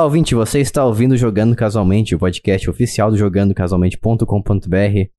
[0.00, 4.24] Olá, ouvinte, você está ouvindo Jogando Casualmente, o podcast oficial do jogandocasualmente.com.br.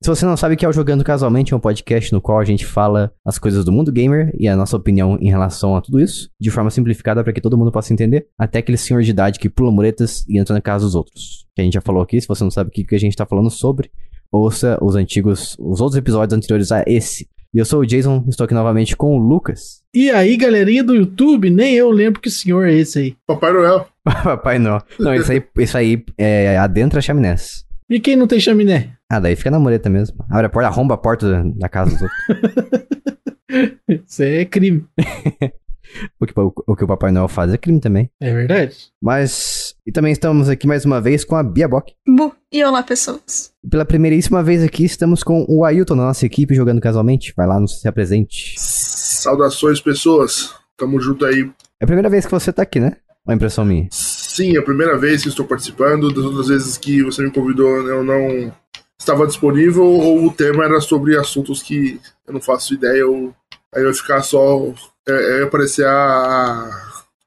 [0.02, 2.40] Se você não sabe o que é o Jogando Casualmente, é um podcast no qual
[2.40, 5.82] a gente fala as coisas do mundo gamer e a nossa opinião em relação a
[5.82, 9.12] tudo isso, de forma simplificada para que todo mundo possa entender, até aquele senhor de
[9.12, 11.46] idade que pula muretas e entra na casa dos outros.
[11.54, 13.28] Que a gente já falou aqui, se você não sabe o que a gente está
[13.28, 13.92] falando sobre,
[14.32, 17.30] ouça os antigos, os outros episódios anteriores a esse.
[17.54, 19.84] E eu sou o Jason, estou aqui novamente com o Lucas.
[19.94, 23.16] E aí, galerinha do YouTube, nem eu lembro que senhor é esse aí.
[23.28, 23.91] Papai Noel.
[24.24, 24.80] Papai não.
[25.00, 27.66] Não, isso aí, isso aí é adentra chaminés.
[27.90, 28.94] E quem não tem chaminé?
[29.10, 30.24] Ah, daí fica na mureta mesmo.
[30.30, 32.92] Abre a porta, arromba a porta da casa dos outros.
[34.08, 34.86] Isso é crime.
[36.18, 38.10] o, que, o, o que o Papai Noel faz é crime também.
[38.22, 38.78] É verdade.
[39.02, 39.76] Mas.
[39.86, 41.94] E também estamos aqui mais uma vez com a Bia Bock.
[42.08, 42.34] Bu.
[42.50, 43.52] E olá, pessoas.
[43.62, 47.34] E pela primeiríssima vez aqui estamos com o Ailton na nossa equipe jogando casualmente.
[47.36, 48.56] Vai lá, nos se apresente.
[48.58, 50.56] Saudações, pessoas.
[50.78, 51.52] Tamo junto aí.
[51.80, 52.96] É a primeira vez que você tá aqui, né?
[53.26, 53.88] Uma impressão minha.
[53.92, 56.12] Sim, é a primeira vez que estou participando.
[56.14, 58.54] Das outras vezes que você me convidou, eu não
[59.00, 63.06] estava disponível ou o tema era sobre assuntos que eu não faço ideia.
[63.08, 63.34] Ou
[63.74, 64.74] aí vai ficar só.
[65.08, 66.70] É, é aparecer a,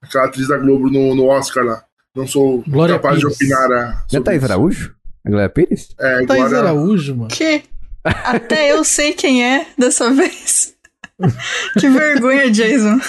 [0.02, 1.82] aquela atriz da Globo no, no Oscar lá.
[2.14, 3.36] Não sou Glória capaz Pires.
[3.38, 3.72] de opinar.
[3.72, 4.52] A, Não é Thaís isso.
[4.52, 4.94] Araújo?
[5.26, 5.88] A Glória Pires?
[5.98, 7.28] É, Thaís Glória- Araújo, mano.
[7.28, 7.62] Que?
[8.04, 10.74] Até eu sei quem é dessa vez.
[11.78, 13.00] que vergonha, Jason.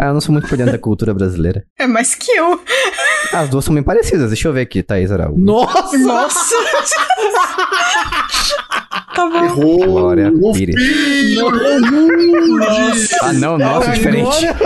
[0.00, 1.64] Ah, eu não sou muito por dentro da cultura brasileira.
[1.76, 2.60] É mais que eu.
[3.32, 4.28] As duas são bem parecidas.
[4.28, 5.40] Deixa eu ver aqui, Thaís Araújo.
[5.40, 5.98] Nossa!
[5.98, 6.44] Nossa.
[9.14, 9.44] tá bom.
[9.44, 9.84] Errou.
[9.86, 10.76] Glória Pires.
[12.58, 13.16] Nossa.
[13.22, 14.22] Ah, não, nossa, É, diferente.
[14.22, 14.56] Glória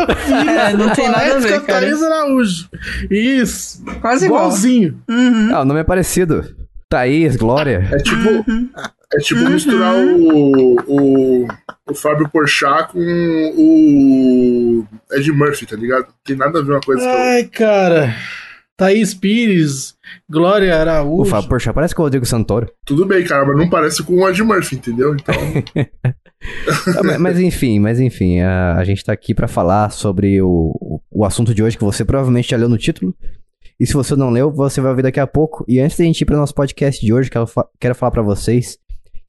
[0.71, 1.81] É, não tem nada a ver, cara.
[1.81, 2.69] Thaís Araújo.
[3.11, 3.83] Isso.
[4.01, 4.43] Quase igual.
[4.47, 4.99] Igualzinho.
[5.09, 5.51] Uhum.
[5.55, 6.45] Ah, o nome é parecido.
[6.89, 7.89] Thaís, Glória.
[7.91, 8.69] É tipo, Uhum.
[9.15, 11.47] É tipo misturar o, o,
[11.91, 12.99] o Fábio Porchat com
[13.57, 16.07] o Ed Murphy, tá ligado?
[16.25, 17.09] Tem nada a ver uma coisa com.
[17.09, 18.15] Ai, cara.
[18.77, 19.95] Thaís Pires,
[20.29, 21.23] Glória Araújo.
[21.23, 22.69] O Fábio Porchat parece com o Rodrigo Santoro.
[22.87, 25.15] Tudo bem, cara, mas não parece com o Ed Murphy, entendeu?
[25.15, 25.35] Então,
[26.99, 30.73] Ah, mas- mas enfim, mas enfim, a, a gente tá aqui pra falar sobre o,
[30.81, 33.15] o- o assunto de hoje que você provavelmente já leu no título.
[33.79, 35.65] E se você não leu, você vai ouvir daqui a pouco.
[35.69, 38.23] E antes da gente ir pro nosso podcast de hoje, quero, fa- quero falar pra
[38.23, 38.77] vocês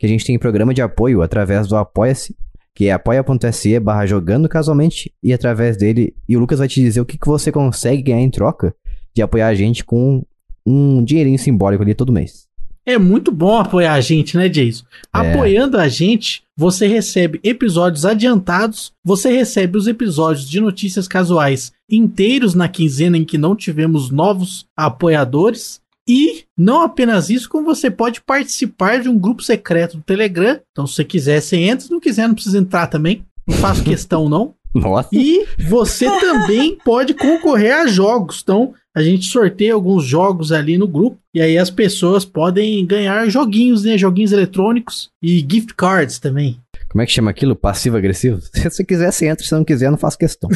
[0.03, 2.35] que a gente tem programa de apoio através do Apoia-se,
[2.75, 6.99] que é apoia.se barra jogando casualmente, e através dele, e o Lucas vai te dizer
[6.99, 8.75] o que, que você consegue ganhar em troca
[9.15, 10.21] de apoiar a gente com
[10.65, 12.49] um dinheirinho simbólico ali todo mês.
[12.85, 14.83] É muito bom apoiar a gente, né, Jason?
[15.15, 15.19] É.
[15.19, 22.53] Apoiando a gente, você recebe episódios adiantados, você recebe os episódios de notícias casuais inteiros
[22.53, 25.79] na quinzena em que não tivemos novos apoiadores.
[26.07, 30.59] E não apenas isso, como você pode participar de um grupo secreto do Telegram.
[30.71, 31.85] Então, se você quiser, você entra.
[31.85, 33.25] Se não quiser, não precisa entrar também.
[33.47, 34.53] Não faço questão, não.
[34.73, 35.09] Nossa!
[35.13, 38.41] E você também pode concorrer a jogos.
[38.43, 41.17] Então, a gente sorteia alguns jogos ali no grupo.
[41.33, 43.97] E aí as pessoas podem ganhar joguinhos, né?
[43.97, 46.59] Joguinhos eletrônicos e gift cards também.
[46.89, 47.55] Como é que chama aquilo?
[47.55, 48.41] Passivo-agressivo?
[48.53, 49.45] Se você quiser, você entra.
[49.45, 50.49] Se não quiser, não faço questão.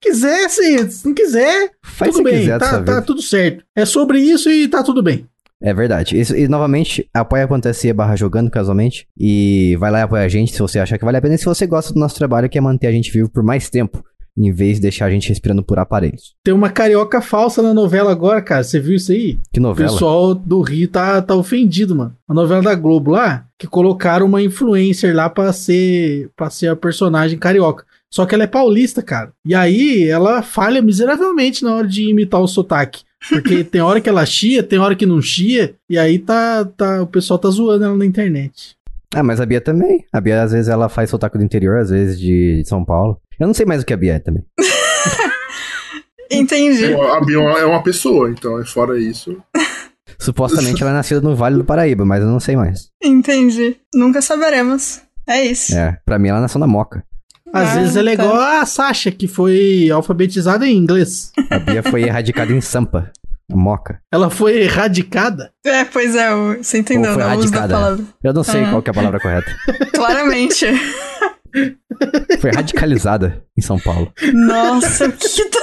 [0.00, 0.88] Quiser, sim.
[0.90, 2.40] Se não quiser, Faz tudo bem.
[2.40, 3.64] quiser tá, tá tudo certo.
[3.74, 5.26] É sobre isso e tá tudo bem.
[5.60, 6.18] É verdade.
[6.18, 9.06] Isso- e novamente, apoia.se barra jogando casualmente.
[9.18, 11.34] E vai lá e apoia a gente se você achar que vale a pena.
[11.34, 13.68] E se você gosta do nosso trabalho, que é manter a gente vivo por mais
[13.68, 14.02] tempo.
[14.40, 16.36] Em vez de deixar a gente respirando por aparelhos.
[16.44, 18.62] Tem uma carioca falsa na novela agora, cara.
[18.62, 19.36] Você viu isso aí?
[19.52, 19.90] Que O novela.
[19.90, 22.14] pessoal do Rio tá, tá ofendido, mano.
[22.28, 26.76] A novela da Globo lá, que colocaram uma influencer lá pra ser, pra ser a
[26.76, 27.84] personagem carioca.
[28.10, 29.32] Só que ela é paulista, cara.
[29.44, 33.02] E aí ela falha miseravelmente na hora de imitar o sotaque.
[33.28, 35.74] Porque tem hora que ela chia, tem hora que não chia.
[35.88, 38.76] E aí tá, tá, o pessoal tá zoando ela na internet.
[39.14, 40.04] Ah, mas a Bia também.
[40.12, 43.18] A Bia, às vezes, ela faz sotaque do interior, às vezes de São Paulo.
[43.40, 44.44] Eu não sei mais o que a Bia é também.
[46.30, 46.92] Entendi.
[46.92, 49.36] a Bia é uma pessoa, então, é fora isso.
[50.18, 52.90] Supostamente ela é nascida no Vale do Paraíba, mas eu não sei mais.
[53.02, 53.76] Entendi.
[53.94, 55.00] Nunca saberemos.
[55.26, 55.74] É isso.
[55.76, 57.04] É, pra mim ela nasceu na Moca.
[57.52, 58.24] Às Ah, vezes ela é tá.
[58.24, 61.32] igual a Sasha, que foi alfabetizada em inglês.
[61.50, 63.10] A Bia foi erradicada em Sampa.
[63.50, 63.98] A Moca.
[64.12, 65.50] Ela foi erradicada.
[65.64, 66.28] É, pois é,
[66.58, 67.24] você entendeu, né?
[67.34, 67.74] O uso da radicada.
[67.74, 68.04] palavra.
[68.22, 68.70] Eu não sei Ah.
[68.70, 69.50] qual que é a palavra correta.
[69.94, 70.66] Claramente.
[72.40, 74.12] Foi radicalizada em São Paulo.
[74.34, 75.58] Nossa, que tá.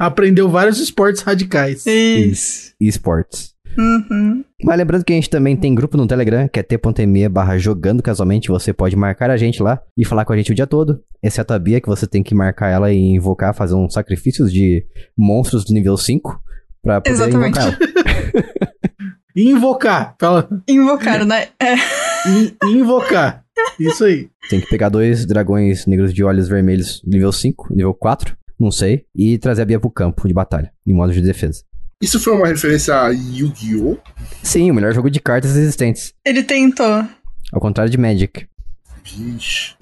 [0.00, 1.86] Aprendeu vários esportes radicais.
[1.86, 2.72] Isso.
[2.80, 3.49] eSports.
[3.78, 4.44] Uhum.
[4.64, 8.02] Mas lembrando que a gente também tem grupo no Telegram, que é t.me barra jogando
[8.02, 8.48] casualmente.
[8.48, 11.00] Você pode marcar a gente lá e falar com a gente o dia todo.
[11.22, 14.84] Exceto a Bia, que você tem que marcar ela e invocar, fazer uns sacrifícios de
[15.16, 16.40] monstros do nível 5
[16.82, 17.58] pra poder Exatamente.
[17.58, 18.44] invocar ela.
[19.36, 20.14] E invocar.
[20.20, 20.48] Fala.
[20.68, 21.48] Invocaram, né?
[21.60, 21.74] É.
[22.28, 23.44] In- invocar.
[23.78, 24.28] Isso aí.
[24.48, 28.36] Tem que pegar dois dragões negros de olhos vermelhos nível 5, nível 4.
[28.58, 29.04] Não sei.
[29.14, 31.62] E trazer a Bia pro campo de batalha, em modo de defesa.
[32.00, 33.98] Isso foi uma referência a Yu-Gi-Oh!
[34.42, 36.14] Sim, o melhor jogo de cartas existentes.
[36.24, 37.04] Ele tentou.
[37.52, 38.46] Ao contrário de Magic.
[39.04, 39.74] Vixe.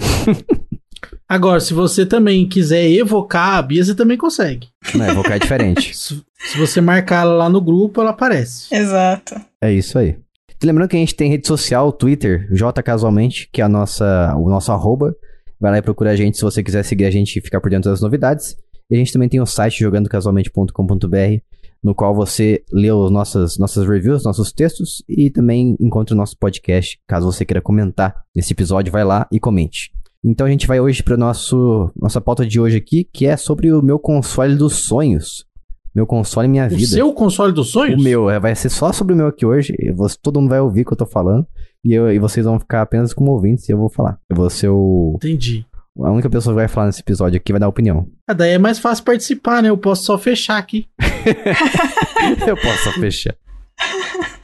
[1.28, 4.66] Agora, se você também quiser evocar a Bia, você também consegue.
[4.94, 5.94] Não, evocar é diferente.
[5.96, 8.74] Se, se você marcar ela lá no grupo, ela aparece.
[8.74, 9.34] Exato.
[9.60, 10.16] É isso aí.
[10.62, 14.48] Lembrando que a gente tem rede social, Twitter, J Casualmente, que é a nossa, o
[14.48, 15.14] nosso arroba.
[15.60, 17.70] Vai lá e procura a gente se você quiser seguir a gente e ficar por
[17.70, 18.56] dentro das novidades.
[18.90, 21.42] E a gente também tem o site jogandocasualmente.com.br,
[21.82, 26.36] no qual você lê os nossas, nossas reviews, nossos textos e também encontra o nosso
[26.38, 26.98] podcast.
[27.06, 29.90] Caso você queira comentar nesse episódio, vai lá e comente.
[30.24, 33.72] Então a gente vai hoje para nosso nossa pauta de hoje aqui, que é sobre
[33.72, 35.46] o meu console dos sonhos.
[35.94, 36.86] Meu console minha O vida.
[36.86, 38.00] seu console dos sonhos?
[38.00, 39.72] O meu, é, vai ser só sobre o meu aqui hoje.
[39.96, 41.46] você- todo mundo vai ouvir o que eu tô falando.
[41.84, 44.18] E, eu, e vocês vão ficar apenas como ouvintes e eu vou falar.
[44.28, 45.14] Eu vou ser o.
[45.16, 45.64] Entendi.
[46.00, 48.08] A única pessoa que vai falar nesse episódio aqui vai dar opinião.
[48.26, 49.68] Ah, daí é mais fácil participar, né?
[49.68, 50.88] Eu posso só fechar aqui.
[52.46, 53.34] eu posso só fechar.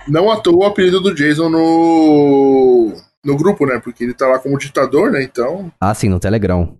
[0.08, 2.92] Não à toa o apelido do Jason no.
[3.24, 3.80] no grupo, né?
[3.82, 5.22] Porque ele tá lá como ditador, né?
[5.22, 5.70] Então.
[5.80, 6.76] Ah, sim, no Telegram.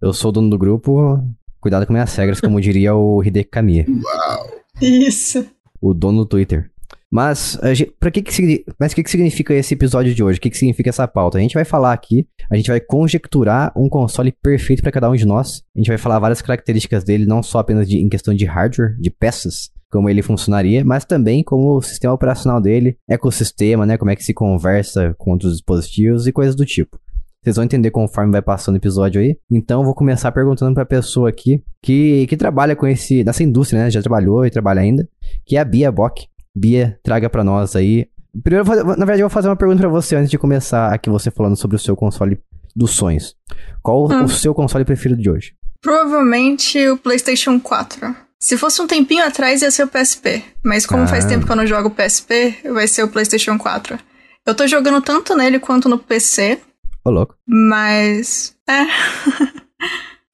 [0.00, 1.18] Eu sou o dono do grupo.
[1.60, 4.50] Cuidado com minhas regras, como diria o Hideki Kamiya, Uau.
[4.80, 5.46] Isso.
[5.80, 6.69] o dono do Twitter.
[7.10, 10.38] Mas, a gente, pra que que, mas que, que significa esse episódio de hoje?
[10.38, 11.38] O que, que significa essa pauta?
[11.38, 15.16] A gente vai falar aqui, a gente vai conjecturar um console perfeito para cada um
[15.16, 15.62] de nós.
[15.74, 18.96] A gente vai falar várias características dele, não só apenas de, em questão de hardware,
[19.00, 23.98] de peças, como ele funcionaria, mas também como o sistema operacional dele, ecossistema, né?
[23.98, 26.96] Como é que se conversa com outros dispositivos e coisas do tipo.
[27.42, 29.36] Vocês vão entender conforme vai passando o episódio aí.
[29.50, 33.82] Então, eu vou começar perguntando pra pessoa aqui que, que trabalha com esse, nessa indústria,
[33.82, 33.90] né?
[33.90, 35.08] Já trabalhou e trabalha ainda,
[35.44, 36.26] que é a Bia Bock.
[36.54, 38.08] Bia, traga pra nós aí.
[38.42, 41.30] Primeiro, na verdade, eu vou fazer uma pergunta pra você antes de começar aqui você
[41.30, 42.38] falando sobre o seu console
[42.76, 43.34] dos sonhos.
[43.82, 44.24] Qual Hum.
[44.24, 45.54] o seu console preferido de hoje?
[45.82, 48.14] Provavelmente o PlayStation 4.
[48.38, 50.42] Se fosse um tempinho atrás, ia ser o PSP.
[50.64, 51.06] Mas como Ah.
[51.06, 53.98] faz tempo que eu não jogo PSP, vai ser o PlayStation 4.
[54.46, 56.58] Eu tô jogando tanto nele quanto no PC,
[57.04, 57.34] Ô, louco.
[57.46, 58.54] mas.
[58.68, 58.84] É.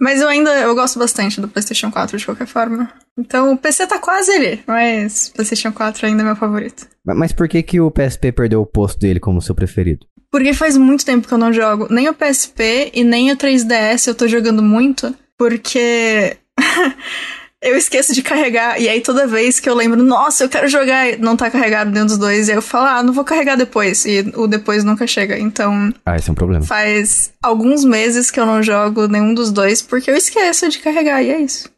[0.00, 2.92] mas eu ainda eu gosto bastante do PlayStation 4 de qualquer forma.
[3.18, 6.86] Então o PC tá quase ali, mas PlayStation 4 ainda é meu favorito.
[7.04, 10.06] Mas, mas por que que o PSP perdeu o posto dele como seu preferido?
[10.30, 14.08] Porque faz muito tempo que eu não jogo nem o PSP e nem o 3DS
[14.08, 16.36] eu tô jogando muito, porque
[17.62, 21.18] eu esqueço de carregar, e aí toda vez que eu lembro, nossa, eu quero jogar,
[21.18, 24.04] não tá carregado nenhum dos dois, e aí eu falo, ah, não vou carregar depois,
[24.04, 25.38] e o depois nunca chega.
[25.38, 26.64] Então Ah, esse é um problema.
[26.64, 31.22] faz alguns meses que eu não jogo nenhum dos dois, porque eu esqueço de carregar,
[31.22, 31.68] e é isso.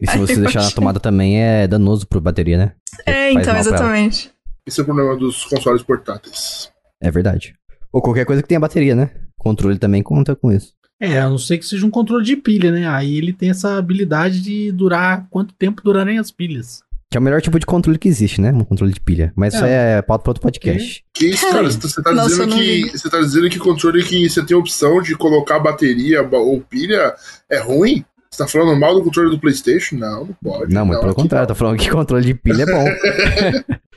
[0.00, 2.72] E se você deixar na tomada também é danoso pro bateria, né?
[3.06, 4.30] É, então, exatamente.
[4.66, 6.70] Esse é o problema dos consoles portáteis.
[7.02, 7.54] É verdade.
[7.92, 9.10] Ou qualquer coisa que tenha bateria, né?
[9.38, 10.74] Controle também conta com isso.
[11.00, 12.86] É, a não ser que seja um controle de pilha, né?
[12.86, 16.82] Aí ele tem essa habilidade de durar quanto tempo durarem as pilhas.
[17.10, 18.52] Que é o melhor tipo de controle que existe, né?
[18.52, 19.32] Um controle de pilha.
[19.34, 21.02] Mas isso aí é pauta pra outro podcast.
[21.12, 21.64] Que isso, cara?
[21.64, 24.54] Você tá- você tá, Nossa, dizendo que, você tá dizendo que controle que você tem
[24.56, 27.14] a opção de colocar bateria ba- ou pilha
[27.50, 28.04] é ruim?
[28.30, 29.96] Você tá falando mal do controle do PlayStation?
[29.96, 30.72] Não, não pode.
[30.72, 31.48] Não, muito pelo contrário.
[31.48, 31.54] não.
[31.54, 32.84] Tô falando que controle de pilha é bom.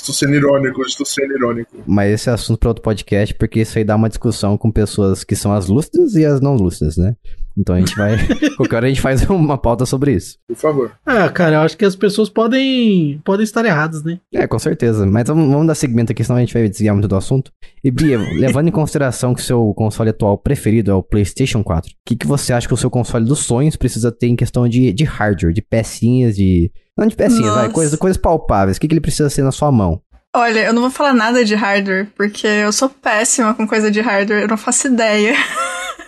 [0.00, 1.82] Estou sendo irônico, estou sendo irônico.
[1.86, 5.24] Mas esse é assunto pra outro podcast, porque isso aí dá uma discussão com pessoas
[5.24, 7.16] que são as lúcidas e as não lúcidas, né?
[7.58, 8.16] Então a gente vai.
[8.56, 10.38] Qualquer hora a gente faz uma pauta sobre isso.
[10.46, 10.92] Por favor.
[11.04, 14.20] Ah, cara, eu acho que as pessoas podem, podem estar erradas, né?
[14.32, 15.04] É, com certeza.
[15.04, 17.50] Mas vamos, vamos dar segmento aqui, senão a gente vai desviar muito do assunto.
[17.82, 21.90] E Bia, levando em consideração que o seu console atual preferido é o PlayStation 4,
[21.90, 24.68] o que, que você acha que o seu console dos sonhos precisa ter em questão
[24.68, 26.70] de, de hardware, de pecinhas, de.
[26.96, 28.76] Não de pecinhas, vai, coisas, coisas palpáveis.
[28.76, 30.02] O que, que ele precisa ser na sua mão?
[30.34, 34.00] Olha, eu não vou falar nada de hardware, porque eu sou péssima com coisa de
[34.00, 35.34] hardware, eu não faço ideia.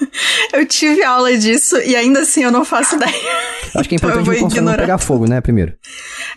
[0.53, 3.13] eu tive aula disso e ainda assim eu não faço ideia.
[3.75, 5.41] Acho que é Então eu importante vou o console não pegar fogo, né?
[5.41, 5.75] Primeiro.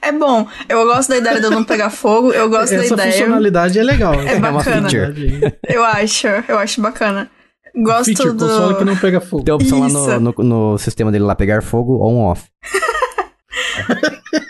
[0.01, 3.03] É bom, eu gosto da ideia de eu não pegar fogo, eu gosto Essa da
[3.03, 3.11] ideia.
[3.11, 4.13] funcionalidade é legal.
[4.13, 4.89] É uma bacana.
[4.89, 5.57] feature.
[5.67, 7.29] Eu acho, eu acho bacana.
[7.75, 8.45] Gosto Feature, do.
[8.45, 9.43] console que não pega fogo.
[9.43, 10.19] Tem a opção lá no, Isso.
[10.19, 12.43] no, no sistema dele lá pegar fogo on off.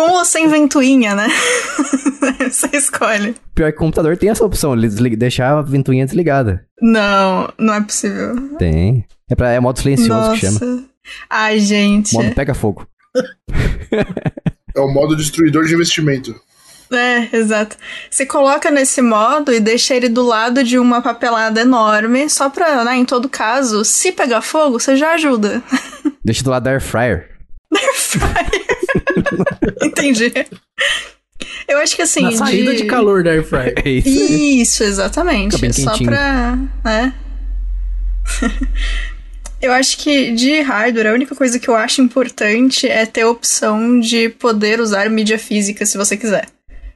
[0.00, 1.28] Com ou sem ventoinha, né?
[2.50, 3.34] Você escolhe.
[3.54, 6.64] Pior que o computador tem essa opção, deixar a ventoinha desligada.
[6.80, 8.56] Não, não é possível.
[8.56, 9.04] Tem.
[9.28, 10.58] É, pra, é modo silencioso que chama.
[10.58, 10.84] Nossa.
[11.28, 12.14] Ai, gente.
[12.14, 12.86] Modo pega fogo.
[14.72, 16.32] É o modo destruidor de investimento.
[16.92, 17.76] É, exato.
[18.08, 22.84] Você coloca nesse modo e deixa ele do lado de uma papelada enorme, só pra,
[22.84, 25.60] né, em todo caso, se pegar fogo, você já ajuda.
[26.24, 27.28] Deixa do lado da air fryer.
[29.82, 30.32] Entendi.
[31.68, 32.22] Eu acho que assim.
[32.22, 33.46] Na saída de calor da Air.
[33.84, 34.08] É isso.
[34.08, 35.52] Isso, exatamente.
[35.56, 36.10] Fica bem Só quentinho.
[36.10, 36.58] pra.
[36.84, 37.14] né?
[39.62, 43.28] Eu acho que de hardware, a única coisa que eu acho importante é ter a
[43.28, 46.46] opção de poder usar mídia física se você quiser.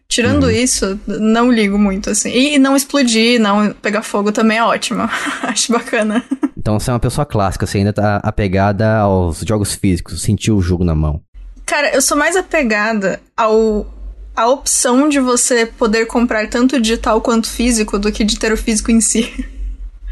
[0.09, 0.51] Tirando Uhum.
[0.51, 2.31] isso, não ligo muito, assim.
[2.31, 5.03] E não explodir, não pegar fogo também é ótimo.
[5.43, 6.25] acho bacana.
[6.57, 10.63] Então você é uma pessoa clássica, você ainda tá apegada aos jogos físicos, sentiu o
[10.63, 11.21] jogo na mão.
[11.67, 13.93] Cara, eu sou mais apegada ao
[14.37, 18.57] a opção de você poder comprar tanto digital quanto físico do que de ter o
[18.57, 19.33] físico em si.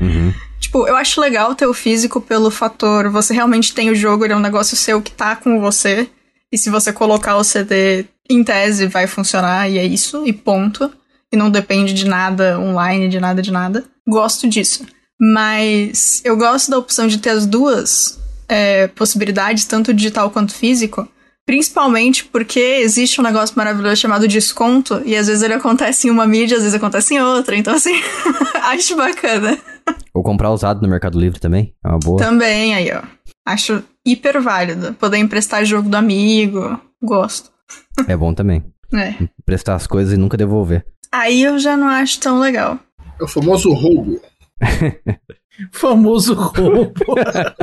[0.00, 0.32] Uhum.
[0.61, 4.32] Tipo, eu acho legal ter o físico pelo fator você realmente tem o jogo, ele
[4.32, 6.09] é um negócio seu que tá com você.
[6.52, 10.92] E se você colocar o CD em tese, vai funcionar, e é isso, e ponto.
[11.32, 13.85] E não depende de nada online, de nada, de nada.
[14.06, 14.87] Gosto disso.
[15.18, 21.09] Mas eu gosto da opção de ter as duas é, possibilidades, tanto digital quanto físico.
[21.47, 26.27] Principalmente porque existe um negócio maravilhoso chamado desconto, e às vezes ele acontece em uma
[26.27, 27.57] mídia, às vezes acontece em outra.
[27.57, 27.95] Então, assim,
[28.63, 29.59] acho bacana.
[30.15, 32.19] Ou comprar usado no Mercado Livre também, é uma boa.
[32.19, 33.03] Também, aí, ó.
[33.45, 34.95] Acho hiper válido.
[34.95, 36.81] Poder emprestar jogo do amigo.
[37.03, 37.51] Gosto.
[38.07, 38.65] É bom também.
[38.95, 39.15] É.
[39.47, 40.85] Prestar as coisas e nunca devolver.
[41.11, 42.79] Aí eu já não acho tão legal.
[43.19, 44.21] É o famoso roubo.
[45.71, 46.92] Famoso roubo.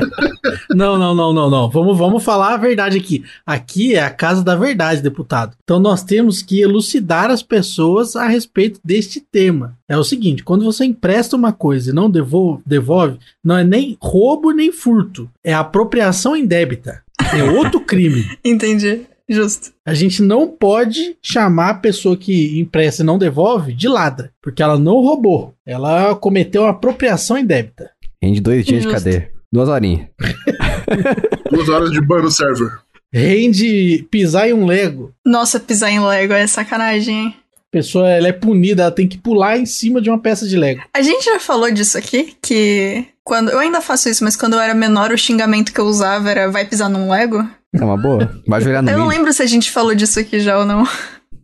[0.75, 1.70] não, não, não, não, não.
[1.70, 3.24] Vamos, vamos falar a verdade aqui.
[3.46, 5.56] Aqui é a casa da verdade, deputado.
[5.63, 9.77] Então nós temos que elucidar as pessoas a respeito deste tema.
[9.88, 13.98] É o seguinte: quando você empresta uma coisa e não devolve, devolve não é nem
[14.01, 15.29] roubo nem furto.
[15.44, 17.01] É apropriação indébita.
[17.34, 18.25] É outro crime.
[18.44, 19.01] Entendi.
[19.30, 19.72] Justo.
[19.86, 24.64] A gente não pode chamar a pessoa que empresta e não devolve de ladra, porque
[24.64, 25.54] ela não roubou.
[25.66, 27.92] Ela cometeu uma apropriação indébita.
[28.22, 28.98] Rende dois dias Justo.
[28.98, 29.32] de cadeia.
[29.52, 30.08] Duas horinhas.
[31.52, 32.72] Duas horas de ban no server.
[33.12, 35.14] Rende pisar em um Lego.
[35.26, 37.36] Nossa, pisar em Lego é sacanagem, hein?
[37.56, 40.58] A pessoa ela é punida, ela tem que pular em cima de uma peça de
[40.58, 40.82] Lego.
[40.92, 43.50] A gente já falou disso aqui, que quando.
[43.50, 46.50] Eu ainda faço isso, mas quando eu era menor, o xingamento que eu usava era
[46.52, 47.48] vai pisar num Lego.
[47.74, 48.42] É uma boa.
[48.48, 50.88] Vai jogar no Eu não lembro se a gente falou disso aqui já ou não.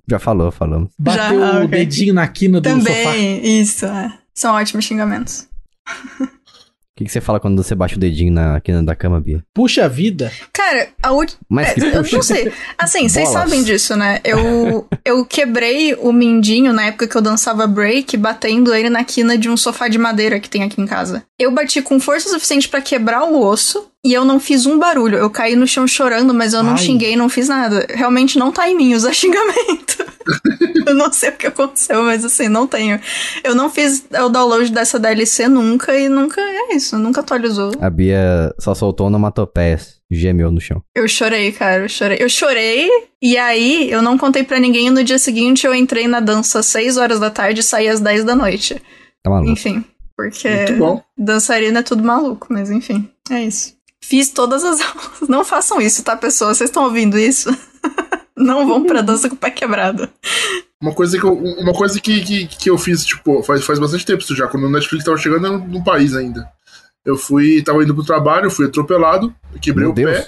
[0.08, 0.92] Já falou, falamos.
[1.00, 2.84] Bateu Já, o dedinho na quina do sofá.
[2.84, 4.14] Também, isso, é.
[4.34, 5.48] São ótimos xingamentos.
[6.96, 9.44] O que, que você fala quando você bate o dedinho na quina da cama, Bia?
[9.54, 10.32] Puxa vida.
[10.54, 11.40] Cara, a última.
[11.50, 12.16] Mas que eu puxa.
[12.16, 12.54] não sei.
[12.78, 14.22] Assim, vocês sabem disso, né?
[14.24, 19.38] Eu, eu quebrei o mindinho na época que eu dançava break, batendo ele na quina
[19.38, 21.24] de um sofá de madeira que tem aqui em casa.
[21.38, 25.18] Eu bati com força suficiente pra quebrar o osso e eu não fiz um barulho.
[25.18, 26.78] Eu caí no chão chorando, mas eu não Ai.
[26.78, 27.88] xinguei, não fiz nada.
[27.90, 30.06] Realmente não tá em mim usar xingamento.
[30.86, 33.00] eu não sei o que aconteceu, mas assim, não tenho.
[33.44, 37.72] Eu não fiz o download dessa DLC nunca e nunca é isso, nunca atualizou.
[37.82, 39.96] A Bia só soltou onomatopeias.
[40.12, 40.84] Gemeu no chão.
[40.96, 42.18] Eu chorei, cara, eu chorei.
[42.22, 42.88] Eu chorei,
[43.20, 46.60] e aí eu não contei pra ninguém, e no dia seguinte eu entrei na dança
[46.60, 48.80] às 6 horas da tarde e saí às 10 da noite.
[49.24, 49.50] Tá maluco?
[49.50, 49.84] Enfim,
[50.16, 51.04] porque Muito bom.
[51.18, 53.75] dançarina é tudo maluco, mas enfim, é isso.
[54.08, 55.28] Fiz todas as aulas.
[55.28, 56.58] Não façam isso, tá, pessoas?
[56.58, 57.50] Vocês estão ouvindo isso?
[58.38, 60.10] Não vão pra dança com o pé quebrado.
[60.82, 64.06] Uma coisa que eu, uma coisa que, que, que eu fiz, tipo, faz, faz bastante
[64.06, 66.46] tempo isso já, quando o Netflix tava chegando no, no país ainda.
[67.06, 70.12] Eu fui, tava indo pro trabalho, fui atropelado, quebrei Meu o Deus.
[70.12, 70.28] pé,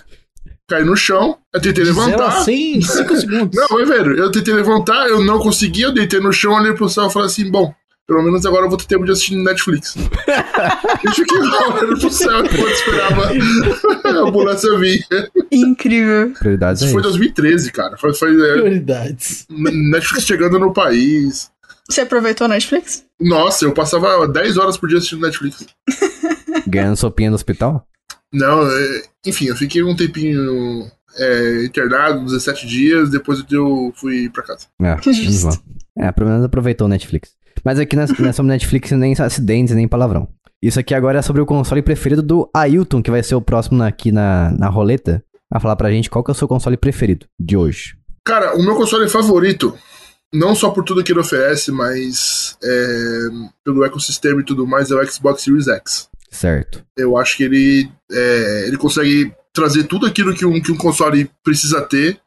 [0.69, 2.27] caí no chão, eu tentei De zero levantar.
[2.39, 3.59] a 100 em 5 segundos.
[3.69, 6.87] Não, é velho, eu tentei levantar, eu não consegui, eu deitei no chão, olhei pro
[6.89, 7.73] céu e falei assim, bom,
[8.07, 9.95] pelo menos agora eu vou ter tempo de assistir no Netflix.
[11.03, 13.29] e fiquei lá olhando pro céu enquanto esperava
[14.05, 15.05] a ambulância vir.
[15.51, 16.31] Incrível.
[16.39, 17.17] Prioridades Isso é foi em isso.
[17.17, 17.97] 2013, cara.
[17.97, 19.45] Foi, foi é, Prioridades.
[19.49, 21.51] Netflix chegando no país.
[21.89, 23.03] Você aproveitou a Netflix?
[23.19, 25.65] Nossa, eu passava 10 horas por dia assistindo Netflix.
[26.65, 27.85] Ganhando sopinha no hospital?
[28.31, 34.43] Não, é, enfim, eu fiquei um tempinho é, internado, 17 dias, depois eu fui pra
[34.43, 34.67] casa.
[34.81, 35.47] É, Justo.
[35.47, 36.07] mal.
[36.07, 37.31] É, pelo menos aproveitou o Netflix.
[37.63, 40.27] Mas aqui não é não é sobre Netflix nem acidentes, nem palavrão.
[40.61, 43.81] Isso aqui agora é sobre o console preferido do Ailton, que vai ser o próximo
[43.83, 47.25] aqui na, na roleta, a falar pra gente qual que é o seu console preferido
[47.39, 47.95] de hoje.
[48.25, 49.77] Cara, o meu console favorito,
[50.33, 53.27] não só por tudo que ele oferece, mas é,
[53.63, 56.09] pelo ecossistema e tudo mais, é o Xbox Series X.
[56.29, 56.83] Certo.
[56.97, 59.31] Eu acho que ele, é, ele consegue
[59.61, 62.17] trazer tudo aquilo que um, que um console precisa ter,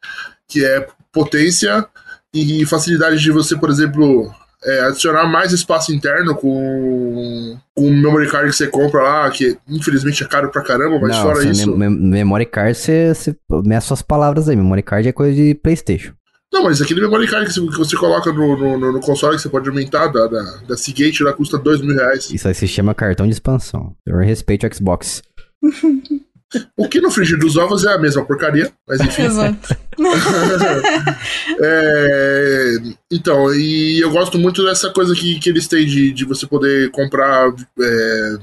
[0.48, 1.86] que é potência
[2.34, 4.30] e facilidade de você, por exemplo,
[4.64, 9.56] é, adicionar mais espaço interno com, com o memory card que você compra lá, que
[9.68, 11.66] infelizmente é caro pra caramba, mas não, fora isso.
[11.76, 14.56] mem- mem- memory card, você, você meça suas palavras aí.
[14.56, 16.12] Memory card é coisa de Playstation.
[16.52, 19.36] Não, mas aquele memory card que você, que você coloca no, no, no- no console
[19.36, 22.28] que você pode aumentar, da, da, da Seagate, lá custa dois mil reais.
[22.30, 23.94] Isso aí se chama cartão de expansão.
[24.06, 25.22] Eu respeito o Xbox.
[26.76, 29.22] O que no frigir dos ovos é a mesma porcaria, mas enfim.
[29.22, 29.76] Exato.
[31.62, 32.74] É,
[33.10, 36.90] então, e eu gosto muito dessa coisa que, que eles têm de, de você poder
[36.90, 38.38] comprar é,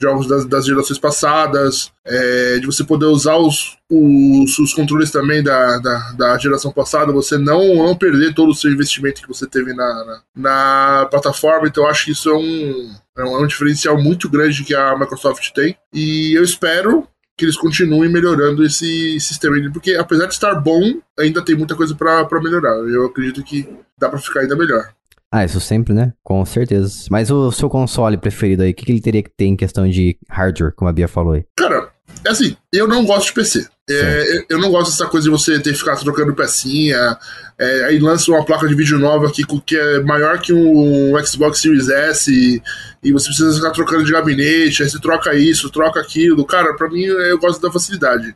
[0.00, 5.42] jogos das, das gerações passadas, é, de você poder usar os, os, os controles também
[5.42, 9.46] da, da, da, geração passada, você não, não perder todo o seu investimento que você
[9.46, 11.68] teve na, na, na plataforma.
[11.68, 14.98] Então, acho que isso é um, é um, é um diferencial muito grande que a
[14.98, 15.76] Microsoft tem.
[15.92, 21.44] E eu espero que eles continuem melhorando esse sistema, porque apesar de estar bom, ainda
[21.44, 22.76] tem muita coisa para melhorar.
[22.88, 24.92] Eu acredito que dá para ficar ainda melhor.
[25.32, 26.12] Ah, isso sempre, né?
[26.22, 27.06] Com certeza.
[27.10, 29.88] Mas o seu console preferido aí, o que, que ele teria que ter em questão
[29.88, 31.44] de hardware, como a Bia falou aí?
[31.56, 31.90] Cara,
[32.26, 33.66] assim, eu não gosto de PC.
[33.88, 37.18] É, eu não gosto dessa coisa de você ter que ficar trocando pecinha.
[37.58, 41.60] É, aí lança uma placa de vídeo nova que, que é maior que um Xbox
[41.60, 42.62] Series S e,
[43.02, 44.82] e, você precisa ficar trocando de gabinete.
[44.82, 46.44] Aí você troca isso, troca aquilo.
[46.46, 48.34] Cara, pra mim eu gosto da facilidade.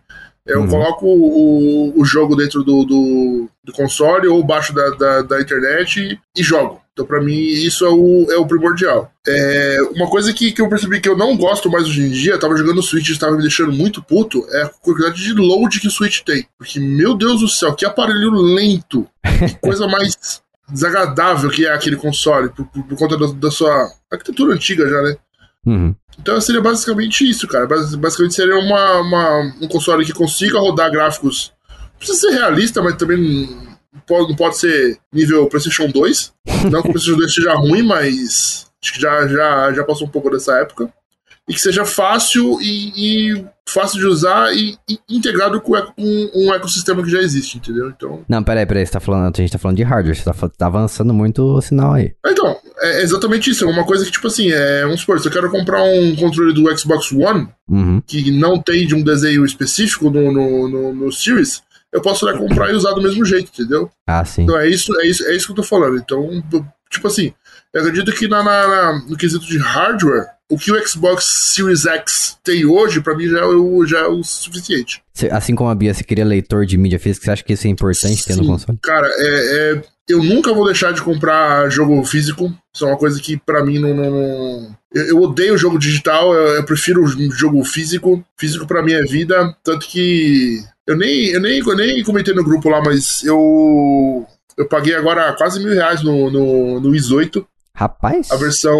[0.48, 0.68] Eu uhum.
[0.68, 6.18] coloco o, o jogo dentro do, do, do, console ou baixo da, da, da internet
[6.34, 6.80] e, jogo.
[6.92, 9.12] Então, para mim, isso é o, é o primordial.
[9.26, 12.32] É, uma coisa que, que eu percebi que eu não gosto mais hoje em dia,
[12.32, 15.34] eu tava jogando o Switch e estava me deixando muito puto, é a quantidade de
[15.34, 16.46] load que o Switch tem.
[16.56, 19.06] Porque, meu Deus do céu, que aparelho lento.
[19.22, 20.40] Que coisa mais
[20.70, 25.02] desagradável que é aquele console, por, por, por conta da, da, sua arquitetura antiga já,
[25.02, 25.16] né?
[25.66, 25.94] Uhum.
[26.18, 27.66] Então seria basicamente isso, cara.
[27.66, 31.52] Basicamente seria uma, uma, um console que consiga rodar gráficos.
[31.68, 33.48] Não precisa ser realista, mas também
[34.06, 36.32] pode, não pode ser nível PlayStation 2.
[36.70, 40.10] Não que o PlayStation 2 seja ruim, mas acho que já, já, já passou um
[40.10, 40.92] pouco dessa época.
[41.48, 42.92] E que seja fácil e,
[43.34, 47.88] e fácil de usar e, e integrado com, com, um ecossistema que já existe, entendeu?
[47.88, 48.24] Então.
[48.28, 50.66] Não, peraí, peraí, você tá falando, a gente tá falando de hardware, você tá, tá
[50.66, 52.12] avançando muito o sinal aí.
[52.26, 53.64] Então, é exatamente isso.
[53.64, 56.52] É uma coisa que, tipo assim, é, vamos supor, se eu quero comprar um controle
[56.52, 58.02] do Xbox One, uhum.
[58.06, 61.62] que não tem de um desenho específico no, no, no, no Series,
[61.92, 63.90] eu posso lá comprar e usar do mesmo jeito, entendeu?
[64.06, 64.42] Ah, sim.
[64.42, 65.96] Então é isso, é isso, é isso que eu tô falando.
[65.96, 66.28] Então,
[66.90, 67.32] tipo assim,
[67.72, 72.38] eu acredito que na, na, no quesito de hardware, o que o Xbox Series X
[72.42, 75.02] tem hoje, para mim já é, o, já é o suficiente.
[75.30, 77.70] Assim como a Bia, você queria leitor de mídia física, você acha que isso é
[77.70, 78.78] importante ter no console?
[78.82, 82.52] Cara, é, é, eu nunca vou deixar de comprar jogo físico.
[82.74, 83.94] Isso é uma coisa que para mim não.
[83.94, 84.78] não, não...
[84.94, 88.24] Eu, eu, odeio jogo digital, eu, eu prefiro jogo físico.
[88.38, 89.54] Físico para mim é vida.
[89.62, 94.26] Tanto que eu nem, eu nem, eu nem comentei no grupo lá, mas eu.
[94.56, 97.46] Eu paguei agora quase mil reais no, no, no IS 8.
[97.78, 98.28] Rapaz.
[98.32, 98.76] A versão,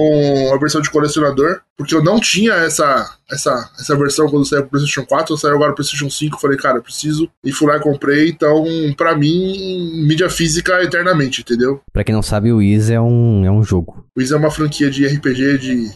[0.52, 1.61] a versão de colecionador.
[1.76, 5.32] Porque eu não tinha essa, essa, essa versão quando saiu pro PlayStation 4.
[5.32, 6.40] Eu saiu agora pro PlayStation 5.
[6.40, 7.30] Falei, cara, eu preciso.
[7.44, 8.28] E fui lá e comprei.
[8.28, 8.64] Então,
[8.96, 11.80] pra mim, mídia física eternamente, entendeu?
[11.92, 14.04] Pra quem não sabe, o Wiz é um, é um jogo.
[14.16, 15.92] O Wiz é uma franquia de RPG de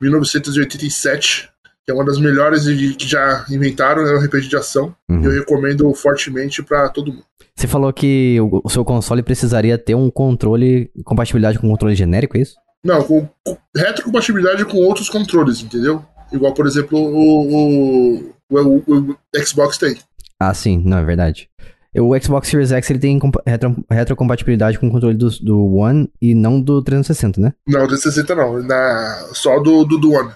[0.00, 1.50] 1987
[1.84, 4.94] que é uma das melhores que já inventaram, é um RPG de ação.
[5.08, 5.24] Uhum.
[5.24, 7.24] Eu recomendo fortemente para todo mundo.
[7.58, 12.38] Você falou que o, seu console precisaria ter um controle, compatibilidade com um controle genérico,
[12.38, 12.54] é isso?
[12.84, 16.04] Não, com, com retrocompatibilidade com outros controles, entendeu?
[16.32, 19.96] Igual, por exemplo, o, o, o, o Xbox tem.
[20.38, 21.50] Ah, sim, não, é verdade.
[21.96, 26.36] O Xbox Series X ele tem retro, retrocompatibilidade com o controle do, do One e
[26.36, 27.52] não do 360, né?
[27.66, 30.30] Não, do 360 não, na, só do, do, do One.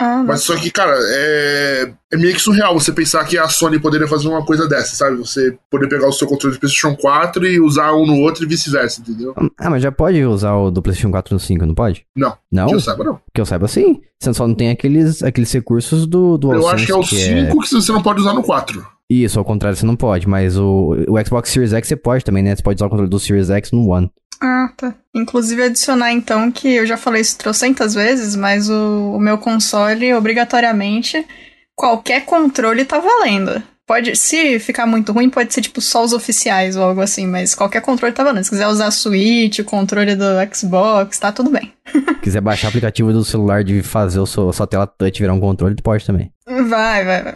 [0.00, 3.78] Ah, Mas só que, cara, é, é meio que surreal você pensar que a Sony
[3.78, 5.18] poderia fazer uma coisa dessa, sabe?
[5.18, 8.48] Você poder pegar o seu controle de PlayStation 4 e usar um no outro e
[8.48, 9.34] vice-versa, entendeu?
[9.58, 12.06] Ah, mas já pode usar o do PlayStation 4 no 5, não pode?
[12.16, 12.34] Não.
[12.50, 12.68] Não?
[12.68, 13.20] Que eu saiba, não.
[13.34, 14.00] Que eu saiba, sim.
[14.18, 17.20] Você só não tem aqueles, aqueles recursos do, do Eu acho que é o 5
[17.20, 17.50] é...
[17.50, 18.82] que você não pode usar no 4.
[19.10, 22.42] Isso, ao contrário, você não pode, mas o, o Xbox Series X você pode também,
[22.42, 22.56] né?
[22.56, 24.10] Você pode usar o controle do Series X no One.
[24.42, 24.94] Ah, tá.
[25.14, 30.14] Inclusive adicionar então que eu já falei isso trocentas vezes, mas o, o meu console,
[30.14, 31.26] obrigatoriamente,
[31.76, 33.62] qualquer controle tá valendo.
[33.90, 37.56] Pode, se ficar muito ruim, pode ser tipo só os oficiais ou algo assim, mas
[37.56, 38.44] qualquer controle tá valendo.
[38.44, 40.24] Se quiser usar a Switch, o controle do
[40.54, 41.72] Xbox, tá tudo bem.
[42.22, 45.34] quiser baixar o aplicativo do celular de fazer o seu, a sua tela touch virar
[45.34, 46.32] um controle, tu pode também.
[46.46, 47.34] Vai, vai, vai.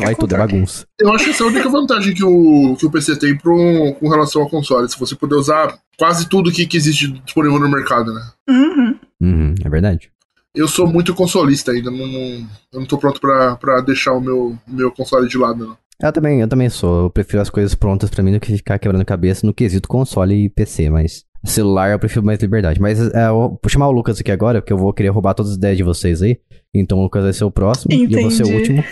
[0.00, 0.86] vai tudo, é bagunça.
[1.00, 3.92] Eu acho que essa é a única vantagem que o, que o PC tem pro,
[3.98, 4.88] com relação ao console.
[4.88, 8.22] Se você puder usar quase tudo que, que existe disponível no mercado, né?
[8.48, 8.98] Uhum.
[9.20, 10.12] Uhum, é verdade.
[10.54, 14.20] Eu sou muito consolista ainda, não, não, eu não tô pronto pra, pra deixar o
[14.20, 15.76] meu, meu console de lado, não.
[16.00, 17.04] Eu também, eu também sou.
[17.04, 20.44] Eu prefiro as coisas prontas para mim do que ficar quebrando cabeça no quesito console
[20.44, 22.80] e PC, mas celular eu prefiro mais liberdade.
[22.80, 25.52] Mas é, eu vou chamar o Lucas aqui agora, porque eu vou querer roubar todas
[25.52, 26.38] as ideias de vocês aí.
[26.72, 28.14] Então o Lucas vai ser o próximo Entendi.
[28.14, 28.84] e eu vou ser o último.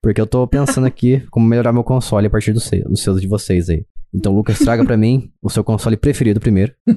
[0.00, 3.20] Porque eu tô pensando aqui como melhorar meu console a partir dos seus, dos seus
[3.20, 3.84] de vocês aí.
[4.14, 6.74] Então, Lucas, traga para mim o seu console preferido primeiro.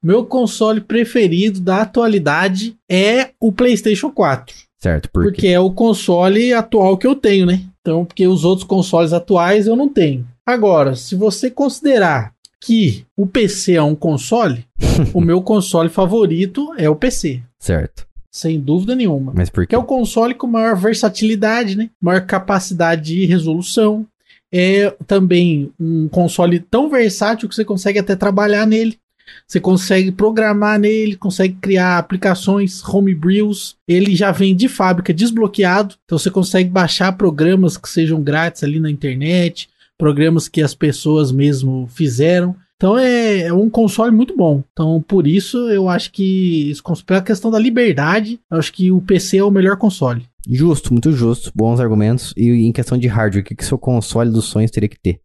[0.00, 4.54] Meu console preferido da atualidade é o PlayStation 4.
[4.86, 7.62] Certo, por porque é o console atual que eu tenho, né?
[7.80, 10.26] Então, porque os outros consoles atuais eu não tenho.
[10.46, 14.64] Agora, se você considerar que o PC é um console,
[15.12, 17.42] o meu console favorito é o PC.
[17.58, 18.06] Certo.
[18.30, 19.32] Sem dúvida nenhuma.
[19.34, 19.74] Mas por Que quê?
[19.74, 21.90] é o console com maior versatilidade, né?
[22.00, 24.06] Maior capacidade de resolução.
[24.52, 28.98] É também um console tão versátil que você consegue até trabalhar nele.
[29.46, 33.76] Você consegue programar nele, consegue criar aplicações, homebrews.
[33.86, 38.80] Ele já vem de fábrica desbloqueado, então você consegue baixar programas que sejam grátis ali
[38.80, 42.54] na internet, programas que as pessoas mesmo fizeram.
[42.76, 44.62] Então é, é um console muito bom.
[44.72, 46.72] Então por isso eu acho que,
[47.06, 50.26] pela questão da liberdade, eu acho que o PC é o melhor console.
[50.48, 51.50] Justo, muito justo.
[51.54, 52.32] Bons argumentos.
[52.36, 55.20] E em questão de hardware, o que, que seu console dos sonhos teria que ter?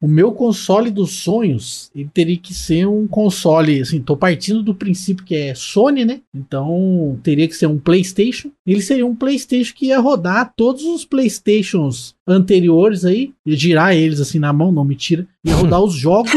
[0.00, 4.74] O meu console dos sonhos, ele teria que ser um console, assim, tô partindo do
[4.74, 6.20] princípio que é Sony, né?
[6.34, 8.50] Então, teria que ser um PlayStation.
[8.66, 14.20] Ele seria um PlayStation que ia rodar todos os PlayStations anteriores aí, ia girar eles
[14.20, 16.32] assim na mão, não mentira, ia rodar os jogos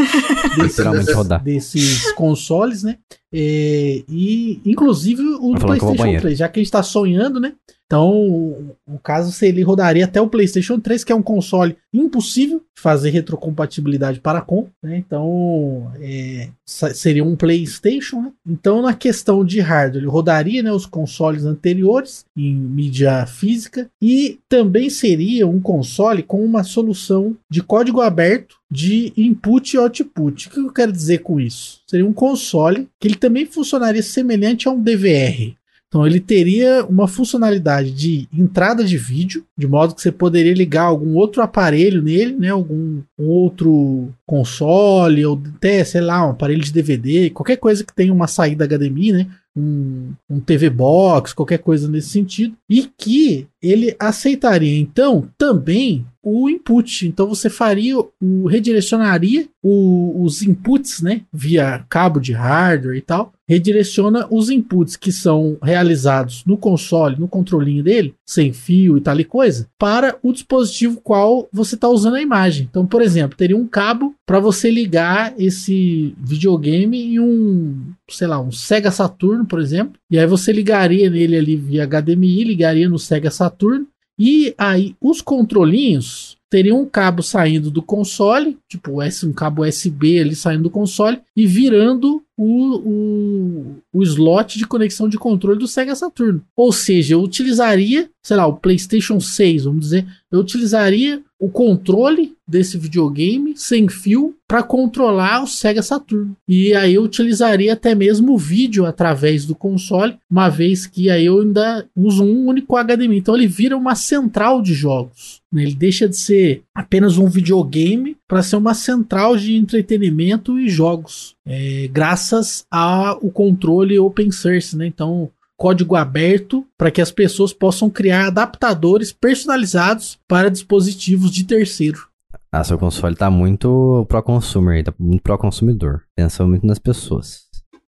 [0.56, 1.42] Literalmente rodar.
[1.42, 2.96] desses consoles, né?
[3.32, 6.22] É, e inclusive o ao PlayStation banheiro.
[6.22, 7.54] 3, já que a gente tá sonhando, né?
[7.90, 12.62] Então, o- caso se ele rodaria até o PlayStation 3, que é um console impossível
[12.78, 14.96] fazer retrocompatibilidade para com, né?
[14.98, 18.32] Então, é, seria um PlayStation, né?
[18.46, 24.38] Então, na questão de hardware, ele rodaria, né, os consoles anteriores em mídia física e
[24.48, 30.46] também seria um console com uma solução de código aberto de input e output.
[30.46, 31.80] O que eu quero dizer com isso?
[31.88, 35.56] Seria um console que ele também funcionaria semelhante a um DVR.
[35.90, 40.84] Então ele teria uma funcionalidade de entrada de vídeo, de modo que você poderia ligar
[40.84, 46.62] algum outro aparelho nele, né, algum um outro console ou até, sei lá, um aparelho
[46.62, 49.26] de DVD, qualquer coisa que tenha uma saída HDMI, né,
[49.56, 54.78] um, um TV box, qualquer coisa nesse sentido, e que ele aceitaria.
[54.78, 57.06] Então também o input.
[57.06, 63.32] Então você faria o redirecionaria o- os inputs, né, via cabo de hardware e tal,
[63.46, 69.18] redireciona os inputs que são realizados no console, no controlinho dele, sem fio e tal
[69.18, 72.66] e coisa, para o dispositivo qual você está usando a imagem.
[72.70, 77.76] Então, por exemplo, teria um cabo para você ligar esse videogame em um,
[78.08, 82.44] sei lá, um Sega Saturn, por exemplo, e aí você ligaria nele ali via HDMI,
[82.44, 83.84] ligaria no Sega Saturn
[84.22, 90.34] e aí os controlinhos teriam um cabo saindo do console, tipo um cabo USB ali
[90.34, 95.94] saindo do console e virando o, o, o slot de conexão de controle do Sega
[95.94, 96.42] Saturn.
[96.54, 102.34] Ou seja, eu utilizaria, sei lá, o PlayStation 6, vamos dizer, eu utilizaria o controle
[102.46, 106.32] desse videogame sem fio para controlar o Sega Saturn.
[106.46, 111.26] E aí eu utilizaria até mesmo o vídeo através do console, uma vez que aí
[111.26, 113.18] eu ainda uso um único HDMI.
[113.18, 115.40] Então ele vira uma central de jogos.
[115.50, 115.62] né?
[115.62, 121.34] Ele deixa de ser apenas um videogame para ser uma central de entretenimento e jogos,
[121.46, 124.86] é, graças ao controle open source, né?
[124.86, 132.08] Então código aberto para que as pessoas possam criar adaptadores personalizados para dispositivos de terceiro.
[132.50, 136.00] Ah, seu console tá muito pró-consumer tá muito pró-consumidor.
[136.16, 137.42] Pensa muito nas pessoas.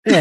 [0.07, 0.13] É,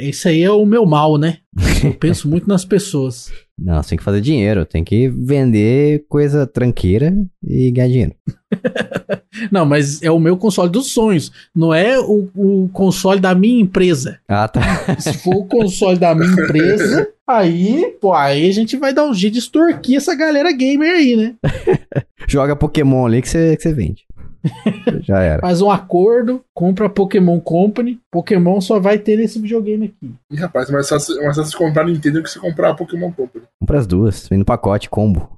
[0.00, 1.38] é, esse aí é o meu mal, né?
[1.84, 3.30] Eu penso muito nas pessoas.
[3.56, 8.14] Não, você tem que fazer dinheiro, tem que vender coisa tranqueira e ganhar dinheiro.
[9.50, 13.60] Não, mas é o meu console dos sonhos, não é o, o console da minha
[13.60, 14.18] empresa.
[14.28, 14.60] Ah, tá.
[14.98, 19.14] Se for o console da minha empresa, aí, pô, aí a gente vai dar um
[19.14, 21.34] jeito de extorquir essa galera gamer aí, né?
[22.28, 24.06] Joga Pokémon ali que você, que vende.
[25.02, 25.40] Já era.
[25.40, 30.14] Faz um acordo, compra a Pokémon Company, Pokémon só vai ter nesse videogame aqui.
[30.30, 33.12] Ih, rapaz, é mais fácil, é mais fácil comprar Nintendo que você comprar a Pokémon
[33.12, 33.44] Company.
[33.60, 35.28] Compra as duas, vem no pacote, combo.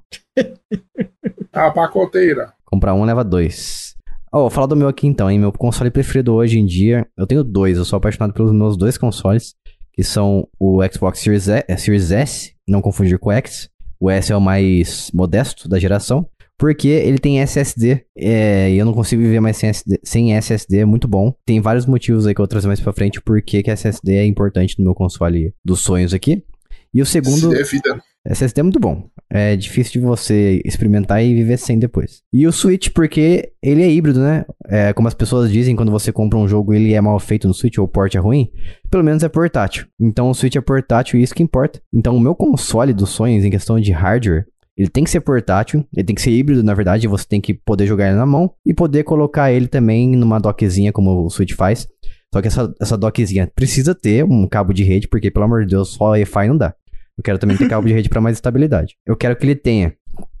[1.51, 2.53] A pacoteira.
[2.69, 3.95] Comprar um, leva dois.
[4.31, 5.39] Ó, vou falar do meu aqui então, hein?
[5.39, 7.07] Meu console preferido hoje em dia.
[7.17, 9.55] Eu tenho dois, eu sou apaixonado pelos meus dois consoles,
[9.91, 13.69] que são o Xbox Series, é, S, não confundir com o X.
[13.99, 16.29] O S é o mais modesto da geração,
[16.59, 20.77] porque ele tem SSD, é, e eu não consigo viver mais sem SSD, sem SSD,
[20.77, 21.33] é muito bom.
[21.43, 24.25] Tem vários motivos aí que eu vou trazer mais pra frente, porque que SSD é
[24.25, 26.43] importante no meu console dos sonhos aqui.
[26.93, 27.53] E o segundo...
[27.55, 27.99] É vida.
[28.25, 29.09] SSD é muito bom.
[29.29, 32.21] É difícil de você experimentar e viver sem depois.
[32.33, 34.45] E o Switch, porque ele é híbrido, né?
[34.67, 37.53] É, como as pessoas dizem, quando você compra um jogo ele é mal feito no
[37.53, 38.49] Switch ou o port é ruim,
[38.89, 39.85] pelo menos é portátil.
[39.99, 41.81] Então o Switch é portátil e isso que importa.
[41.93, 44.45] Então o meu console dos sonhos, em questão de hardware,
[44.79, 47.53] ele tem que ser portátil, ele tem que ser híbrido, na verdade, você tem que
[47.53, 51.53] poder jogar ele na mão e poder colocar ele também numa dockzinha, como o Switch
[51.53, 51.85] faz.
[52.33, 55.71] Só que essa, essa dockzinha precisa ter um cabo de rede, porque, pelo amor de
[55.71, 56.73] Deus, só Wi-Fi não dá.
[57.19, 58.95] Eu quero também ter cabo de rede para mais estabilidade.
[59.05, 59.93] Eu quero que ele tenha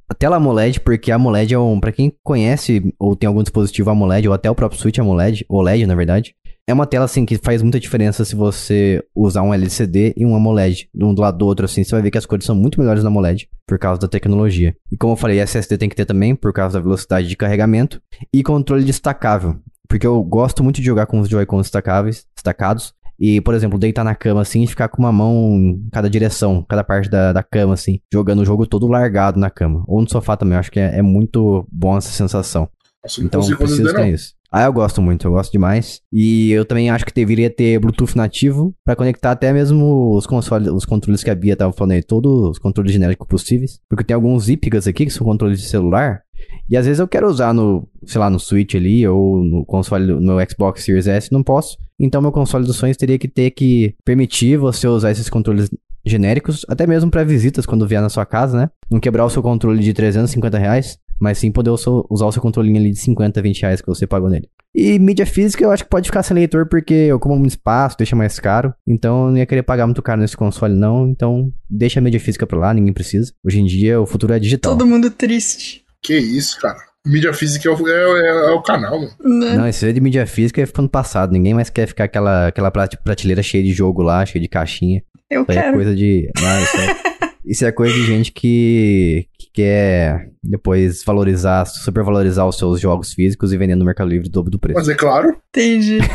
[0.07, 3.89] a tela AMOLED, porque a AMOLED é um, para quem conhece ou tem algum dispositivo
[3.89, 6.33] AMOLED ou até o próprio Switch AMOLED, OLED na verdade,
[6.69, 10.35] É uma tela, assim, que faz muita diferença se você usar um LCD e um
[10.35, 10.87] AMOLED.
[10.95, 13.01] Um do lado do outro, assim, você vai ver que as cores são muito melhores
[13.01, 14.75] no AMOLED, por causa da tecnologia.
[14.91, 17.99] E como eu falei, SSD tem que ter também, por causa da velocidade de carregamento.
[18.31, 19.57] E controle destacável.
[19.87, 22.93] Porque eu gosto muito de jogar com os Joy-Cons destacáveis, destacados.
[23.19, 26.65] E, por exemplo, deitar na cama assim e ficar com uma mão em cada direção,
[26.67, 29.83] cada parte da, da cama, assim, jogando o jogo todo largado na cama.
[29.87, 32.69] Ou no sofá também, eu acho que é, é muito bom essa sensação.
[33.03, 34.38] Nossa, Então fazer ter isso.
[34.51, 36.01] Ah, eu gosto muito, eu gosto demais.
[36.11, 40.67] E eu também acho que deveria ter Bluetooth nativo pra conectar até mesmo os consoles,
[40.69, 43.79] os controles que a Bia tava falando aí, todos os controles genéricos possíveis.
[43.87, 46.23] Porque tem alguns Ipgas aqui que são controles de celular.
[46.69, 50.13] E às vezes eu quero usar no, sei lá, no Switch ali ou no console,
[50.19, 51.77] no Xbox Series S, não posso.
[51.99, 55.69] Então meu console dos sonhos teria que ter que permitir você usar esses controles
[56.05, 58.69] genéricos, até mesmo pra visitas quando vier na sua casa, né?
[58.89, 62.77] Não quebrar o seu controle de 350 reais, mas sim poder usar o seu controlinho
[62.77, 64.47] ali de 50, 20 reais que você pagou nele.
[64.75, 68.15] E mídia física eu acho que pode ficar sem leitor porque ocupa muito espaço, deixa
[68.15, 68.73] mais caro.
[68.87, 71.09] Então eu não ia querer pagar muito caro nesse console não.
[71.09, 73.33] Então deixa a mídia física pra lá, ninguém precisa.
[73.43, 74.73] Hoje em dia o futuro é digital.
[74.77, 75.83] Todo mundo triste.
[76.01, 76.77] Que isso, cara.
[77.05, 79.11] Mídia física é o, é- é- é o canal, mano.
[79.39, 79.55] né?
[79.55, 81.31] Não, esse de mídia física é ficando passado.
[81.31, 85.01] Ninguém mais quer ficar aquela, aquela prate- prateleira cheia de jogo lá, cheia de caixinha.
[85.31, 85.73] Eu Isso é quero.
[85.75, 86.29] coisa de.
[86.37, 86.97] Ah, isso, é,
[87.45, 93.51] isso é coisa de gente que, que quer depois valorizar, supervalorizar os seus jogos físicos
[93.51, 94.79] e vender no Mercado Livre o dobro do preço.
[94.79, 95.35] Mas é claro.
[95.49, 95.99] Entendi.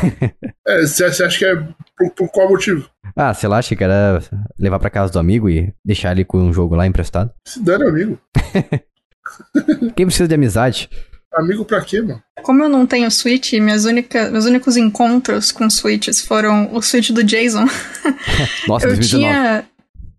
[0.66, 2.88] É, Você você acha que é por, por qual motivo?
[3.14, 4.23] Ah, sei lá, achei que era
[4.59, 7.31] levar pra casa do amigo e deixar ele com um jogo lá emprestado.
[7.47, 8.18] Se dane, amigo.
[9.94, 10.88] Quem precisa de amizade?
[11.35, 12.23] Amigo pra quê, mano?
[12.42, 17.11] Como eu não tenho Switch, minhas única, meus únicos encontros com Switches foram o Switch
[17.11, 17.64] do Jason.
[18.68, 19.09] Nossa, eu 2019.
[19.09, 19.64] tinha.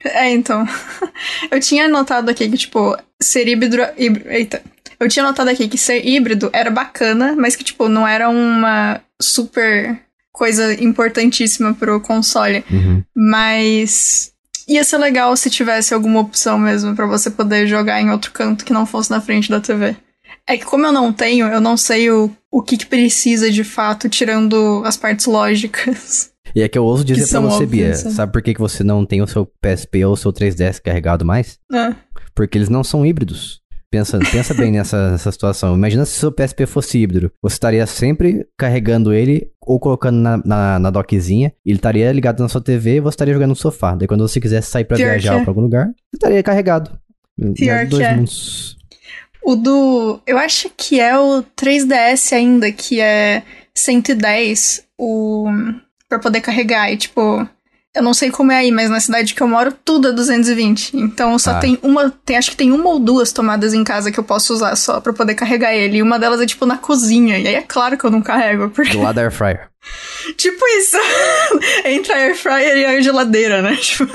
[0.05, 0.65] É, então.
[1.51, 3.77] eu tinha notado aqui que, tipo, ser híbrido.
[3.97, 4.61] híbrido- Eita.
[4.99, 9.01] Eu tinha notado aqui que ser híbrido era bacana, mas que, tipo, não era uma
[9.21, 9.99] super
[10.31, 12.63] coisa importantíssima pro console.
[12.71, 13.03] Uhum.
[13.15, 14.31] Mas.
[14.67, 18.65] Ia ser legal se tivesse alguma opção mesmo pra você poder jogar em outro canto
[18.65, 19.95] que não fosse na frente da TV.
[20.47, 23.63] É que como eu não tenho, eu não sei o, o que, que precisa de
[23.63, 26.31] fato, tirando as partes lógicas.
[26.55, 27.89] E é que eu ouso dizer Que pra você, Bia.
[27.89, 27.93] né?
[27.95, 31.25] Sabe por que, que você não tem o seu PSP ou o seu 3DS carregado
[31.25, 31.59] mais?
[31.73, 31.93] É.
[32.33, 33.61] Porque eles não são híbridos.
[33.91, 35.75] Pensa, pensa bem nessa, nessa situação.
[35.75, 37.31] Imagina se seu PSP fosse híbrido.
[37.41, 41.53] Você estaria sempre carregando ele ou colocando na, na, na dockzinha.
[41.65, 43.95] Ele estaria ligado na sua TV e você estaria jogando no sofá.
[43.95, 45.43] Daí quando você quisesse sair pra Pior viajar que ou é.
[45.43, 46.91] pra algum lugar, você estaria carregado.
[47.55, 48.15] Pior Né, que Dois é.
[48.15, 48.77] mundos.
[49.43, 50.19] O do.
[50.25, 53.43] Eu acho que é o 3DS ainda, que é
[53.75, 55.47] 110 o.
[56.15, 56.91] pra poder carregar.
[56.91, 57.47] E tipo.
[57.95, 60.97] Eu não sei como é aí, mas na cidade que eu moro, tudo é 220.
[60.97, 61.59] Então só Ah.
[61.59, 62.09] tem uma.
[62.25, 64.99] Tem, acho que tem uma ou duas tomadas em casa que eu posso usar só
[64.99, 65.97] pra poder carregar ele.
[65.99, 67.39] E uma delas é tipo na cozinha.
[67.39, 68.91] E aí é claro que eu não carrego, porque.
[68.91, 69.69] Do lado da Air Fryer.
[70.35, 70.97] Tipo isso.
[71.85, 73.75] Entre a air fryer e a geladeira, né?
[73.79, 74.11] Tipo,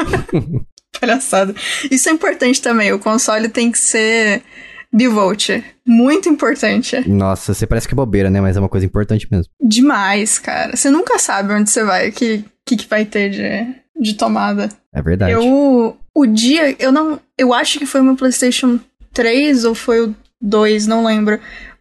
[1.01, 1.55] palhaçada.
[1.91, 2.93] Isso é importante também.
[2.93, 4.43] O console tem que ser
[4.93, 5.63] bivolt.
[5.87, 7.09] Muito importante.
[7.09, 8.41] Nossa, você parece que é bobeira, né?
[8.41, 9.51] Mas é uma coisa importante mesmo.
[9.61, 10.77] Demais, cara.
[10.77, 14.69] Você nunca sabe onde você vai, o que, que, que vai ter de, de tomada.
[14.93, 15.33] É verdade.
[15.33, 15.97] Eu.
[16.15, 16.75] O dia.
[16.79, 17.21] Eu não.
[17.39, 18.79] Eu acho que foi o meu PlayStation
[19.13, 21.41] 3 ou foi o 2, não lembro.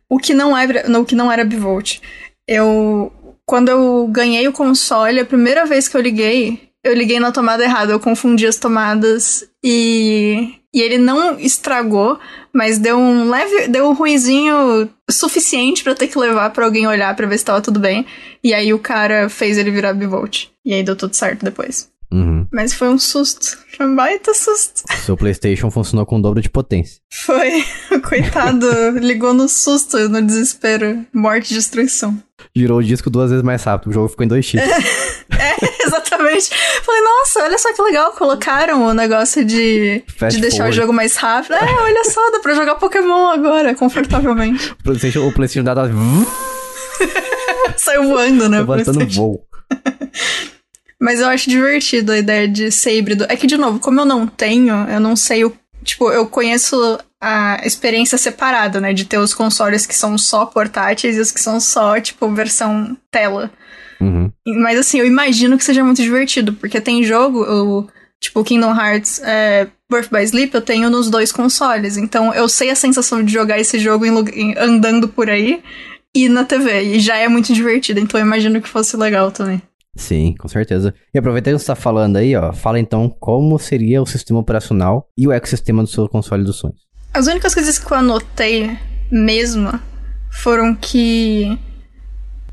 [0.10, 2.00] O que não era, o que não era bivolt.
[2.48, 3.12] Eu.
[3.46, 7.64] Quando eu ganhei o console, a primeira vez que eu liguei, eu liguei na tomada
[7.64, 7.92] errada.
[7.92, 10.56] Eu confundi as tomadas e.
[10.72, 12.20] E ele não estragou,
[12.54, 13.68] mas deu um leve.
[13.70, 17.46] Deu um ruizinho suficiente pra eu ter que levar pra alguém olhar pra ver se
[17.46, 18.06] tava tudo bem.
[18.44, 20.46] E aí o cara fez ele virar bivolt.
[20.64, 21.90] E aí deu tudo certo depois.
[22.12, 22.48] Uhum.
[22.52, 23.58] Mas foi um susto.
[23.76, 24.84] Foi um baita susto.
[25.06, 27.00] Seu PlayStation funcionou com o dobro de potência.
[27.12, 27.64] Foi.
[28.08, 28.68] Coitado
[29.00, 31.06] ligou no susto, no desespero.
[31.14, 32.18] Morte e destruição.
[32.56, 33.90] Girou o disco duas vezes mais rápido.
[33.90, 34.60] O jogo ficou em 2x.
[34.60, 34.68] É,
[35.90, 36.50] exatamente.
[36.84, 38.12] Falei, nossa, olha só que legal.
[38.14, 40.78] Colocaram o negócio de, Fast de deixar forward.
[40.78, 41.54] o jogo mais rápido.
[41.54, 44.72] É, olha só, dá pra jogar Pokémon agora, confortavelmente.
[44.72, 45.76] O PlayStation, o PlayStation dá
[47.78, 48.60] Saiu voando, né?
[48.62, 49.46] levantando voo.
[51.02, 53.26] Mas eu acho divertido a ideia de ser híbrido.
[53.30, 55.54] É que, de novo, como eu não tenho, eu não sei o.
[55.82, 58.92] Tipo, eu conheço a experiência separada, né?
[58.92, 62.98] De ter os consoles que são só portáteis e os que são só, tipo, versão
[63.10, 63.50] tela.
[64.02, 64.32] Uhum.
[64.62, 67.88] Mas assim, eu imagino que seja muito divertido, porque tem jogo, o,
[68.20, 71.98] tipo, Kingdom Hearts é, Birth by Sleep, eu tenho nos dois consoles.
[71.98, 75.62] Então eu sei a sensação de jogar esse jogo em em- andando por aí
[76.16, 76.96] e na TV.
[76.96, 79.62] E já é muito divertido, então eu imagino que fosse legal também.
[79.96, 80.94] Sim, com certeza.
[81.14, 85.08] E aproveitando que você tá falando aí, ó, fala então como seria o sistema operacional
[85.18, 86.80] e o ecossistema do seu console dos sonhos.
[87.14, 88.78] As únicas coisas que eu anotei
[89.12, 89.78] mesmo
[90.32, 91.58] foram que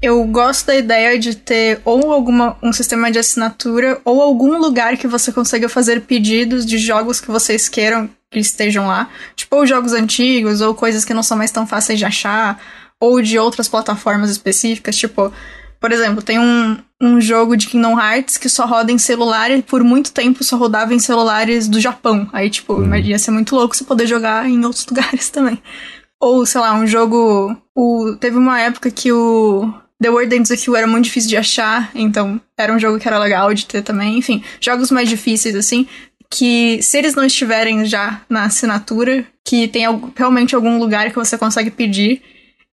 [0.02, 4.96] Eu gosto da ideia de ter ou alguma, um sistema de assinatura ou algum lugar
[4.96, 9.08] que você consiga fazer pedidos de jogos que vocês queiram que estejam lá.
[9.34, 12.60] Tipo, ou jogos antigos, ou coisas que não são mais tão fáceis de achar,
[13.00, 14.96] ou de outras plataformas específicas.
[14.96, 15.32] Tipo,
[15.80, 19.62] por exemplo, tem um, um jogo de Kingdom Hearts que só roda em celular e
[19.62, 22.28] por muito tempo só rodava em celulares do Japão.
[22.32, 22.94] Aí, tipo, Uhum.
[22.96, 25.60] ia ser muito louco você poder jogar em outros lugares também.
[26.20, 27.56] Ou, sei lá, um jogo.
[27.74, 31.36] O, teve uma época que o The World Ends With You era muito difícil de
[31.36, 34.18] achar, então era um jogo que era legal de ter também.
[34.18, 35.86] Enfim, jogos mais difíceis, assim,
[36.30, 41.16] que se eles não estiverem já na assinatura, que tem al- realmente algum lugar que
[41.16, 42.22] você consegue pedir.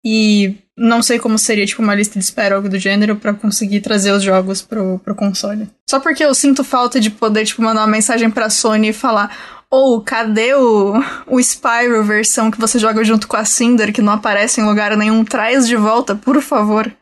[0.05, 3.81] E não sei como seria, tipo, uma lista de espera algo do gênero pra conseguir
[3.81, 5.69] trazer os jogos pro, pro console.
[5.89, 9.31] Só porque eu sinto falta de poder, tipo, mandar uma mensagem pra Sony e falar.
[9.71, 10.95] Ou cadê o,
[11.29, 14.97] o Spyro versão que você joga junto com a Cinder, que não aparece em lugar
[14.97, 15.25] nenhum?
[15.25, 16.93] Traz de volta, por favor.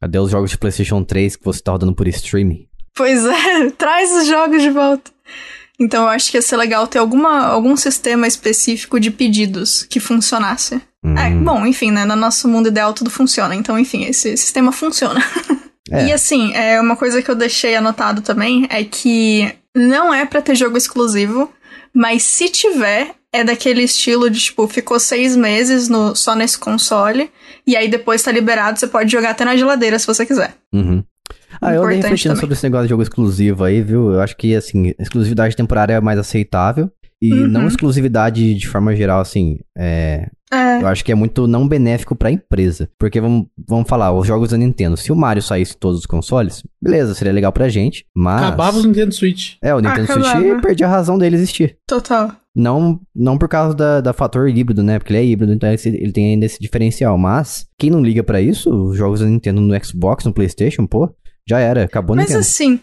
[0.00, 2.66] Cadê os jogos de PlayStation 3 que você tá rodando por streaming?
[2.94, 5.10] Pois é, traz os jogos de volta.
[5.78, 10.00] Então eu acho que ia ser legal ter alguma, algum sistema específico de pedidos que
[10.00, 10.74] funcionasse.
[10.74, 12.04] É, Hum, bom, enfim, né?
[12.04, 13.54] No nosso mundo ideal tudo funciona.
[13.54, 15.22] Então, enfim, esse sistema funciona.
[15.88, 16.06] É.
[16.06, 20.42] E assim, é uma coisa que eu deixei anotado também é que não é pra
[20.42, 21.48] ter jogo exclusivo,
[21.94, 27.30] mas se tiver, é daquele estilo de tipo, ficou seis meses no, só nesse console,
[27.66, 30.54] e aí depois tá liberado, você pode jogar até na geladeira se você quiser.
[30.72, 31.02] Uhum.
[31.60, 32.40] Ah, eu andei refletindo também.
[32.40, 34.12] sobre esse negócio de jogo exclusivo aí, viu?
[34.12, 36.90] Eu acho que, assim, exclusividade temporária é mais aceitável.
[37.20, 37.48] E Uhum.
[37.48, 40.28] não exclusividade de forma geral, assim, é...
[40.52, 40.80] É.
[40.80, 42.88] Eu acho que é muito não benéfico pra empresa.
[42.98, 44.96] Porque vamos, vamos falar, os jogos da Nintendo.
[44.96, 48.04] Se o Mario saísse em todos os consoles, beleza, seria legal pra gente.
[48.14, 48.42] Mas.
[48.42, 49.54] Acabava os Nintendo Switch.
[49.60, 50.60] É, o Nintendo Switch Acabava.
[50.60, 51.76] perdia a razão dele existir.
[51.88, 52.30] Total.
[52.56, 54.98] Não, não por causa da, da fator híbrido, né?
[54.98, 57.18] Porque ele é híbrido, então ele tem ainda esse diferencial.
[57.18, 61.14] Mas, quem não liga pra isso, os jogos da Nintendo no Xbox, no PlayStation, pô,
[61.46, 61.84] já era.
[61.84, 62.40] Acabou Mas Nintendo.
[62.40, 62.80] assim,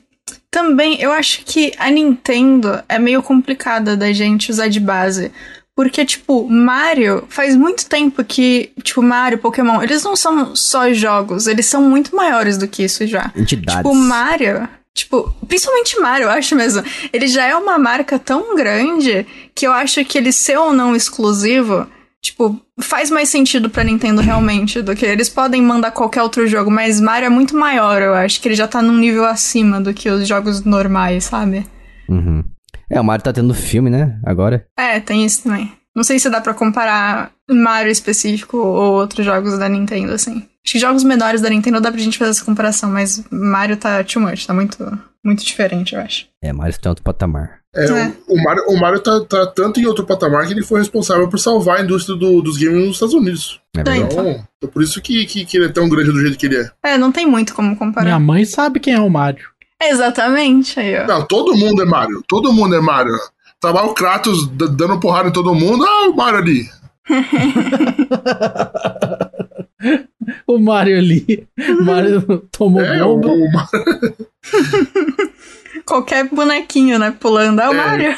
[0.52, 5.32] também eu acho que a Nintendo é meio complicada da gente usar de base.
[5.76, 11.48] Porque, tipo, Mario, faz muito tempo que, tipo, Mario, Pokémon, eles não são só jogos,
[11.48, 13.32] eles são muito maiores do que isso já.
[13.36, 13.78] Entidades.
[13.78, 16.84] Tipo, Mario, tipo, principalmente Mario, eu acho mesmo.
[17.12, 19.26] Ele já é uma marca tão grande
[19.56, 21.88] que eu acho que ele ser ou não exclusivo,
[22.22, 26.72] tipo, faz mais sentido pra Nintendo realmente do que eles podem mandar qualquer outro jogo,
[26.72, 29.94] mas Mario é muito maior, eu acho que ele já tá num nível acima do
[29.94, 31.66] que os jogos normais, sabe?
[32.08, 32.44] Uhum.
[32.90, 34.20] É, o Mario tá tendo filme, né?
[34.26, 34.66] Agora.
[34.78, 35.72] É, tem isso também.
[35.96, 40.48] Não sei se dá pra comparar Mario específico ou outros jogos da Nintendo, assim.
[40.66, 44.02] Acho que jogos menores da Nintendo dá pra gente fazer essa comparação, mas Mario tá
[44.04, 46.26] too much, tá muito, muito diferente, eu acho.
[46.42, 47.60] É, Mario tem outro patamar.
[47.76, 48.14] É, É.
[48.28, 51.28] O, o Mario, o Mario tá, tá tanto em outro patamar que ele foi responsável
[51.28, 53.60] por salvar a indústria do- dos games nos Estados Unidos.
[53.76, 54.14] É Tá, verdade.
[54.14, 56.58] Então, é por isso que, que, que ele é tão grande do jeito que ele
[56.58, 56.72] é.
[56.84, 58.06] É, não tem muito como comparar.
[58.06, 59.46] Minha mãe sabe quem é o Mario.
[59.82, 61.08] Exatamente, aí, ó.
[61.08, 62.24] Não, todo mundo é Mario.
[62.26, 63.12] Todo mundo é Mario.
[63.60, 65.84] Tá lá o Kratos dando porrada em todo mundo.
[65.86, 66.70] Ah, o Mario ali.
[70.48, 71.48] O Mario ali.
[71.58, 73.34] O Mario tomou É, o, bomba.
[73.34, 74.16] o Mario-
[75.86, 77.60] Qualquer bonequinho, né, pulando.
[77.62, 77.78] É o É.
[77.78, 78.18] Mario.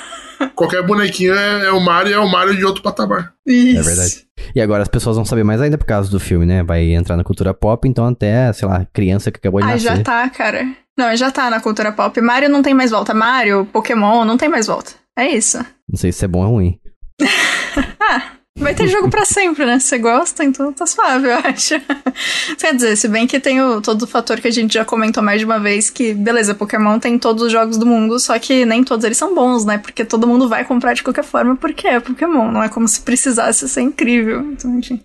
[0.55, 3.33] qualquer bonequinho é, é o Mario é o Mario de outro patamar.
[3.45, 3.79] Isso.
[3.79, 4.25] É verdade.
[4.53, 6.61] E agora as pessoas vão saber mais ainda por causa do filme, né?
[6.63, 9.83] Vai entrar na cultura pop, então até, sei lá, criança que acabou de Ah, nascer.
[9.97, 10.67] já tá, cara.
[10.97, 12.19] Não, já tá na cultura pop.
[12.21, 13.13] Mario não tem mais volta.
[13.13, 14.91] Mario, Pokémon, não tem mais volta.
[15.17, 15.57] É isso.
[15.89, 16.79] Não sei se é bom ou ruim.
[18.57, 19.79] Vai ter jogo pra sempre, né?
[19.79, 21.73] Se você gosta, então tá suave, eu acho.
[22.57, 25.21] Quer dizer, se bem que tem o, todo o fator que a gente já comentou
[25.21, 28.63] mais de uma vez, que, beleza, Pokémon tem todos os jogos do mundo, só que
[28.65, 29.77] nem todos eles são bons, né?
[29.77, 33.01] Porque todo mundo vai comprar de qualquer forma, porque é Pokémon, não é como se
[33.01, 34.39] precisasse ser incrível.
[34.53, 35.03] Então, enfim,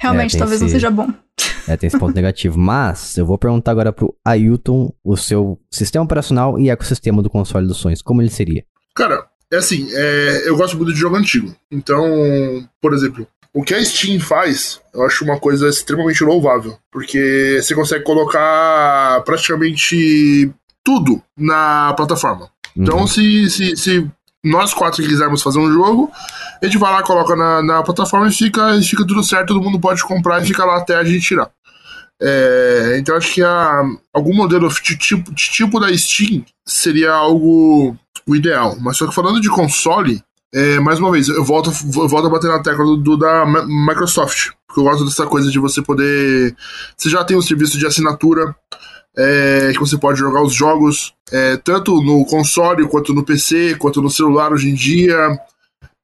[0.00, 1.08] realmente tem talvez não esse- seja bom.
[1.68, 2.58] É, tem esse ponto negativo.
[2.58, 7.68] Mas eu vou perguntar agora pro Ailton o seu sistema operacional e ecossistema do console
[7.68, 8.02] dos sonhos.
[8.02, 8.64] Como ele seria?
[8.96, 11.54] Cara, é assim, é, eu gosto muito de jogo antigo.
[11.70, 16.76] Então, por exemplo, o que a Steam faz, eu acho uma coisa extremamente louvável.
[16.92, 20.50] Porque você consegue colocar praticamente
[20.84, 22.50] tudo na plataforma.
[22.76, 23.06] Então, Uhum.
[23.06, 24.06] se, se, se
[24.44, 26.10] nós quatro quisermos fazer um jogo,
[26.62, 29.80] a gente vai lá, coloca na, na plataforma e fica, fica tudo certo, todo mundo
[29.80, 31.50] pode comprar e fica lá até a gente tirar.
[32.20, 33.82] É, então acho que a,
[34.12, 37.96] algum modelo de tipo, de tipo da Steam seria algo
[38.28, 38.76] o ideal.
[38.80, 40.22] Mas só que falando de console,
[40.54, 43.44] é, mais uma vez, eu volto, eu volto a bater na tecla do, do da
[43.46, 44.50] Mi- Microsoft.
[44.66, 46.54] Porque eu gosto dessa coisa de você poder.
[46.96, 48.54] Você já tem um serviço de assinatura.
[49.16, 54.00] é, que você pode jogar os jogos é, tanto no console quanto no PC, quanto
[54.00, 55.16] no celular hoje em dia.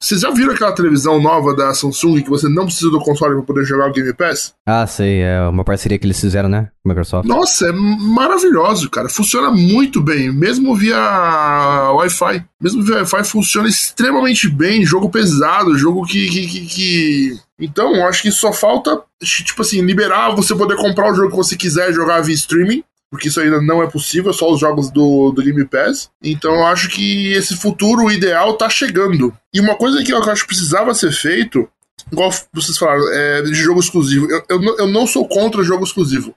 [0.05, 3.43] Vocês já viram aquela televisão nova da Samsung que você não precisa do console para
[3.45, 4.53] poder jogar o Game Pass?
[4.67, 6.69] Ah, sei, é uma parceria que eles fizeram, né?
[6.85, 7.27] Microsoft.
[7.27, 9.09] Nossa, é maravilhoso, cara.
[9.09, 12.45] Funciona muito bem, mesmo via Wi-Fi.
[12.61, 14.85] Mesmo via Wi-Fi funciona extremamente bem.
[14.85, 16.29] Jogo pesado, jogo que.
[16.29, 17.39] que, que, que...
[17.59, 21.57] Então, acho que só falta, tipo assim, liberar você poder comprar o jogo que você
[21.57, 22.85] quiser jogar via streaming
[23.15, 26.11] porque isso ainda não é possível, só os jogos do, do Game Pass.
[26.21, 29.33] Então eu acho que esse futuro ideal tá chegando.
[29.53, 31.69] E uma coisa que eu acho que precisava ser feito,
[32.11, 34.29] igual vocês falaram, é de jogo exclusivo.
[34.29, 36.35] Eu, eu, eu não sou contra jogo exclusivo.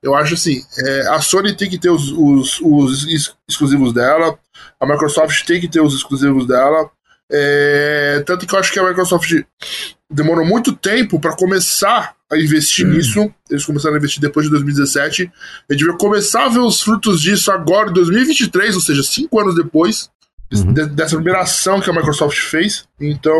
[0.00, 4.38] Eu acho assim, é, a Sony tem que ter os, os, os, exclusivos dela,
[4.78, 6.88] a Microsoft tem que ter os exclusivos dela.
[7.28, 9.32] É, tanto que eu acho que a Microsoft
[10.08, 12.90] demorou muito tempo para começar a investir hum.
[12.90, 13.32] nisso.
[13.50, 15.30] Eles começaram a investir depois de 2017.
[15.68, 19.40] A gente vai começar a ver os frutos disso agora em 2023, ou seja, cinco
[19.40, 20.10] anos depois.
[20.52, 20.72] Uhum.
[20.72, 22.84] dessa primeira ação que a Microsoft fez.
[23.00, 23.38] Então,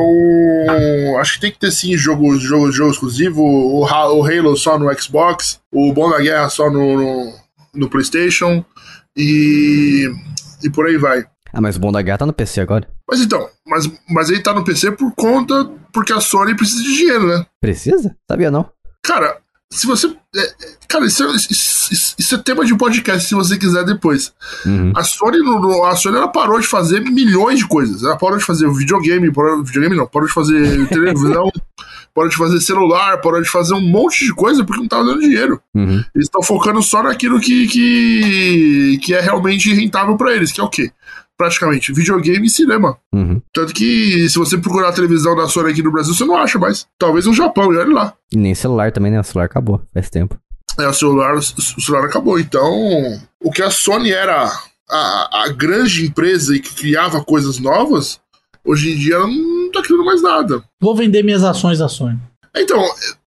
[1.18, 3.42] acho que tem que ter sim jogo, jogo, jogo exclusivo.
[3.42, 7.34] O, o Halo só no Xbox, o Bom da Guerra só no, no,
[7.74, 8.64] no PlayStation
[9.16, 10.08] e,
[10.62, 11.24] e por aí vai.
[11.52, 12.88] Ah, mas o Bom da Guerra tá no PC agora.
[13.10, 15.68] Mas então, mas, mas ele tá no PC por conta.
[15.92, 17.44] Porque a Sony precisa de dinheiro, né?
[17.60, 18.16] Precisa?
[18.30, 18.70] Sabia não.
[19.02, 19.38] Cara,
[19.72, 20.08] se você.
[20.34, 20.54] É, é,
[20.88, 24.32] cara, isso é, isso, isso é, tema de podcast se você quiser depois.
[24.66, 24.92] Uhum.
[24.96, 25.38] A Sony,
[25.86, 28.02] a Sony ela parou de fazer milhões de coisas.
[28.02, 31.52] Ela parou de fazer videogame, parou, videogame não, parou de fazer televisão,
[32.12, 35.20] parou de fazer celular, parou de fazer um monte de coisa porque não tava dando
[35.20, 35.62] dinheiro.
[35.72, 36.04] Uhum.
[36.14, 40.64] Eles estão focando só naquilo que, que, que é realmente rentável para eles, que é
[40.64, 40.90] o quê?
[41.40, 42.98] Praticamente videogame e cinema.
[43.10, 43.40] Uhum.
[43.50, 46.58] Tanto que se você procurar a televisão da Sony aqui no Brasil, você não acha
[46.58, 46.86] mais.
[46.98, 48.14] Talvez no Japão, e olha lá.
[48.30, 49.18] E nem celular também, né?
[49.18, 50.38] O celular acabou faz tempo.
[50.78, 52.38] É, o celular, o celular acabou.
[52.38, 52.70] Então,
[53.42, 54.52] o que a Sony era
[54.90, 58.20] a, a grande empresa e que criava coisas novas,
[58.62, 60.62] hoje em dia ela não tá criando mais nada.
[60.78, 62.18] Vou vender minhas ações da Sony.
[62.54, 62.84] Então,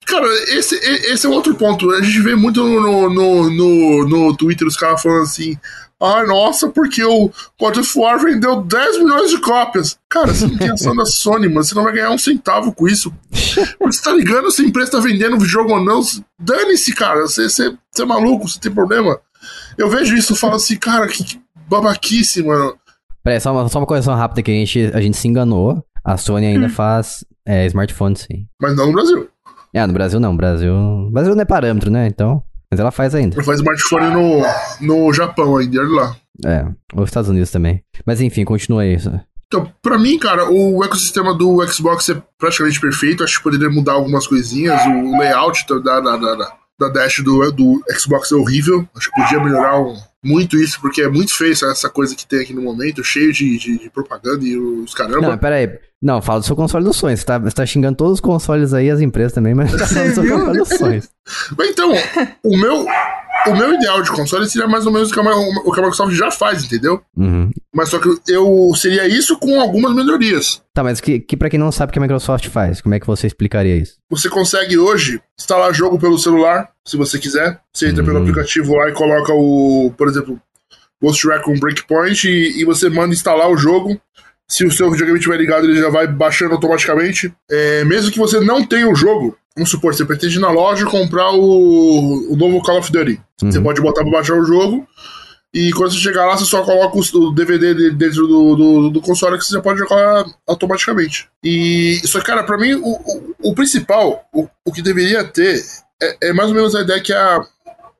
[0.04, 1.88] cara, esse, esse é outro ponto.
[1.92, 5.56] A gente vê muito no, no, no, no Twitter os caras falando assim:
[6.02, 7.30] Ai, nossa, porque o
[7.60, 9.98] God of War vendeu 10 milhões de cópias.
[10.08, 11.62] Cara, você não tem ação da Sony, mano.
[11.62, 13.12] Você não vai ganhar um centavo com isso.
[13.80, 16.00] Você tá ligando se a empresa tá vendendo o jogo ou não?
[16.38, 17.20] Dane-se, cara.
[17.22, 19.18] Você, você, você é maluco, você tem problema.
[19.76, 21.38] Eu vejo isso e falo assim, cara, que
[21.68, 22.74] babaquice, mano.
[23.22, 25.84] Peraí, só uma, só uma correção rápida que a gente, a gente se enganou.
[26.02, 26.70] A Sony ainda hum.
[26.70, 28.46] faz é, smartphone, sim.
[28.58, 29.28] Mas não no Brasil.
[29.74, 30.34] É, no Brasil não.
[30.34, 30.74] Brasil,
[31.12, 32.06] Brasil não é parâmetro, né?
[32.06, 32.42] Então.
[32.70, 33.36] Mas ela faz ainda.
[33.36, 34.42] Ela faz smartphone no,
[34.80, 36.16] no Japão ainda, olha lá.
[36.44, 36.64] É,
[36.94, 37.82] os Estados Unidos também.
[38.06, 38.96] Mas enfim, continua aí.
[39.46, 43.24] Então, pra mim, cara, o ecossistema do Xbox é praticamente perfeito.
[43.24, 44.80] Acho que poderia mudar algumas coisinhas.
[44.86, 48.88] O layout da, da, da, da Dash do, do Xbox é horrível.
[48.96, 52.40] Acho que podia melhorar um, muito isso, porque é muito feio essa coisa que tem
[52.40, 55.30] aqui no momento, cheio de, de, de propaganda e os caramba.
[55.30, 55.78] Não, pera aí.
[56.02, 57.20] Não, fala do seu console dos sonhos.
[57.20, 60.08] Você tá, você tá xingando todos os consoles aí, as empresas também, mas tá falando
[60.08, 61.08] do seu console dos sonhos.
[61.56, 61.92] Mas então,
[62.42, 62.86] o meu,
[63.46, 65.82] o meu ideal de console seria mais ou menos o que a, o que a
[65.82, 67.00] Microsoft já faz, entendeu?
[67.16, 67.50] Uhum.
[67.74, 70.62] Mas só que eu seria isso com algumas melhorias.
[70.74, 73.00] Tá, mas que, que para quem não sabe o que a Microsoft faz, como é
[73.00, 73.96] que você explicaria isso?
[74.10, 77.60] Você consegue hoje instalar jogo pelo celular, se você quiser.
[77.72, 78.06] Você entra uhum.
[78.06, 80.40] pelo aplicativo lá e coloca o, por exemplo,
[81.02, 84.00] Ghost Recon Breakpoint e, e você manda instalar o jogo
[84.50, 87.32] se o seu videogame estiver ligado, ele já vai baixando automaticamente.
[87.48, 90.84] É, mesmo que você não tenha o jogo, vamos supor, você pretende ir na loja
[90.86, 93.20] comprar o, o novo Call of Duty.
[93.42, 93.52] Uhum.
[93.52, 94.84] Você pode botar para baixar o jogo.
[95.54, 99.38] E quando você chegar lá, você só coloca o DVD dentro do, do, do console
[99.38, 101.28] que você já pode jogar automaticamente.
[101.44, 105.62] E só que, cara, pra mim, o, o, o principal, o, o que deveria ter,
[106.02, 107.40] é, é, mais ou menos a ideia que a,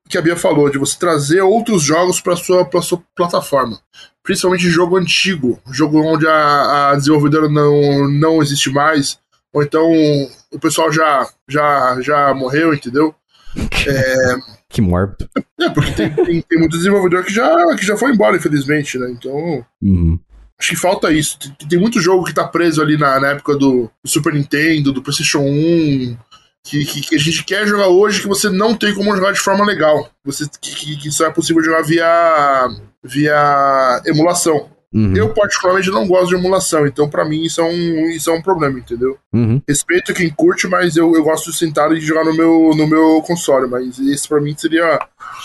[0.09, 3.81] que a Bia falou, de você trazer outros jogos para sua, pra sua plataforma
[4.23, 9.19] principalmente jogo antigo, jogo onde a, a desenvolvedora não, não existe mais,
[9.53, 9.91] ou então
[10.53, 13.15] o pessoal já, já, já morreu, entendeu?
[13.87, 14.37] É,
[14.69, 15.29] que mórbido.
[15.61, 19.11] É, porque tem, tem, tem, muito desenvolvedor que já, que já foi embora, infelizmente, né?
[19.11, 19.65] Então.
[19.83, 20.19] Uhum.
[20.59, 21.39] Acho que falta isso.
[21.39, 24.93] Tem, tem, muito jogo que tá preso ali na, na época do, do Super Nintendo,
[24.93, 26.17] do PlayStation 1,
[26.65, 29.41] que, que, que, a gente quer jogar hoje que você não tem como jogar de
[29.41, 30.09] forma legal.
[30.25, 32.69] Você, que, que só é possível jogar via,
[33.03, 34.69] via emulação.
[34.93, 35.17] Uhum.
[35.17, 38.43] Eu, particularmente, não gosto de emulação, então para mim isso é, um, isso é um
[38.43, 39.17] problema, entendeu?
[39.33, 39.63] Uhum.
[39.67, 43.23] Respeito quem curte, mas eu, eu gosto de sentar e jogar no meu, no meu
[43.23, 43.69] console.
[43.69, 44.99] Mas esse para mim seria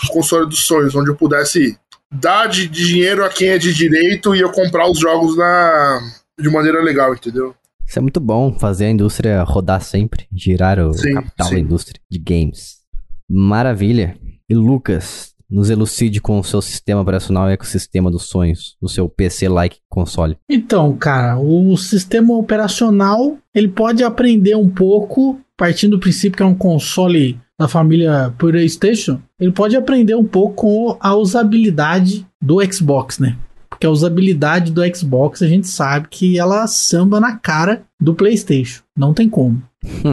[0.08, 1.78] o console dos sonhos, onde eu pudesse
[2.10, 6.00] dar de, de dinheiro a quem é de direito e eu comprar os jogos na,
[6.38, 7.54] de maneira legal, entendeu?
[7.86, 11.54] Isso é muito bom, fazer a indústria rodar sempre, girar o sim, capital sim.
[11.54, 12.78] da indústria de games.
[13.28, 14.16] Maravilha.
[14.48, 19.08] E Lucas, nos elucide com o seu sistema operacional e ecossistema dos sonhos, o seu
[19.08, 20.36] PC-like console.
[20.48, 26.46] Então, cara, o sistema operacional ele pode aprender um pouco, partindo do princípio que é
[26.46, 33.18] um console da família PlayStation, ele pode aprender um pouco com a usabilidade do Xbox,
[33.18, 33.36] né?
[33.76, 38.82] Porque a usabilidade do Xbox a gente sabe que ela samba na cara do PlayStation.
[38.96, 39.62] Não tem como.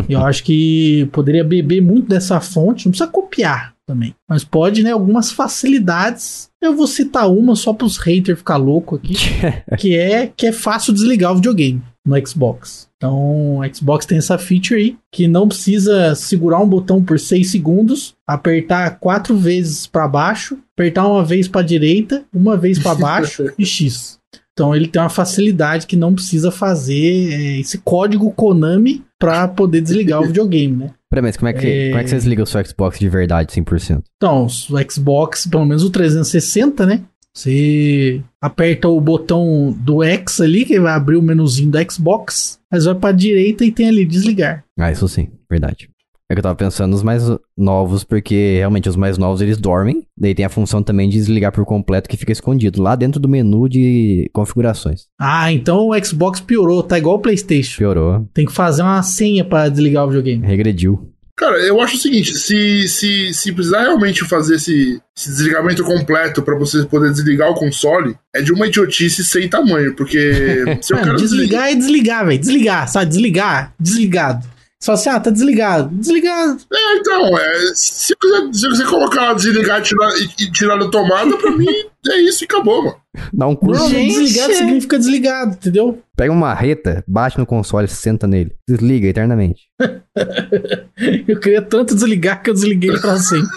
[0.07, 4.13] Eu acho que poderia beber muito dessa fonte, não precisa copiar também.
[4.29, 6.49] Mas pode, né, algumas facilidades.
[6.61, 9.15] Eu vou citar uma só para os haters ficar louco aqui,
[9.77, 12.87] que é que é fácil desligar o videogame no Xbox.
[13.03, 17.51] Então, o Xbox tem essa feature aí, que não precisa segurar um botão por 6
[17.51, 23.51] segundos, apertar quatro vezes para baixo, apertar uma vez para direita, uma vez para baixo
[23.59, 24.17] e X.
[24.53, 29.81] Então ele tem uma facilidade que não precisa fazer é, esse código Konami para poder
[29.81, 30.91] desligar o videogame, né?
[31.09, 31.89] Peraí, mas como é, que, É.
[31.89, 34.01] como é que você desliga o seu Xbox de verdade, 100%?
[34.15, 37.01] Então, o Xbox, pelo menos o 360, né?
[37.35, 42.85] Você aperta o botão do X ali, que vai abrir o menuzinho do Xbox, mas
[42.85, 44.63] vai pra direita e tem ali desligar.
[44.79, 45.89] Ah, isso sim, verdade.
[46.29, 47.23] É que eu tava pensando nos mais
[47.55, 51.51] novos, porque realmente os mais novos eles dormem, daí tem a função também de desligar
[51.51, 55.01] por completo que fica escondido lá dentro do menu de configurações.
[55.19, 57.77] Ah, então o Xbox piorou, tá igual o PlayStation.
[57.77, 60.45] Piorou, Tem que fazer uma senha pra desligar o videogame.
[60.45, 61.09] regrediu.
[61.35, 66.43] Cara, eu acho o seguinte: se, se, se precisar realmente fazer esse, esse desligamento completo
[66.43, 70.97] pra você poder desligar o console, é de uma idiotice sem tamanho, porque se eu
[70.97, 72.39] Mano, quero desligar é desligar, velho.
[72.39, 73.09] Desligar, sabe?
[73.09, 74.52] Desligar, desligado.
[74.83, 75.87] Só assim, ah, tá desligado.
[75.95, 76.57] Desligado.
[76.69, 80.75] É, então, é, se, quiser, se você colocar lá, desligar e tirar, e, e tirar
[80.75, 81.69] da tomada, pra mim
[82.05, 82.97] é isso e acabou, mano.
[83.31, 84.19] Dá um curso, Não, Gente.
[84.19, 86.03] desligado significa desligado, entendeu?
[86.17, 89.61] pega uma marreta, bate no console, senta nele, desliga eternamente.
[91.29, 93.49] Eu queria tanto desligar que eu desliguei pra sempre.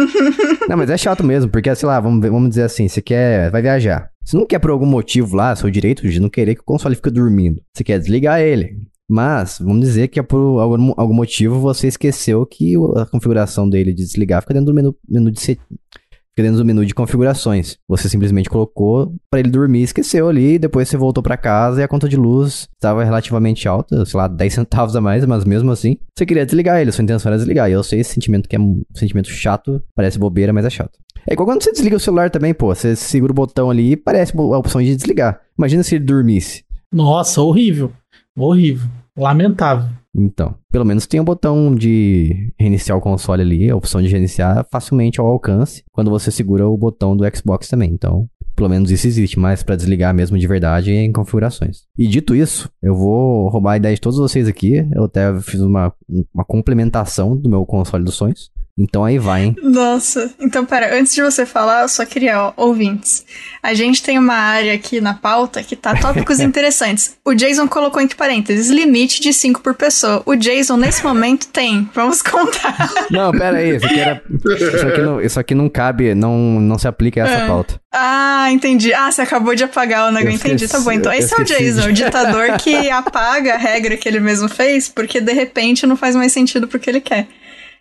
[0.68, 3.60] Não, mas é chato mesmo, porque, sei lá, vamos, vamos dizer assim, você quer, vai
[3.60, 4.08] viajar.
[4.24, 6.96] Você não quer por algum motivo lá, seu direito de não querer que o console
[6.96, 7.60] fique dormindo.
[7.72, 8.76] Você quer desligar ele.
[9.08, 13.92] Mas, vamos dizer que é por algum, algum motivo você esqueceu que a configuração dele
[13.92, 17.78] de desligar fica dentro do menu, menu de set- fica dentro do menu de configurações.
[17.88, 21.88] Você simplesmente colocou pra ele dormir, esqueceu ali, depois você voltou pra casa e a
[21.88, 25.96] conta de luz estava relativamente alta, sei lá, 10 centavos a mais, mas mesmo assim,
[26.14, 27.70] você queria desligar ele, sua intenção era desligar.
[27.70, 30.98] E eu sei esse sentimento que é um sentimento chato, parece bobeira, mas é chato.
[31.28, 33.96] É igual quando você desliga o celular também, pô, você segura o botão ali e
[33.96, 35.40] parece a opção de desligar.
[35.56, 36.64] Imagina se ele dormisse.
[36.92, 37.92] Nossa, horrível.
[38.36, 38.88] Horrível.
[39.16, 39.88] Lamentável.
[40.14, 44.66] Então, pelo menos tem o botão de reiniciar o console ali, a opção de reiniciar
[44.70, 47.90] facilmente ao alcance, quando você segura o botão do Xbox também.
[47.92, 51.82] Então, pelo menos isso existe, mas pra desligar mesmo de verdade é em configurações.
[51.96, 54.86] E dito isso, eu vou roubar a ideia de todos vocês aqui.
[54.94, 55.92] Eu até fiz uma,
[56.34, 58.50] uma complementação do meu console dos sonhos.
[58.78, 59.56] Então aí vai, hein?
[59.62, 63.24] Nossa, então pera, antes de você falar, eu só queria, ó, ouvintes.
[63.62, 67.16] A gente tem uma área aqui na pauta que tá tópicos interessantes.
[67.24, 70.22] O Jason colocou entre parênteses, limite de 5 por pessoa.
[70.26, 71.88] O Jason, nesse momento, tem.
[71.94, 72.90] Vamos contar.
[73.10, 76.78] Não, pera aí, isso aqui, era, isso aqui, não, isso aqui não cabe, não, não
[76.78, 77.46] se aplica a essa É.
[77.46, 77.80] pauta.
[77.90, 78.92] Ah, entendi.
[78.92, 80.36] Ah, você acabou de apagar o negócio.
[80.36, 80.92] Entendi, tá bom.
[80.92, 84.86] Então, esse é o Jason, o ditador que apaga a regra que ele mesmo fez,
[84.86, 87.26] porque de repente não faz mais sentido pro que ele quer.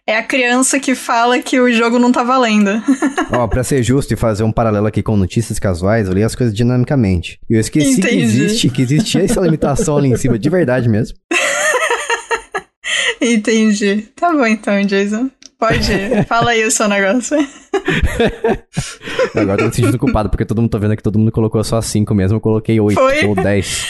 [0.07, 2.69] É a criança que fala que o jogo não tá valendo.
[3.33, 6.35] Ó, pra ser justo e fazer um paralelo aqui com notícias casuais, eu li as
[6.35, 7.39] coisas dinamicamente.
[7.49, 8.21] E eu esqueci que Entendi.
[8.21, 11.17] existe, que existia essa limitação ali em cima, de verdade mesmo.
[13.19, 14.07] Entendi.
[14.15, 15.31] Tá bom então, Jason.
[15.57, 16.23] Pode ir.
[16.27, 17.37] Fala aí o seu negócio.
[19.33, 21.63] Agora eu tô me sentindo culpado, porque todo mundo tá vendo que todo mundo colocou
[21.63, 23.25] só 5 mesmo, eu coloquei 8 Foi.
[23.25, 23.85] ou 10.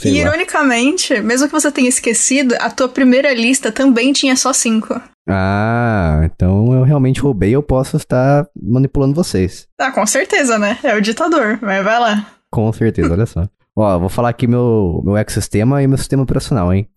[0.00, 0.18] E Sei lá.
[0.30, 5.00] ironicamente, mesmo que você tenha esquecido, a tua primeira lista também tinha só cinco.
[5.28, 9.66] Ah, então eu realmente roubei, eu posso estar manipulando vocês.
[9.78, 10.78] Ah, com certeza, né?
[10.82, 12.26] É o ditador, mas vai lá.
[12.50, 13.46] Com certeza, olha só.
[13.76, 16.88] Ó, vou falar aqui meu, meu ecossistema e meu sistema operacional, hein?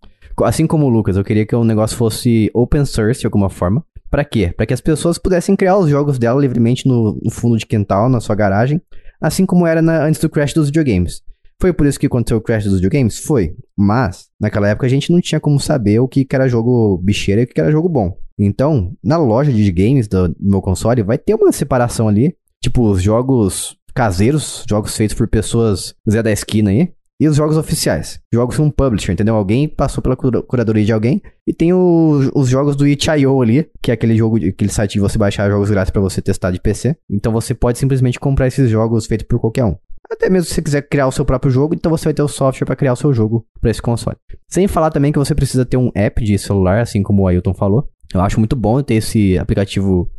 [0.43, 3.84] Assim como o Lucas, eu queria que o negócio fosse open source de alguma forma.
[4.10, 4.51] Pra quê?
[4.56, 8.10] Pra que as pessoas pudessem criar os jogos dela livremente no, no fundo de quintal,
[8.10, 8.82] na sua garagem,
[9.22, 11.22] assim como era na- antes do crash dos videogames.
[11.64, 13.20] Foi por isso que aconteceu o crash dos videogames?
[13.20, 13.55] Foi.
[13.78, 17.45] Mas, naquela época a gente não tinha como saber o que era jogo bicheira e
[17.45, 18.18] o que era jogo bom.
[18.38, 22.36] Então, na loja de games do, meu console, vai ter uma separação ali.
[22.61, 26.91] Tipo, os jogos caseiros, jogos feitos por pessoas Zé da esquina aí.
[27.22, 28.20] E os jogos oficiais.
[28.34, 29.36] Jogos com um publisher, entendeu?
[29.36, 31.22] Alguém passou pela cura- curadoria de alguém.
[31.47, 34.99] E tem o- os jogos do itch.io ali, que é aquele jogo, aquele site de
[34.99, 36.97] você baixar jogos grátis pra você testar de PC.
[37.09, 39.76] Então você pode simplesmente comprar esses jogos feitos por qualquer um.
[40.12, 42.28] Até mesmo se você quiser criar o seu próprio jogo, então você vai ter o
[42.28, 44.18] software pra criar o seu jogo pra esse console.
[44.47, 47.54] Sem falar também que você precisa ter um app de celular, assim como o Ailton
[47.54, 47.88] falou.
[48.14, 50.10] Eu acho muito bom ter esse aplicativo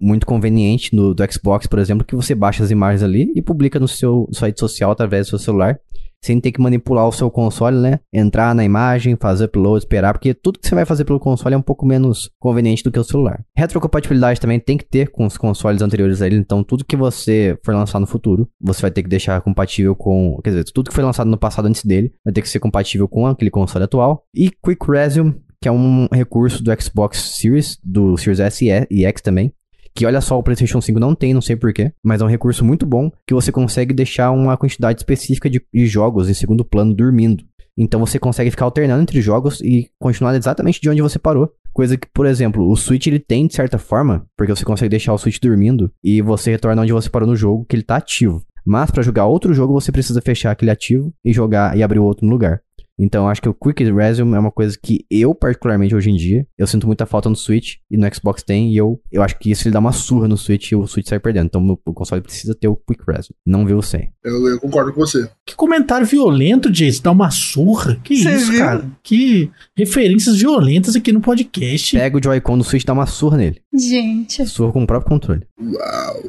[0.00, 3.78] muito conveniente no, do Xbox, por exemplo, que você baixa as imagens ali e publica
[3.78, 5.78] no seu rede social através do seu celular
[6.22, 8.00] sem ter que manipular o seu console, né?
[8.12, 11.58] Entrar na imagem, fazer upload, esperar, porque tudo que você vai fazer pelo console é
[11.58, 13.44] um pouco menos conveniente do que o celular.
[13.56, 17.58] Retrocompatibilidade também tem que ter com os consoles anteriores a ele, então tudo que você
[17.64, 20.94] for lançar no futuro, você vai ter que deixar compatível com, quer dizer, tudo que
[20.94, 24.24] foi lançado no passado antes dele, vai ter que ser compatível com aquele console atual.
[24.34, 29.22] E Quick Resume, que é um recurso do Xbox Series, do Series S e X
[29.22, 29.52] também,
[29.94, 32.64] que olha só, o PlayStation 5 não tem, não sei porquê, mas é um recurso
[32.64, 36.94] muito bom que você consegue deixar uma quantidade específica de, de jogos em segundo plano
[36.94, 37.44] dormindo.
[37.76, 41.50] Então você consegue ficar alternando entre jogos e continuar exatamente de onde você parou.
[41.72, 45.14] Coisa que, por exemplo, o Switch ele tem de certa forma, porque você consegue deixar
[45.14, 48.42] o Switch dormindo e você retorna onde você parou no jogo, que ele tá ativo.
[48.64, 52.04] Mas para jogar outro jogo você precisa fechar aquele ativo e jogar e abrir o
[52.04, 52.60] outro no lugar.
[53.02, 56.46] Então, acho que o Quick Resume é uma coisa que eu, particularmente hoje em dia,
[56.56, 59.50] eu sinto muita falta no Switch e no Xbox tem, e eu, eu acho que
[59.50, 61.46] isso ele dá uma surra no Switch e o Switch sai perdendo.
[61.46, 64.12] Então, o console precisa ter o Quick Resume, não vê o sem.
[64.22, 65.28] Eu, eu, concordo com você.
[65.44, 67.98] Que comentário violento, Jace, dá uma surra.
[68.04, 68.60] Que Cê isso, viu?
[68.60, 68.86] cara?
[69.02, 71.96] Que referências violentas aqui no podcast.
[71.96, 73.60] Pega o Joy-Con do Switch e dá uma surra nele.
[73.74, 74.46] Gente.
[74.46, 75.42] Surra com o próprio controle.
[75.60, 76.22] Uau.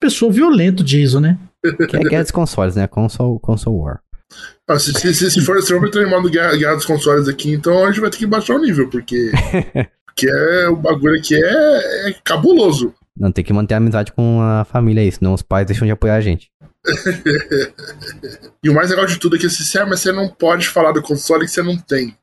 [0.00, 1.38] Pessoa violento, Jason, né?
[1.62, 2.86] Que é guerra dos consoles, né?
[2.86, 4.00] Console, console War.
[4.68, 7.88] Ah, se, se, se, for se for animado guerra, guerra dos consoles aqui, então a
[7.88, 9.30] gente vai ter que baixar o nível, porque.
[10.06, 12.94] porque é, o bagulho aqui é, é cabuloso.
[13.16, 15.92] Não, tem que manter a amizade com a família aí, senão os pais deixam de
[15.92, 16.50] apoiar a gente.
[18.64, 21.02] e o mais legal de tudo é que assim, mas você não pode falar do
[21.02, 22.16] console que você não tem.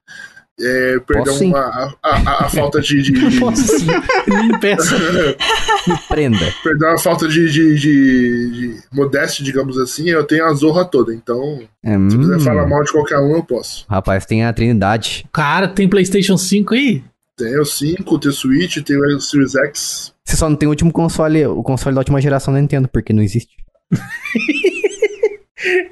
[0.62, 3.02] É, perdão, a, a, a, falta de.
[3.02, 3.40] de, de...
[3.40, 3.88] Posso sim.
[4.28, 4.96] Me impeça.
[5.88, 6.54] Me prenda.
[6.62, 11.14] Perdão a falta de, de, de, de modéstia, digamos assim, eu tenho a zorra toda.
[11.14, 12.20] Então, é, se hum.
[12.20, 13.86] quiser falar mal de qualquer um, eu posso.
[13.90, 15.26] Rapaz, tem a Trindade.
[15.32, 17.04] Cara, tem PlayStation 5 aí?
[17.38, 20.14] Tem o 5, tem o Switch, tem o Series X.
[20.26, 23.14] Você só não tem o último console, o console da última geração da Nintendo, porque
[23.14, 23.56] não existe.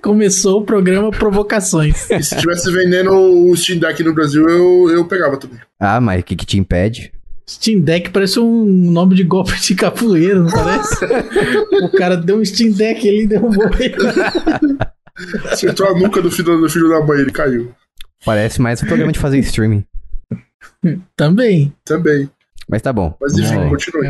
[0.01, 2.09] Começou o programa Provocações.
[2.09, 5.59] E se estivesse vendendo o Steam Deck no Brasil, eu, eu pegava também.
[5.79, 7.11] Ah, mas o que, que te impede?
[7.49, 11.05] Steam Deck parece um nome de golpe de capoeira, não parece?
[11.81, 13.95] o cara deu um Steam Deck ali e derrubou ele.
[15.51, 17.73] Acertou a nuca do filho, do filho da mãe, ele caiu.
[18.25, 19.85] Parece mais um programa de fazer streaming.
[21.15, 21.73] Também.
[21.85, 22.29] Também.
[22.69, 23.15] Mas tá bom.
[23.21, 24.07] Mas enfim, continue.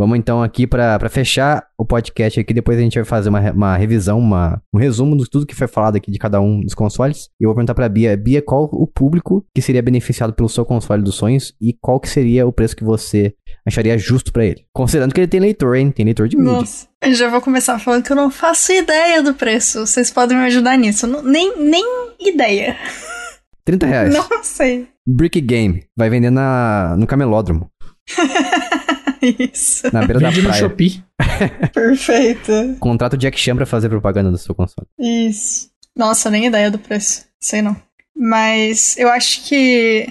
[0.00, 2.54] Vamos então aqui para fechar o podcast aqui.
[2.54, 5.68] Depois a gente vai fazer uma, uma revisão, uma, um resumo de tudo que foi
[5.68, 7.28] falado aqui de cada um dos consoles.
[7.38, 8.16] E eu vou perguntar pra Bia.
[8.16, 12.08] Bia, qual o público que seria beneficiado pelo seu console dos sonhos e qual que
[12.08, 13.34] seria o preço que você
[13.66, 14.64] acharia justo para ele?
[14.72, 15.90] Considerando que ele tem leitor, hein?
[15.90, 16.50] Tem leitor de mídia.
[16.50, 19.86] Nossa, eu já vou começar falando que eu não faço ideia do preço.
[19.86, 21.06] Vocês podem me ajudar nisso.
[21.06, 21.84] Não, nem, nem
[22.18, 22.74] ideia.
[23.66, 24.14] 30 reais.
[24.14, 24.88] Não sei.
[25.06, 25.84] Brick Game.
[25.94, 27.70] Vai vender na, no camelódromo.
[29.22, 29.92] Isso.
[29.92, 30.62] Na beira Vende da praia.
[30.62, 31.04] no Shopee.
[31.72, 32.76] Perfeito.
[32.78, 34.86] Contrato Jack Chan pra fazer propaganda do seu console.
[34.98, 35.70] Isso.
[35.96, 37.26] Nossa, nem ideia do preço.
[37.38, 37.76] Sei não.
[38.16, 40.06] Mas eu acho que.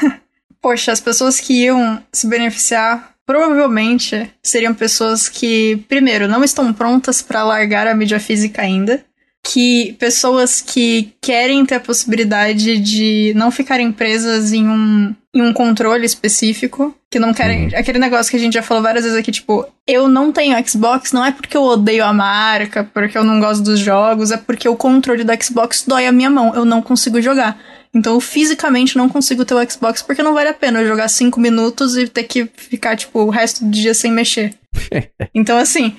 [0.60, 7.20] Poxa, as pessoas que iam se beneficiar provavelmente seriam pessoas que, primeiro, não estão prontas
[7.22, 9.04] para largar a mídia física ainda
[9.46, 15.52] que pessoas que querem ter a possibilidade de não ficarem presas em um, em um
[15.52, 17.66] controle específico, que não querem.
[17.66, 17.70] Uhum.
[17.76, 21.12] Aquele negócio que a gente já falou várias vezes aqui, tipo, eu não tenho Xbox,
[21.12, 24.66] não é porque eu odeio a marca, porque eu não gosto dos jogos, é porque
[24.66, 27.60] o controle do Xbox dói a minha mão, eu não consigo jogar.
[27.94, 31.06] Então eu fisicamente não consigo ter o Xbox porque não vale a pena eu jogar
[31.06, 34.54] 5 minutos e ter que ficar, tipo, o resto do dia sem mexer.
[35.34, 35.94] então, assim,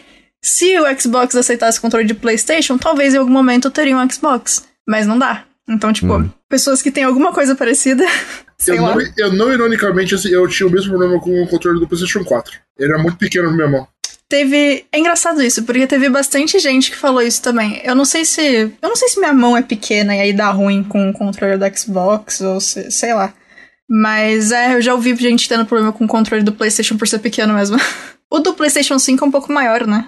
[0.46, 4.08] se o Xbox aceitasse o controle de PlayStation, talvez em algum momento eu teria um
[4.08, 4.64] Xbox.
[4.88, 5.44] Mas não dá.
[5.68, 6.30] Então, tipo, hum.
[6.48, 8.06] pessoas que têm alguma coisa parecida.
[8.68, 11.88] eu, não, eu não, ironicamente, assim, eu tinha o mesmo problema com o controle do
[11.88, 12.54] PlayStation 4.
[12.78, 13.88] Ele era muito pequeno na minha mão.
[14.30, 14.86] Teve.
[14.92, 17.82] É engraçado isso, porque teve bastante gente que falou isso também.
[17.84, 18.72] Eu não sei se.
[18.80, 21.58] Eu não sei se minha mão é pequena e aí dá ruim com o controle
[21.58, 23.34] do Xbox, ou se, sei lá.
[23.90, 27.18] Mas é, eu já ouvi gente tendo problema com o controle do PlayStation por ser
[27.18, 27.78] pequeno mesmo.
[28.30, 30.06] o do PlayStation 5 é um pouco maior, né?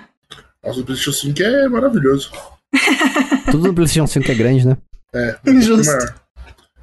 [0.67, 2.29] Nossa, o PlayStation 5 é maravilhoso.
[3.49, 4.77] Tudo no PlayStation 5 é grande, né?
[5.15, 5.85] É, Justo.
[5.85, 6.15] maior.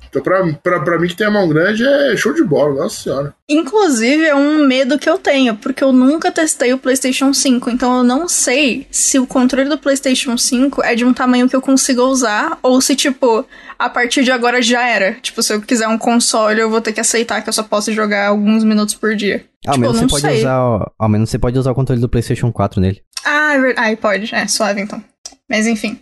[0.09, 3.03] Então, pra, pra, pra mim que tem a mão grande, é show de bola, nossa
[3.03, 3.35] senhora.
[3.49, 7.99] Inclusive, é um medo que eu tenho, porque eu nunca testei o PlayStation 5, então
[7.99, 11.61] eu não sei se o controle do PlayStation 5 é de um tamanho que eu
[11.61, 13.45] consiga usar, ou se, tipo,
[13.77, 15.15] a partir de agora já era.
[15.15, 17.93] Tipo, se eu quiser um console, eu vou ter que aceitar que eu só posso
[17.93, 19.45] jogar alguns minutos por dia.
[19.67, 20.39] Ao tipo, menos você pode sei.
[20.39, 20.93] usar.
[20.97, 23.03] Ao menos você pode usar o controle do PlayStation 4 nele.
[23.25, 23.97] Ah, é verdade.
[23.97, 24.35] Pode.
[24.35, 25.03] É, suave então.
[25.49, 25.99] Mas enfim.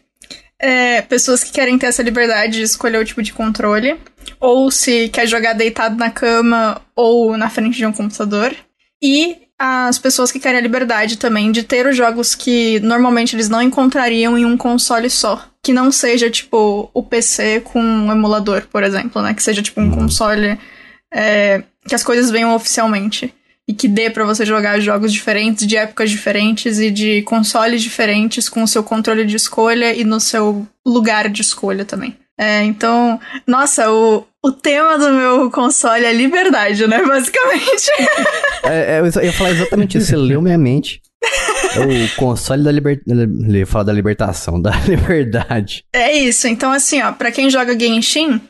[0.58, 3.96] É, pessoas que querem ter essa liberdade de escolher o tipo de controle.
[4.40, 8.54] Ou se quer jogar deitado na cama ou na frente de um computador.
[9.02, 13.48] e as pessoas que querem a liberdade também de ter os jogos que normalmente eles
[13.48, 15.44] não encontrariam em um console só.
[15.62, 19.32] Que não seja, tipo, o PC com um emulador, por exemplo, né?
[19.34, 19.94] Que seja, tipo, um Uhum.
[19.94, 20.58] console
[21.14, 23.32] é, que as coisas venham oficialmente.
[23.68, 28.48] E que dê pra você jogar jogos diferentes, de épocas diferentes e de consoles diferentes,
[28.48, 32.16] com o seu controle de escolha e no seu lugar de escolha também.
[32.38, 37.02] É, então, nossa, o, o tema do meu console é liberdade, né?
[37.06, 37.90] Basicamente.
[38.64, 40.08] É, é, eu ia falar exatamente isso.
[40.08, 41.00] Você leu minha mente.
[41.74, 43.64] É o console da liberdade.
[43.66, 45.84] Falar da libertação, da liberdade.
[45.92, 46.48] É isso.
[46.48, 48.40] Então, assim, ó, pra quem joga Genshin,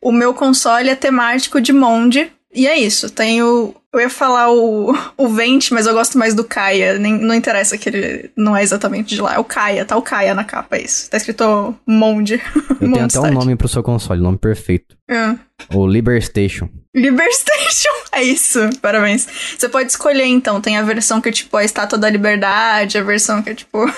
[0.00, 2.30] o meu console é temático de Monde.
[2.52, 3.08] E é isso.
[3.10, 3.74] Tem o.
[3.92, 6.98] Eu ia falar o, o Vente, mas eu gosto mais do Kaia.
[6.98, 9.34] Nem, não interessa que ele não é exatamente de lá.
[9.34, 11.10] É o Kaia, tá o Kaia na capa, é isso.
[11.10, 12.40] Tá escrito Monde.
[12.80, 14.96] Eu tenho até um nome pro seu console, nome perfeito.
[15.08, 15.34] É.
[15.74, 16.68] O Liberstation.
[16.94, 19.26] Liberstation, é isso, parabéns.
[19.56, 23.02] Você pode escolher então, tem a versão que é tipo a Estátua da Liberdade, a
[23.02, 23.78] versão que é tipo.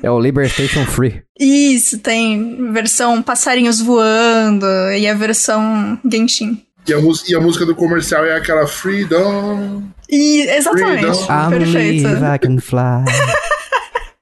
[0.00, 1.24] É o Liberstation Free.
[1.40, 4.64] Isso, tem versão passarinhos voando
[4.96, 6.62] e a versão Genshin.
[6.86, 9.82] E a, e a música do comercial é aquela Freedom.
[10.08, 11.26] E, exatamente, Freedom.
[11.30, 12.08] I'm perfeito.
[12.08, 13.04] I can fly.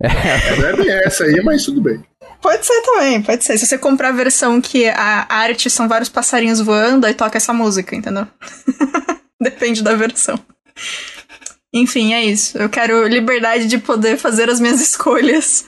[0.59, 2.03] Não é bem essa aí, mas tudo bem.
[2.41, 3.59] Pode ser também, pode ser.
[3.59, 7.53] Se você comprar a versão que a arte são vários passarinhos voando, aí toca essa
[7.53, 8.27] música, entendeu?
[9.41, 10.39] Depende da versão.
[11.73, 12.57] Enfim, é isso.
[12.59, 15.67] Eu quero liberdade de poder fazer as minhas escolhas.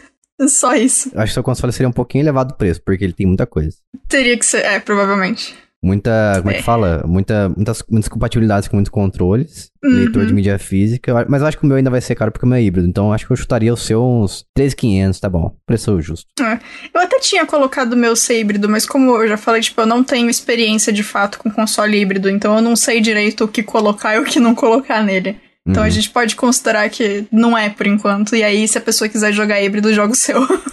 [0.49, 1.11] Só isso.
[1.13, 3.47] Eu acho que seu console seria um pouquinho elevado o preço, porque ele tem muita
[3.47, 3.77] coisa.
[4.09, 5.55] Teria que ser, é, provavelmente.
[5.83, 6.63] Muita, como é que É.
[6.63, 7.03] fala?
[7.07, 9.91] Muita, muitas, muitas compatibilidades com muitos controles, Uhum.
[9.91, 12.31] leitor de mídia física, a- mas eu acho que o meu ainda vai ser caro
[12.31, 15.29] porque o meu é híbrido, então acho que eu chutaria o seu uns 3.500, tá
[15.29, 16.27] bom, preço justo.
[16.95, 19.87] Eu até tinha colocado o meu ser híbrido, mas como eu já falei, tipo, eu
[19.87, 23.63] não tenho experiência de fato com console híbrido, então eu não sei direito o que
[23.63, 25.37] colocar e o que não colocar nele.
[25.67, 25.93] Então a Uhum.
[25.93, 28.35] gente pode considerar que não é por enquanto.
[28.35, 30.41] E aí, se a pessoa quiser jogar híbrido, joga o seu.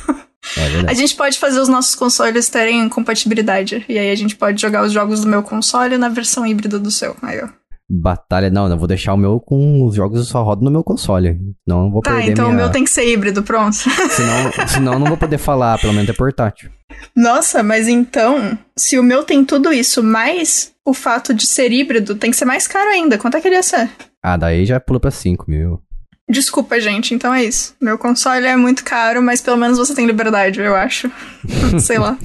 [0.88, 3.86] É A gente pode fazer os nossos consoles terem compatibilidade.
[3.90, 6.92] E aí a gente pode jogar os jogos do meu console na versão híbrida do
[6.92, 7.16] seu.
[7.22, 7.48] Aí, ó.
[7.92, 11.40] Batalha, não, eu vou deixar o meu com os jogos só rodam no meu console,
[11.66, 12.56] não vou Tá, perder então minha...
[12.56, 13.74] o meu tem que ser híbrido, pronto.
[14.12, 16.70] senão, senão eu não vou poder falar, pelo menos é portátil.
[17.16, 22.14] Nossa, mas então, se o meu tem tudo isso, mais o fato de ser híbrido,
[22.14, 23.18] tem que ser mais caro ainda.
[23.18, 23.90] Quanto é que ele ia ser?
[24.24, 25.82] Ah, daí já pula pra 5 mil.
[26.30, 27.76] Desculpa, gente, então é isso.
[27.82, 31.12] Meu console é muito caro, mas pelo menos você tem liberdade, eu acho.
[31.80, 32.18] Sei lá.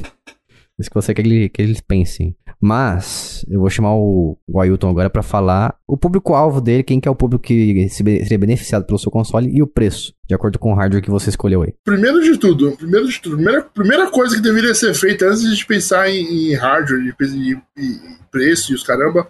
[0.79, 2.37] Isso que você quer que, ele- que eles pensem.
[2.61, 7.07] Mas, eu vou chamar o, o Ailton agora pra falar o público-alvo dele, quem que
[7.07, 10.73] é o público que seria beneficiado pelo seu console e o preço, de acordo com
[10.73, 11.75] o hardware que você escolheu aí.
[11.85, 15.49] Primeiro de tudo, primeiro de tudo, primeira, primeira coisa que deveria ser feita antes de
[15.49, 17.99] a gente pensar em, em hardware e, e- e
[18.31, 19.29] preço e os caramba,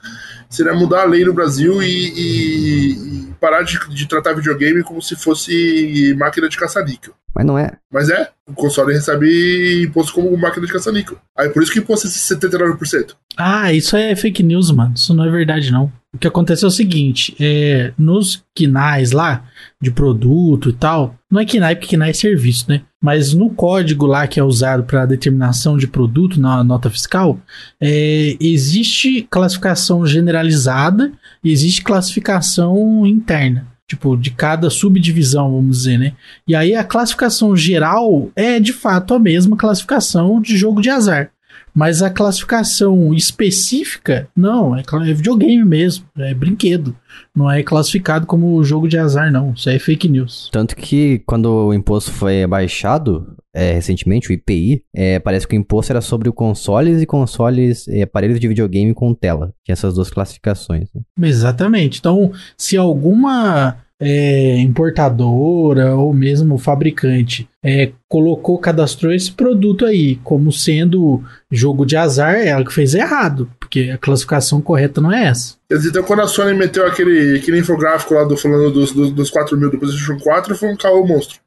[0.55, 5.02] seria mudar a lei no Brasil e, e- e parar de, de tratar videogame como
[5.02, 7.14] se fosse máquina de caça-níquel.
[7.34, 7.72] Mas não é.
[7.92, 11.18] Mas é, o console recebe imposto como máquina de caça-níquel.
[11.36, 13.14] Aí por isso que o imposto é 79%.
[13.36, 14.94] Ah, isso é fake news, mano.
[14.94, 15.92] Isso não é verdade, não.
[16.14, 19.44] O que acontece é o seguinte: é, nos quinais lá,
[19.82, 22.82] de produto e tal, não é quinai porque quinai é serviço, né?
[23.05, 27.38] Mas no código lá que é usado para determinação de produto na nota fiscal,
[27.78, 31.12] é, existe classificação generalizada
[31.44, 33.66] e existe classificação interna.
[33.86, 36.14] Tipo, de cada subdivisão, vamos dizer, né?
[36.48, 41.30] E aí a classificação geral é de fato a mesma classificação de jogo de azar.
[41.75, 46.97] Mas a classificação específica, não, é, é videogame mesmo, é brinquedo.
[47.35, 49.53] Não é classificado como jogo de azar, não.
[49.53, 50.49] Isso aí é fake news.
[50.53, 55.59] Tanto que quando o imposto foi abaixado, é, recentemente, o IPI, é, parece que o
[55.59, 59.53] imposto era sobre consoles e consoles, e aparelhos de videogame com tela.
[59.64, 60.89] Tinha essas duas classificações.
[60.95, 61.29] né?
[61.29, 61.99] Exatamente.
[61.99, 70.53] Então, se alguma é, importadora ou mesmo fabricante é, colocou, cadastrou esse produto aí como
[70.53, 75.26] sendo jogo de azar, é ela que fez errado, porque a classificação correta não é
[75.26, 75.57] essa.
[75.70, 79.57] Então quando a Sony meteu aquele, aquele infográfico lá do, falando dos, dos, dos 4
[79.57, 81.38] mil do PlayStation 4, foi um caô monstro.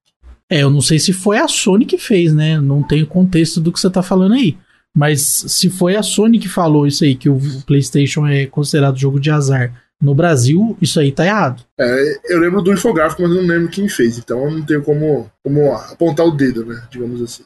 [0.49, 2.59] É, eu não sei se foi a Sony que fez, né?
[2.59, 4.57] Não tenho contexto do que você tá falando aí.
[4.95, 9.19] Mas se foi a Sony que falou isso aí, que o PlayStation é considerado jogo
[9.19, 11.63] de azar no Brasil, isso aí tá errado.
[11.79, 14.83] É, eu lembro do infográfico, mas eu não lembro quem fez, então eu não tenho
[14.83, 16.81] como, como apontar o dedo, né?
[16.89, 17.43] Digamos assim.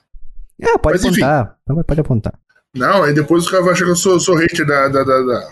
[0.62, 1.24] Ah, pode Mas, enfim.
[1.24, 1.56] apontar.
[1.68, 2.34] Não, Pode apontar.
[2.74, 5.22] Não, aí depois os caras vão achar que eu sou, sou hater da, da, da,
[5.22, 5.48] da,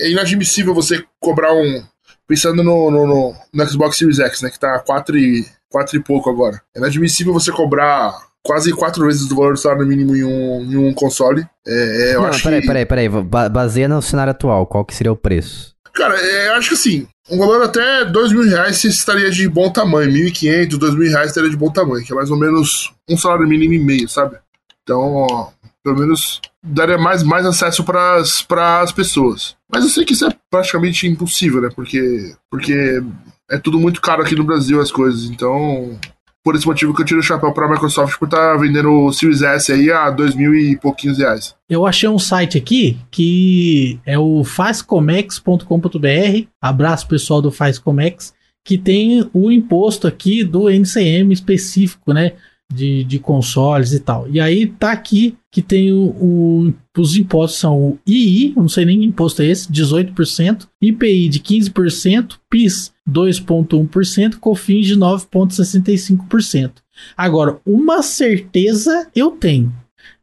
[0.00, 1.84] é inadmissível você cobrar um.
[2.26, 4.50] Pensando no, no, no- no Xbox Series X, né?
[4.50, 6.60] Que tá 4 e, 4 e pouco agora.
[6.74, 10.76] É inadmissível você cobrar quase quatro vezes do valor do salário mínimo em um, em
[10.76, 11.44] um console.
[11.66, 12.66] É, é, eu Não, acho peraí, que...
[12.66, 13.08] peraí, peraí.
[13.08, 14.66] Ba baseia no cenário atual.
[14.66, 15.74] Qual que seria o preço?
[15.94, 19.70] Cara, é, eu acho que assim, um valor até dois mil reais estaria de bom
[19.70, 20.10] tamanho.
[20.10, 23.46] 1.500, dois mil reais estaria de bom tamanho, que é mais ou menos um salário
[23.46, 24.36] mínimo e meio, sabe?
[24.82, 25.48] Então, ó,
[25.82, 29.54] pelo menos daria mais, mais acesso para as pessoas.
[29.70, 31.68] Mas eu sei que isso é praticamente impossível, né?
[31.74, 33.02] Porque, porque
[33.50, 35.24] é tudo muito caro aqui no Brasil as coisas.
[35.24, 35.98] Então,
[36.42, 39.12] por esse motivo que eu tiro o chapéu para a Microsoft por estar vendendo o
[39.12, 41.54] Series S aí a dois mil e pouquinhos reais.
[41.68, 46.46] Eu achei um site aqui que é o fazcomex.com.br.
[46.60, 48.32] Abraço pessoal do Fazcomex,
[48.64, 52.32] que tem o imposto aqui do NCM específico, né?
[52.72, 54.26] De, de consoles e tal.
[54.28, 58.84] E aí tá aqui que tem o, o- os impostos são o II, não sei
[58.84, 66.72] nem que imposto é esse, 18%, IPI de 15%, PIS 2,1%, COFINS de 9,65%.
[67.16, 69.72] Agora, uma certeza eu tenho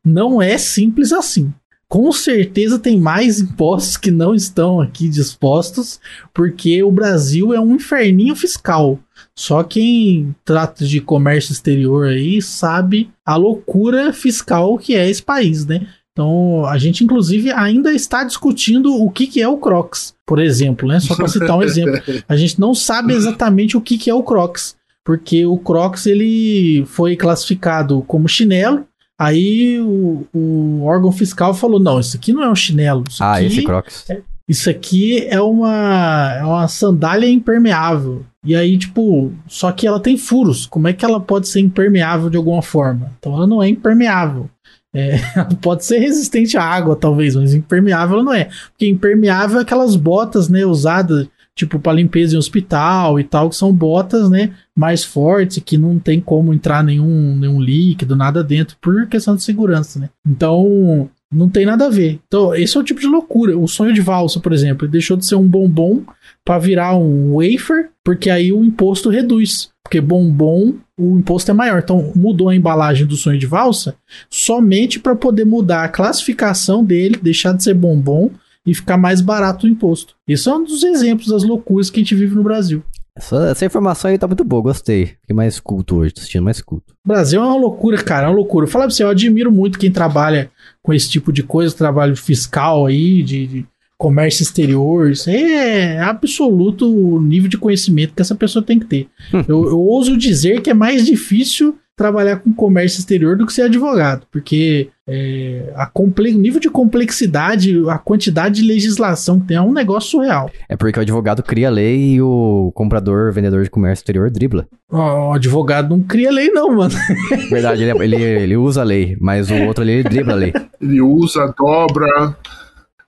[0.03, 1.53] não é simples assim.
[1.87, 5.99] Com certeza tem mais impostos que não estão aqui dispostos,
[6.33, 8.97] porque o Brasil é um inferninho fiscal.
[9.41, 15.65] Só quem trata de comércio exterior aí sabe a loucura fiscal que é esse país,
[15.65, 15.87] né?
[16.11, 20.87] Então, a gente inclusive ainda está discutindo o que, que é o Crocs, por exemplo,
[20.87, 20.99] né?
[20.99, 21.99] Só para citar um exemplo.
[22.29, 26.85] A gente não sabe exatamente o que, que é o Crocs, porque o Crocs ele
[26.85, 28.85] foi classificado como chinelo,
[29.17, 33.03] Aí o, o órgão fiscal falou: não, isso aqui não é um chinelo.
[33.07, 34.05] Isso Ah, aqui, esse Crocs.
[34.51, 38.25] Isso aqui é uma, é uma sandália impermeável.
[38.45, 40.65] E aí, tipo, só que ela tem furos.
[40.65, 43.13] Como é que ela pode ser impermeável de alguma forma?
[43.17, 44.49] Então ela não é impermeável.
[44.93, 48.49] É, ela pode ser resistente à água, talvez, mas impermeável ela não é.
[48.71, 53.55] Porque impermeável é aquelas botas, né, usadas, tipo, para limpeza em hospital e tal, que
[53.55, 58.75] são botas, né, mais fortes, que não tem como entrar nenhum, nenhum líquido, nada dentro,
[58.81, 60.09] por questão de segurança, né.
[60.27, 62.19] Então, não tem nada a ver.
[62.27, 63.57] Então, esse é o tipo de loucura.
[63.57, 66.03] O sonho de valsa, por exemplo, ele deixou de ser um bombom
[66.43, 69.69] para virar um wafer, porque aí o imposto reduz.
[69.83, 71.79] Porque bombom, o imposto é maior.
[71.79, 73.95] Então, mudou a embalagem do sonho de valsa
[74.29, 78.29] somente para poder mudar a classificação dele, deixar de ser bombom
[78.65, 80.15] e ficar mais barato o imposto.
[80.27, 82.83] Esse é um dos exemplos das loucuras que a gente vive no Brasil.
[83.17, 85.07] Essa, essa informação aí tá muito boa, gostei.
[85.21, 86.93] Fiquei mais culto hoje, tô sentindo mais culto.
[87.05, 88.67] O Brasil é uma loucura, cara, é uma loucura.
[88.67, 90.49] Fala pra você, eu admiro muito quem trabalha
[90.83, 93.65] com esse tipo de coisa, trabalho fiscal aí, de, de
[93.97, 95.11] comércio exterior.
[95.11, 99.07] Isso é absoluto o nível de conhecimento que essa pessoa tem que ter.
[99.47, 103.63] eu, eu ouso dizer que é mais difícil trabalhar com comércio exterior do que ser
[103.63, 109.57] advogado, porque é, a comple- o nível de complexidade, a quantidade de legislação que tem
[109.57, 110.49] é um negócio surreal.
[110.69, 114.67] É porque o advogado cria a lei e o comprador, vendedor de comércio exterior dribla.
[114.89, 116.93] O, o advogado não cria lei, não, mano.
[117.51, 120.53] Verdade, ele, ele, ele usa a lei, mas o outro ali ele dribla a lei.
[120.81, 122.35] Ele usa, dobra.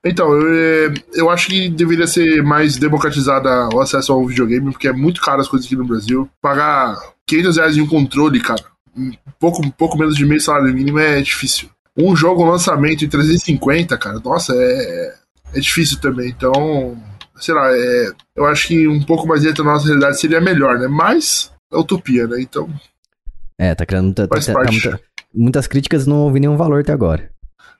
[0.06, 4.94] Então, eu, eu acho que deveria ser mais democratizada o acesso ao videogame, porque é
[4.94, 6.28] muito caro as coisas aqui no Brasil.
[6.42, 8.62] Pagar 500 reais em um controle, cara,
[9.40, 11.70] pouco, pouco menos de meio salário mínimo é difícil.
[11.98, 15.14] Um jogo lançamento em 350, cara, nossa, é,
[15.56, 16.30] é difícil também.
[16.30, 16.98] Então,
[17.40, 20.80] sei lá, é, eu acho que um pouco mais dentro da nossa realidade seria melhor,
[20.80, 20.88] né?
[20.88, 22.42] Mas é utopia, né?
[22.42, 22.68] Então,
[23.60, 24.72] É, tá criando muita, Faz tá- tá parte.
[24.74, 25.00] muita-
[25.34, 27.30] muitas críticas não ouvi nenhum valor até agora.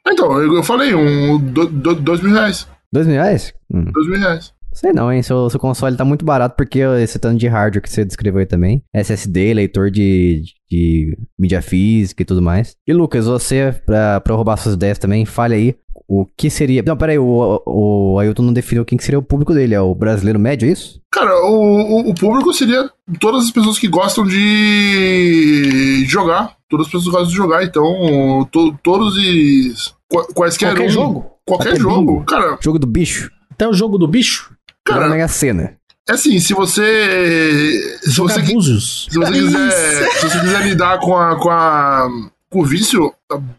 [0.08, 2.68] então eu, eu falei, um, do, do, dois mil reais.
[2.92, 3.54] Dois mil reais?
[3.74, 3.86] Hum.
[3.92, 4.54] Dois mil reais.
[4.74, 5.22] Sei não, hein?
[5.22, 8.46] Seu, seu console tá muito barato porque esse tanto de hardware que você descreveu aí
[8.46, 8.84] também.
[8.94, 12.76] SSD, leitor de, de mídia física e tudo mais.
[12.88, 15.76] E Lucas, você, pra, pra roubar suas ideias também, fale aí
[16.08, 16.84] o que seria...
[16.86, 19.74] Não, peraí, o, o Ailton não definiu quem que seria o público dele.
[19.74, 21.02] É o brasileiro médio, é isso?
[21.12, 26.56] Cara, o, o, o público seria todas as pessoas que gostam de jogar.
[26.70, 27.64] Todas as pessoas que gostam de jogar.
[27.64, 29.96] Então, to- todos os.
[30.10, 31.26] qua- Quaisquer Qualquer um- jogo.
[31.46, 32.00] Qualquer Até jogo.
[32.00, 32.24] bingo.
[32.26, 33.30] Cara, Jogo do bicho.
[33.52, 34.53] Até o jogo do bicho.
[34.86, 35.76] Cara, cara, Mega Sena.
[36.10, 37.98] é assim, se você.
[38.02, 40.12] Se você, se você quiser.
[40.20, 41.36] Se você quiser lidar com a.
[41.40, 42.08] Com a
[42.50, 43.12] com o vício,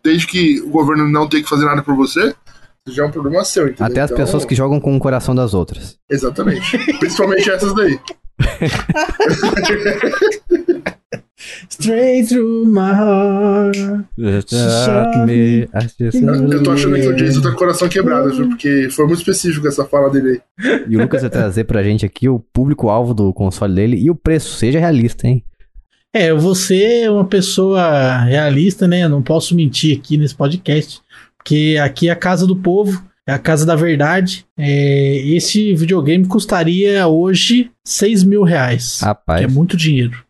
[0.04, 2.32] desde que o governo não tenha que fazer nada por você,
[2.86, 3.86] já é um problema seu, entendeu?
[3.86, 5.98] Até as Então, pessoas que jogam com o coração das outras.
[6.08, 6.78] Exatamente.
[7.00, 7.98] Principalmente essas daí.
[11.68, 13.76] Straight through my heart.
[14.16, 14.42] Eu
[16.62, 18.48] tô achando que o Jason tá com o coração quebrado, viu?
[18.48, 20.82] Porque foi muito específico essa fala dele aí.
[20.88, 24.14] E o Lucas vai trazer pra gente aqui o público-alvo do console dele e o
[24.14, 24.56] preço.
[24.56, 25.44] Seja realista, hein?
[26.12, 29.02] É, você é uma pessoa realista, né?
[29.02, 31.00] Eu não posso mentir aqui nesse podcast,
[31.36, 34.46] porque aqui é a casa do povo, é a casa da verdade.
[34.56, 39.40] É, esse videogame custaria hoje 6 mil reais, Rapaz.
[39.40, 40.24] que é muito dinheiro.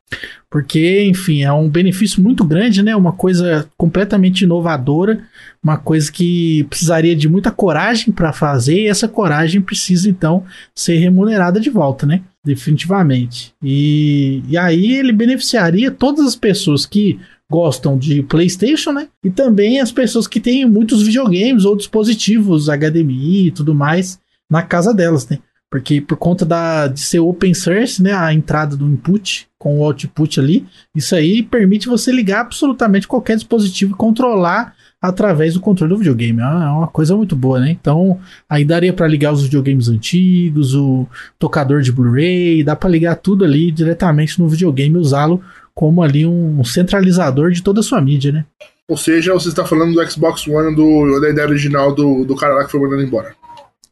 [0.55, 2.94] Porque, enfim, é um benefício muito grande, né?
[2.94, 5.24] Uma coisa completamente inovadora,
[5.61, 10.98] uma coisa que precisaria de muita coragem para fazer, e essa coragem precisa, então, ser
[10.98, 12.22] remunerada de volta, né?
[12.44, 13.52] Definitivamente.
[13.61, 17.18] E, e aí ele beneficiaria todas as pessoas que
[17.50, 19.09] gostam de PlayStation, né?
[19.24, 24.62] E também as pessoas que têm muitos videogames ou dispositivos HDMI e tudo mais na
[24.62, 25.40] casa delas, né?
[25.75, 29.85] Porque por conta da, de ser open source, né, a entrada do input com o
[29.85, 30.64] output ali,
[30.95, 34.72] isso aí permite você ligar absolutamente qualquer dispositivo e controlar
[35.03, 36.39] através do controle do videogame.
[36.39, 37.72] É uma é coisa muito boa, né?
[37.72, 41.09] Então, aí daria para ligar os videogames antigos, o
[41.41, 45.43] tocador de Blu-ray, dá para ligar tudo ali diretamente no videogame e usá-lo
[45.75, 48.45] como ali um centralizador de toda a sua mídia, né?
[48.87, 52.55] Ou seja, você está falando do Xbox One, do, da ideia original do, do cara
[52.55, 53.35] lá que foi mandado embora.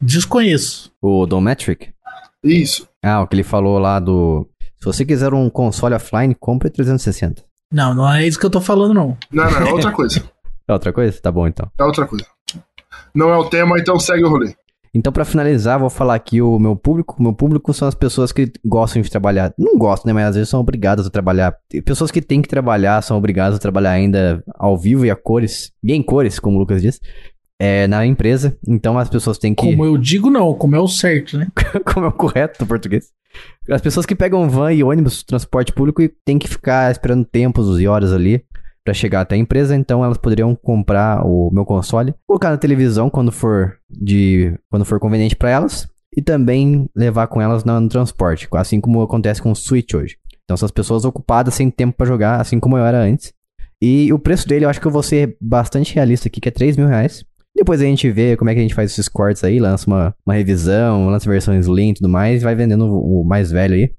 [0.02, 0.90] Desconheço.
[1.00, 1.90] O Dometric?
[2.42, 2.88] Isso.
[3.00, 4.48] Ah, o que ele falou lá do.
[4.80, 7.44] Se você quiser um console offline, compre 360.
[7.72, 9.16] Não, não é isso que eu tô falando, não.
[9.30, 10.22] Não, não, é outra coisa.
[10.66, 11.20] É outra coisa?
[11.20, 11.70] Tá bom então.
[11.78, 12.26] É outra coisa.
[13.14, 14.54] Não é o tema, então segue o rolê.
[14.94, 17.16] Então, pra finalizar, vou falar aqui o meu público.
[17.18, 19.54] O meu público são as pessoas que gostam de trabalhar.
[19.56, 20.12] Não gostam, né?
[20.12, 21.56] Mas às vezes são obrigadas a trabalhar.
[21.82, 25.72] Pessoas que têm que trabalhar são obrigadas a trabalhar ainda ao vivo e a cores.
[25.82, 27.00] E em cores, como o Lucas disse.
[27.64, 28.58] É, na empresa.
[28.66, 29.64] Então as pessoas têm que.
[29.64, 31.46] Como eu digo, não, como é o certo, né?
[31.94, 33.10] como é o correto no português.
[33.70, 37.80] As pessoas que pegam van e ônibus, transporte público, e tem que ficar esperando tempos
[37.80, 38.44] e horas ali
[38.84, 43.08] pra chegar até a empresa, então elas poderiam comprar o meu console, colocar na televisão
[43.08, 47.88] quando for de quando for conveniente pra elas e também levar com elas no, no
[47.88, 50.16] transporte, assim como acontece com o Switch hoje.
[50.44, 53.32] Então são as pessoas ocupadas sem tempo pra jogar, assim como eu era antes.
[53.80, 56.52] E o preço dele eu acho que eu vou ser bastante realista aqui, que é
[56.52, 57.24] 3 mil reais.
[57.54, 60.14] Depois a gente vê como é que a gente faz esses cortes aí, lança uma,
[60.26, 63.90] uma revisão, lança versão Slim e tudo mais, e vai vendendo o mais velho aí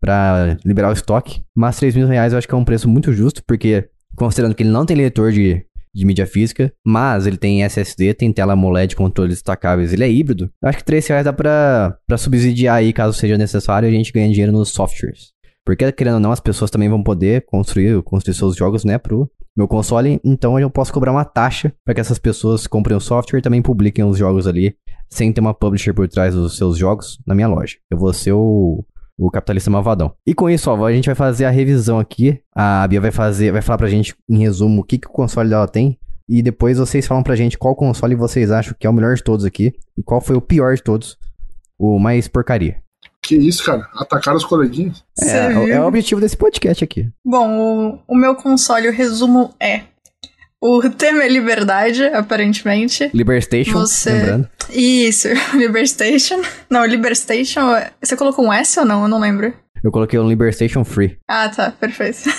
[0.00, 1.42] pra liberar o estoque.
[1.54, 4.62] Mas 3 mil reais eu acho que é um preço muito justo, porque considerando que
[4.62, 8.96] ele não tem leitor de, de mídia física, mas ele tem SSD, tem tela AMOLED,
[8.96, 10.50] controles destacáveis, ele é híbrido.
[10.62, 14.12] Eu acho que 3 reais dá pra, pra subsidiar aí, caso seja necessário, a gente
[14.12, 15.32] ganha dinheiro nos softwares.
[15.64, 19.30] Porque, querendo ou não, as pessoas também vão poder construir, construir seus jogos, né, pro
[19.56, 23.38] meu console, então eu posso cobrar uma taxa para que essas pessoas comprem o software
[23.38, 24.74] e também publiquem os jogos ali,
[25.10, 27.76] sem ter uma publisher por trás dos seus jogos na minha loja.
[27.90, 28.84] Eu vou ser o,
[29.18, 30.12] o capitalista malvadão.
[30.26, 32.40] E com isso, ó, a gente vai fazer a revisão aqui.
[32.54, 35.50] A Bia vai fazer, vai falar pra gente em resumo o que, que o console
[35.50, 35.98] dela tem.
[36.28, 39.22] E depois vocês falam pra gente qual console vocês acham que é o melhor de
[39.22, 41.18] todos aqui e qual foi o pior de todos,
[41.78, 42.81] o mais porcaria.
[43.22, 43.88] Que isso, cara?
[43.94, 45.04] Atacar os coleguinhas?
[45.20, 47.08] É, é, o objetivo desse podcast aqui.
[47.24, 49.82] Bom, o, o meu console, o resumo é.
[50.60, 53.10] O tema é liberdade, aparentemente.
[53.14, 54.48] Liberstation, Você- lembrando.
[54.70, 56.40] Isso, Liberstation.
[56.68, 57.60] Não, Liberstation.
[58.00, 59.02] Você colocou um S ou não?
[59.02, 59.54] Eu não lembro.
[59.82, 61.18] Eu coloquei um Liberstation Free.
[61.28, 62.20] Ah, tá, perfeito.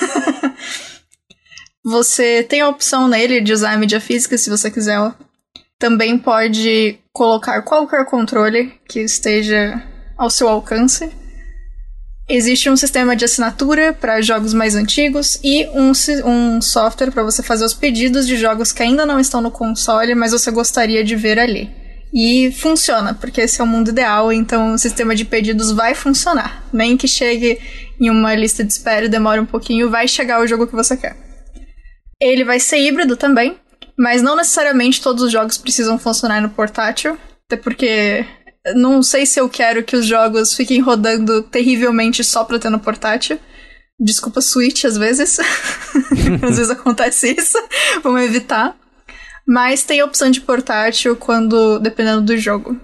[1.83, 4.99] você tem a opção nele de usar a mídia física se você quiser.
[5.77, 9.83] Também pode colocar qualquer controle que esteja
[10.17, 11.11] ao seu alcance.
[12.27, 15.91] Existe um sistema de assinatura para jogos mais antigos e um,
[16.25, 20.15] um software para você fazer os pedidos de jogos que ainda não estão no console,
[20.15, 21.69] mas você gostaria de ver ali.
[22.13, 26.63] E funciona, porque esse é o mundo ideal, então o sistema de pedidos vai funcionar.
[26.71, 27.59] Nem que chegue
[27.99, 30.95] em uma lista de espera e demore um pouquinho, vai chegar o jogo que você
[30.95, 31.17] quer.
[32.21, 33.57] Ele vai ser híbrido também,
[33.97, 38.25] mas não necessariamente todos os jogos precisam funcionar no portátil, até porque
[38.75, 42.79] não sei se eu quero que os jogos fiquem rodando terrivelmente só pra ter no
[42.79, 43.39] portátil.
[43.99, 45.39] Desculpa, Switch, às vezes.
[46.41, 47.57] às vezes acontece isso.
[48.01, 48.75] Vamos evitar.
[49.45, 51.79] Mas tem a opção de portátil quando.
[51.79, 52.79] dependendo do jogo.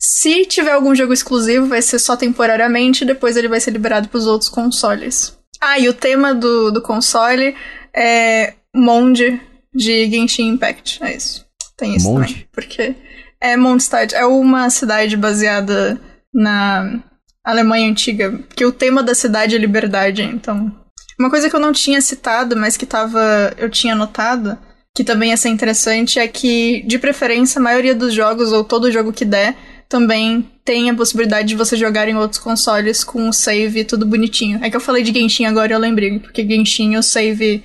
[0.00, 4.18] Se tiver algum jogo exclusivo, vai ser só temporariamente, depois ele vai ser liberado para
[4.18, 5.38] os outros consoles.
[5.60, 7.54] Ah, e o tema do, do console
[7.94, 9.40] é Monde
[9.72, 11.04] de Genshin Impact.
[11.04, 11.46] É isso.
[11.76, 12.32] Tem isso Monde?
[12.32, 12.48] também.
[12.50, 12.96] Porque
[13.42, 14.14] é Mondstadt.
[14.14, 16.00] É uma cidade baseada
[16.32, 17.02] na
[17.44, 18.38] Alemanha Antiga.
[18.54, 20.72] Que o tema da cidade é liberdade, então...
[21.18, 24.58] Uma coisa que eu não tinha citado, mas que tava, eu tinha notado,
[24.96, 28.90] que também ia ser interessante, é que, de preferência, a maioria dos jogos, ou todo
[28.90, 29.54] jogo que der,
[29.88, 34.58] também tem a possibilidade de você jogar em outros consoles com o save tudo bonitinho.
[34.64, 37.62] É que eu falei de Genshin agora e eu lembrei, porque Genshin o save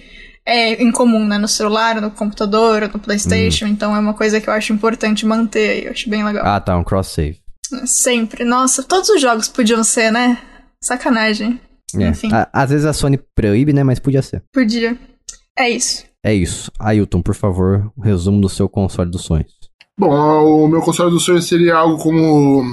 [0.47, 1.37] é incomum, né?
[1.37, 3.69] No celular, no computador, no Playstation, hum.
[3.69, 6.45] então é uma coisa que eu acho importante manter aí, eu acho bem legal.
[6.45, 7.37] Ah, tá, um cross-save.
[7.85, 8.45] Sempre.
[8.45, 10.37] Nossa, todos os jogos podiam ser, né?
[10.81, 11.59] Sacanagem.
[11.95, 12.07] É.
[12.07, 12.29] Enfim.
[12.53, 13.83] às vezes a Sony proíbe, né?
[13.83, 14.41] Mas podia ser.
[14.53, 14.97] Podia.
[15.57, 16.05] É isso.
[16.23, 16.71] É isso.
[16.79, 19.51] Ailton, por favor, o resumo do seu console dos sonhos.
[19.99, 22.63] Bom, o meu console dos sonhos seria algo como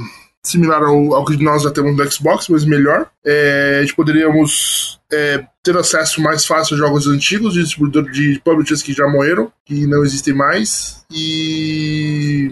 [0.45, 3.07] similar ao, ao, que nós já temos no Xbox, mas melhor.
[3.25, 8.83] É, a gente poderíamos é, ter acesso mais fácil a jogos antigos de de publishers
[8.83, 12.51] que já morreram, que não existem mais, e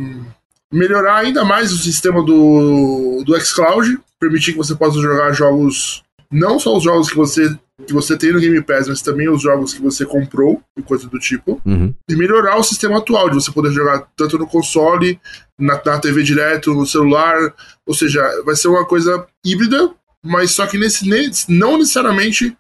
[0.72, 6.59] melhorar ainda mais o sistema do, do xCloud, permitir que você possa jogar jogos, não
[6.59, 7.55] só os jogos que você
[7.87, 11.09] que você tem no Game Pass, mas também os jogos que você comprou e coisa
[11.09, 11.61] do tipo.
[11.64, 11.95] Uhum.
[12.09, 15.20] E melhorar o sistema atual, de você poder jogar tanto no console,
[15.59, 17.55] na, na TV direto, no celular.
[17.87, 19.91] Ou seja, vai ser uma coisa híbrida,
[20.24, 22.57] mas só que nesse, nesse não necessariamente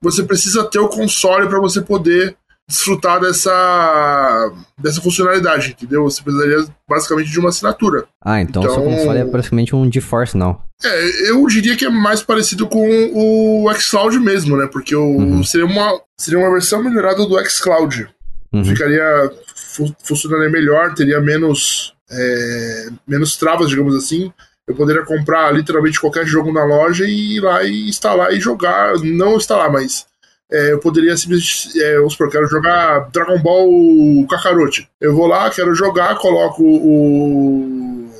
[0.00, 2.36] você precisa ter o console para você poder
[2.72, 6.04] desfrutar dessa, dessa funcionalidade, entendeu?
[6.04, 8.06] Você precisaria basicamente de uma assinatura.
[8.24, 8.74] Ah, então, então...
[8.74, 10.58] seu console é praticamente um GeForce, não?
[10.82, 14.66] É, eu diria que é mais parecido com o xCloud mesmo, né?
[14.66, 15.44] Porque o, uhum.
[15.44, 18.08] seria, uma, seria uma versão melhorada do xCloud.
[18.52, 18.64] Uhum.
[18.64, 19.30] Ficaria.
[19.54, 21.94] Fu funcionaria melhor, teria menos.
[22.10, 24.32] É, menos travas, digamos assim.
[24.66, 28.94] Eu poderia comprar literalmente qualquer jogo na loja e ir lá e instalar e jogar.
[28.98, 30.06] Não instalar, mas
[30.52, 34.86] é, eu poderia simplesmente, é, vamos supor, quero jogar Dragon Ball Kakarote.
[35.00, 38.10] Eu vou lá, quero jogar, coloco o.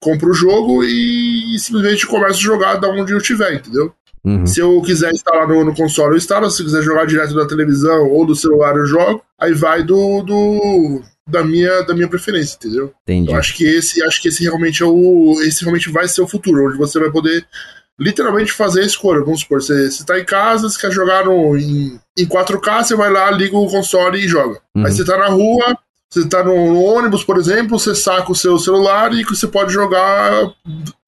[0.00, 3.92] compro o jogo e simplesmente começo a jogar da onde eu tiver, entendeu?
[4.24, 4.46] Uhum.
[4.46, 6.48] Se eu quiser instalar no, no, console, eu instalo.
[6.50, 9.22] Se quiser jogar direto da televisão ou do celular, eu jogo.
[9.38, 12.92] Aí vai do, do da minha da minha preferência, entendeu?
[13.02, 13.32] Entendi.
[13.32, 16.28] Eu acho que esse acho que esse realmente é o esse realmente vai ser o
[16.28, 17.44] futuro, onde você vai poder
[17.98, 19.24] literalmente fazer a escolha.
[19.24, 23.10] Vamos supor, você está em casa, você quer jogar no, em, em 4K, você vai
[23.10, 24.60] lá, liga o console e joga.
[24.74, 24.86] Uhum.
[24.86, 25.76] Aí você está na rua,
[26.10, 29.72] você está no, no, ônibus, por exemplo, você saca o seu celular e você pode
[29.72, 30.52] jogar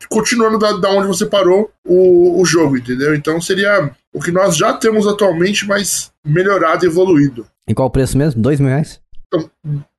[0.09, 3.15] continuando da, da onde você parou o, o jogo, entendeu?
[3.15, 7.47] Então seria o que nós já temos atualmente, mas melhorado e evoluído.
[7.69, 8.41] Em qual preço mesmo?
[8.41, 9.01] Dois mil reais?
[9.27, 9.51] Então,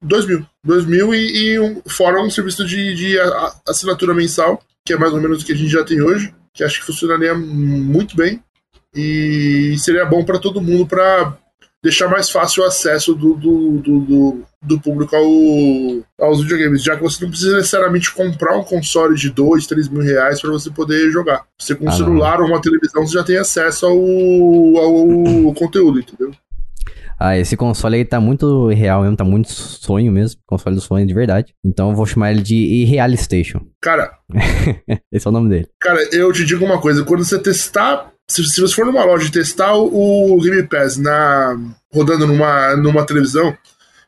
[0.01, 0.43] dois mil.
[0.63, 3.17] Dois mil e, e um, fora um serviço de, de
[3.67, 6.63] assinatura mensal, que é mais ou menos o que a gente já tem hoje que
[6.65, 8.43] acho que funcionaria muito bem
[8.93, 11.37] e seria bom para todo mundo para
[11.81, 17.01] deixar mais fácil o acesso do, do, do, do, público ao, aos videogames, já que
[17.01, 21.09] você não precisa necessariamente comprar um console de 2, 3 mil reais para você poder
[21.11, 21.45] jogar.
[21.57, 26.01] Você com um ah, celular ou uma televisão você já tem acesso ao, ao conteúdo,
[26.01, 26.33] entendeu?
[27.19, 30.39] Ah, esse console aí tá muito real mesmo, tá muito sonho mesmo.
[30.45, 31.53] Console do sonho de verdade.
[31.63, 33.61] Então eu vou chamar ele de Irreal Station.
[33.81, 34.11] Cara.
[35.11, 35.67] esse é o nome dele.
[35.79, 38.11] Cara, eu te digo uma coisa: quando você testar.
[38.29, 41.57] Se, se você for numa loja e testar o, o Game Pass na,
[41.91, 43.57] rodando numa, numa televisão,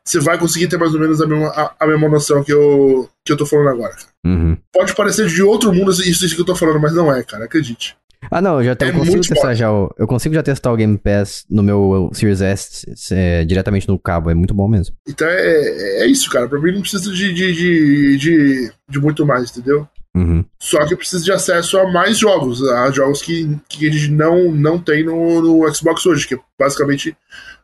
[0.04, 3.08] você vai conseguir ter mais ou menos a mesma, a, a mesma noção que eu,
[3.24, 3.96] que eu tô falando agora.
[4.24, 4.56] Uhum.
[4.72, 7.46] Pode parecer de outro mundo isso, isso que eu tô falando, mas não é, cara,
[7.46, 7.96] acredite.
[8.30, 9.66] Ah, não, eu já é eu consigo testar já.
[9.66, 14.30] Eu consigo já testar o Game Pass no meu Series S é, diretamente no cabo.
[14.30, 14.94] É muito bom mesmo.
[15.08, 16.48] Então é, é isso, cara.
[16.48, 19.88] Pra mim não precisa de, de, de, de, de muito mais, entendeu?
[20.14, 20.44] Uhum.
[20.58, 24.52] Só que precisa de acesso a mais jogos, a jogos que, que a gente não,
[24.52, 27.16] não tem no, no Xbox hoje, que é basicamente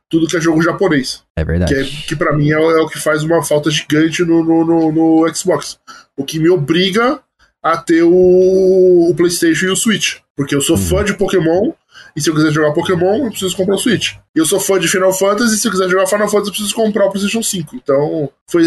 [0.09, 1.23] tudo que é jogo japonês.
[1.37, 1.75] É verdade.
[1.75, 4.65] Que, é, que para mim é, é, o que faz uma falta gigante no, no,
[4.65, 5.79] no, no Xbox.
[6.17, 7.21] O que me obriga
[7.63, 10.17] a ter o, o PlayStation e o Switch.
[10.39, 10.83] Porque eu sou uhum.
[10.83, 11.73] fã de Pokémon,
[12.15, 14.13] e se eu quiser jogar Pokémon, eu preciso comprar o Switch.
[14.37, 16.53] E eu sou fã de Final Fantasy, e se eu quiser jogar Final Fantasy, eu
[16.53, 17.75] preciso comprar o PlayStation 5.
[17.75, 18.63] Então, foi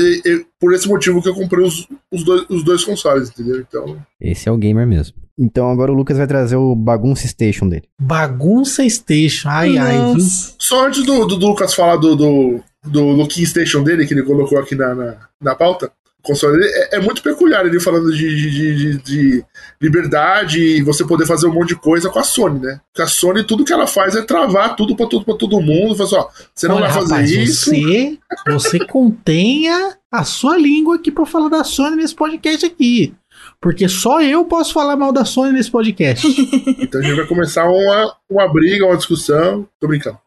[0.60, 3.62] por esse motivo que eu comprei os, os, dois, os dois consoles, entendeu?
[3.62, 3.98] Então.
[4.20, 5.16] Esse é o gamer mesmo.
[5.40, 7.84] Então agora o Lucas vai trazer o Bagunça Station dele.
[7.98, 9.88] Bagunça Station, ai Nossa.
[9.88, 10.14] ai.
[10.14, 10.26] Viu?
[10.60, 14.24] Só antes do, do, do Lucas falar do, do, do Looking Station dele, que ele
[14.24, 15.90] colocou aqui na, na, na pauta,
[16.22, 19.45] console é, é, muito peculiar ele falando de, de, de, de,
[19.81, 22.80] liberdade e você poder fazer um monte de coisa com a Sony, né?
[22.91, 25.95] Porque a Sony, tudo que ela faz é travar tudo pra, tudo, pra todo mundo.
[25.95, 27.72] Faz, ó, você não Olha, vai fazer rapaz, isso.
[27.72, 28.18] Você,
[28.48, 33.14] você contenha a sua língua aqui pra falar da Sony nesse podcast aqui.
[33.60, 36.27] Porque só eu posso falar mal da Sony nesse podcast.
[36.80, 39.68] então a gente vai começar uma, uma briga, uma discussão.
[39.80, 40.18] Tô brincando.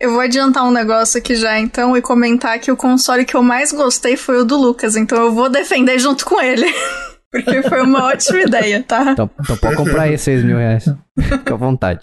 [0.00, 3.42] Eu vou adiantar um negócio aqui já, então, e comentar que o console que eu
[3.42, 6.66] mais gostei foi o do Lucas, então eu vou defender junto com ele.
[7.32, 9.10] Porque foi uma ótima ideia, tá?
[9.10, 10.84] Então, então pode comprar aí 6 mil reais.
[11.20, 12.00] Fica à vontade.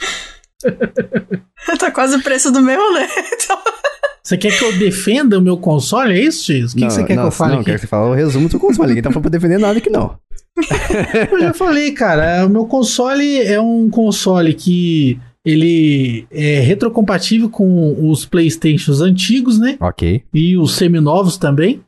[1.80, 3.08] tá quase o preço do meu, né?
[3.34, 3.58] Então...
[4.22, 6.14] Você quer que eu defenda o meu console?
[6.14, 6.74] É isso, X?
[6.74, 7.66] O que, que você quer não, que eu fale Não, aqui?
[7.66, 8.90] quero que você fale o resumo do seu console.
[8.90, 10.18] Ninguém tá falando pra defender nada aqui, não.
[11.32, 18.10] Eu já falei, cara, o meu console é um console que ele é retrocompatível com
[18.10, 19.78] os Playstations antigos, né?
[19.80, 20.24] Ok.
[20.34, 21.82] E os seminovos também.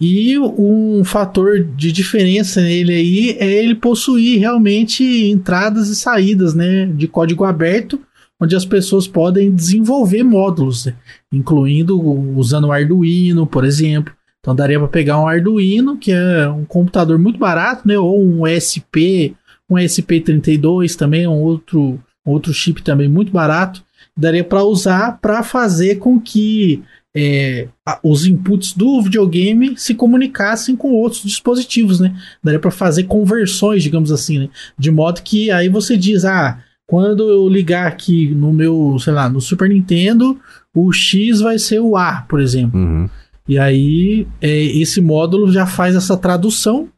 [0.00, 6.86] E um fator de diferença nele aí é ele possuir realmente entradas e saídas, né,
[6.86, 8.00] de código aberto,
[8.40, 10.94] onde as pessoas podem desenvolver módulos, né,
[11.32, 12.00] incluindo
[12.36, 14.14] usando o Arduino, por exemplo.
[14.38, 18.46] Então daria para pegar um Arduino, que é um computador muito barato, né, ou um
[18.46, 19.34] SP,
[19.68, 21.98] um SP32 também, um outro
[22.30, 23.82] outro chip também muito barato,
[24.16, 26.82] daria para usar para fazer com que
[27.16, 27.68] é,
[28.02, 32.14] os inputs do videogame se comunicassem com outros dispositivos, né?
[32.42, 34.48] Daria para fazer conversões, digamos assim, né?
[34.78, 39.28] De modo que aí você diz, ah, quando eu ligar aqui no meu, sei lá,
[39.28, 40.38] no Super Nintendo,
[40.74, 42.78] o X vai ser o A, por exemplo.
[42.78, 43.08] Uhum.
[43.48, 46.88] E aí é, esse módulo já faz essa tradução.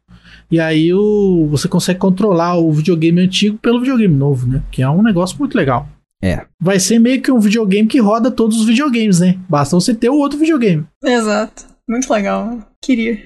[0.51, 4.62] E aí o, você consegue controlar o videogame antigo pelo videogame novo, né?
[4.70, 5.89] Que é um negócio muito legal.
[6.22, 6.44] É.
[6.60, 9.39] Vai ser meio que um videogame que roda todos os videogames, né?
[9.48, 10.85] Basta você ter o outro videogame.
[11.02, 11.64] Exato.
[11.89, 12.59] Muito legal.
[12.82, 13.18] Queria.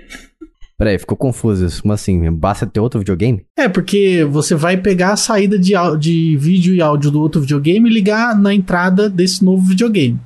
[0.78, 1.82] Peraí, ficou confuso isso.
[1.82, 2.30] Como assim?
[2.32, 3.44] Basta ter outro videogame?
[3.56, 7.88] É, porque você vai pegar a saída de, de vídeo e áudio do outro videogame
[7.88, 10.20] e ligar na entrada desse novo videogame.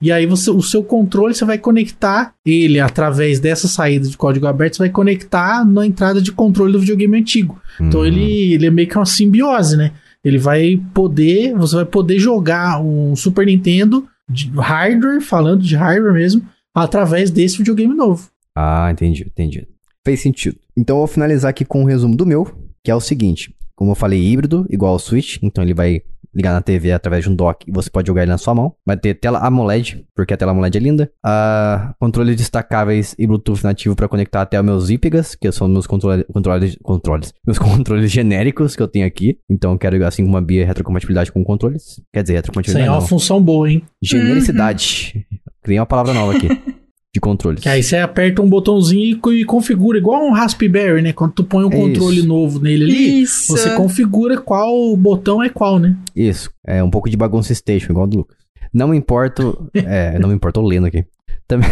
[0.00, 4.46] E aí você, o seu controle você vai conectar ele através dessa saída de código
[4.46, 7.60] aberto, você vai conectar na entrada de controle do videogame antigo.
[7.80, 8.06] Então Hum.
[8.06, 9.92] ele, ele é meio que uma simbiose, né?
[10.24, 16.14] Ele vai poder, você vai poder jogar um Super Nintendo de hardware, falando de hardware
[16.14, 16.42] mesmo,
[16.74, 18.28] através desse videogame novo.
[18.56, 19.66] Ah, entendi, entendi.
[20.04, 20.56] Fez sentido.
[20.76, 22.48] Então eu vou finalizar aqui com um resumo do meu,
[22.84, 23.54] que é o seguinte.
[23.74, 25.38] Como eu falei, híbrido, igual ao Switch.
[25.42, 26.02] Então ele vai
[26.34, 28.74] ligar na TV através de um dock e você pode jogar ele na sua mão.
[28.86, 31.12] Vai ter tela AMOLED, porque a tela AMOLED é linda.
[31.24, 35.86] Ah, controles destacáveis e Bluetooth nativo para conectar até os meus IPGAs, que são meus
[35.86, 37.32] controle, controles, controles.
[37.46, 39.38] Meus controles genéricos que eu tenho aqui.
[39.50, 42.00] Então eu quero, assim como a Bia, retrocompatibilidade com controles.
[42.12, 43.82] Quer dizer, Isso retrocompatibilidade é uma função boa, hein?
[44.00, 45.26] Genericidade.
[45.62, 46.48] Criei uma palavra nova aqui.
[47.14, 47.62] De controles.
[47.62, 51.12] Que aí você aperta um botãozinho e e configura, igual um Raspberry, né?
[51.12, 52.26] Quando tu põe um É controle isso.
[52.26, 53.52] novo nele ali, Isso.
[53.52, 55.94] você configura qual botão é qual, né?
[56.16, 58.36] Isso, é um pouco de bagunça station, igual do Lucas.
[58.72, 59.70] Não me importo.
[59.74, 61.04] É, não me importo, tô lendo aqui.
[61.46, 61.68] Também.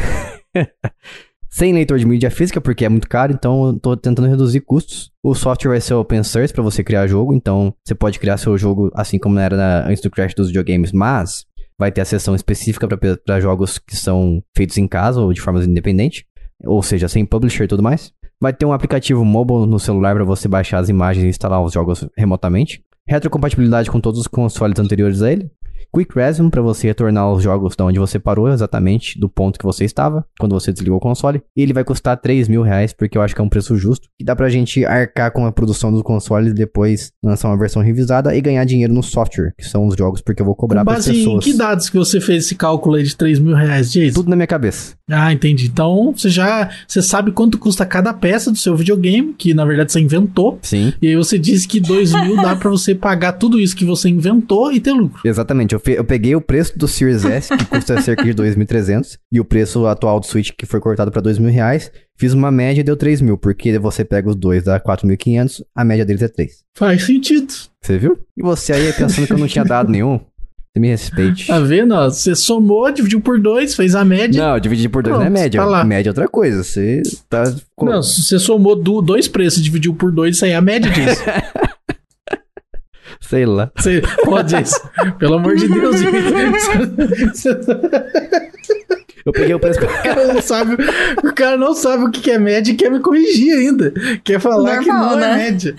[1.49, 5.11] Sem leitor de mídia física, porque é muito caro, então eu tô tentando reduzir custos.
[5.21, 8.57] O software vai ser open source para você criar jogo, então você pode criar seu
[8.57, 11.45] jogo assim como era na, antes do crash dos videogames, mas
[11.81, 15.65] vai ter a seção específica para jogos que são feitos em casa ou de forma
[15.65, 16.27] independente,
[16.63, 18.13] ou seja, sem publisher e tudo mais.
[18.39, 21.73] Vai ter um aplicativo mobile no celular para você baixar as imagens e instalar os
[21.73, 22.85] jogos remotamente.
[23.09, 25.51] Retrocompatibilidade com todos os consoles anteriores a ele.
[25.93, 29.65] Quick Resume para você retornar os jogos de onde você parou exatamente, do ponto que
[29.65, 31.43] você estava, quando você desligou o console.
[31.57, 34.09] E ele vai custar 3 mil reais, porque eu acho que é um preço justo.
[34.19, 37.83] E dá pra gente arcar com a produção do console e depois lançar uma versão
[37.83, 40.87] revisada e ganhar dinheiro no software, que são os jogos, porque eu vou cobrar Com
[40.87, 43.91] para base em que dados que você fez esse cálculo aí de 3 mil reais,
[43.91, 44.15] Jason?
[44.15, 44.95] Tudo na minha cabeça.
[45.11, 45.67] Ah, entendi.
[45.67, 49.93] Então você já você sabe quanto custa cada peça do seu videogame, que na verdade
[49.93, 50.59] você inventou.
[50.63, 50.93] Sim.
[51.03, 54.09] E aí você disse que 2 mil dá pra você pagar tudo isso que você
[54.09, 55.21] inventou e ter lucro.
[55.25, 59.19] Exatamente, eu, fe- eu peguei o preço do Series S, que custa cerca de 2.300,
[59.33, 62.81] e o preço atual do Switch, que foi cortado para 2.000 reais, fiz uma média
[62.81, 66.29] e deu 3 mil, porque você pega os dois, dá 4.500, a média deles é
[66.29, 66.53] 3.
[66.77, 67.53] Faz sentido.
[67.83, 68.19] Você viu?
[68.37, 70.21] E você aí pensando que eu não tinha dado nenhum?
[70.73, 71.49] Você me respeite.
[71.49, 71.93] Tá vendo?
[71.95, 72.09] ó?
[72.09, 74.41] Você somou, dividiu por dois, fez a média.
[74.53, 75.61] Não, dividir por dois não é Pronto, média.
[75.61, 75.85] tá lá.
[75.85, 76.63] média é outra coisa.
[76.63, 77.43] Você tá.
[77.83, 81.21] Não, você somou do- dois preços dividiu por dois, isso aí é a média disso.
[83.21, 83.71] Sei lá.
[83.77, 84.81] Você pode isso.
[85.19, 85.97] Pelo amor de Deus.
[89.25, 89.79] Eu peguei o preço.
[89.81, 90.77] O cara não sabe,
[91.23, 93.93] o cara não sabe o que que é média e quer me corrigir ainda.
[94.25, 95.37] Quer falar que Normal, não é né?
[95.37, 95.75] média.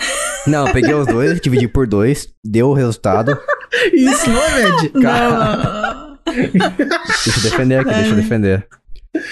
[0.46, 3.36] Não, eu peguei os dois, dividi por dois, deu o resultado.
[3.94, 4.92] Isso não é média.
[4.94, 6.18] Não.
[6.26, 8.68] Deixa eu defender aqui, deixa eu defender.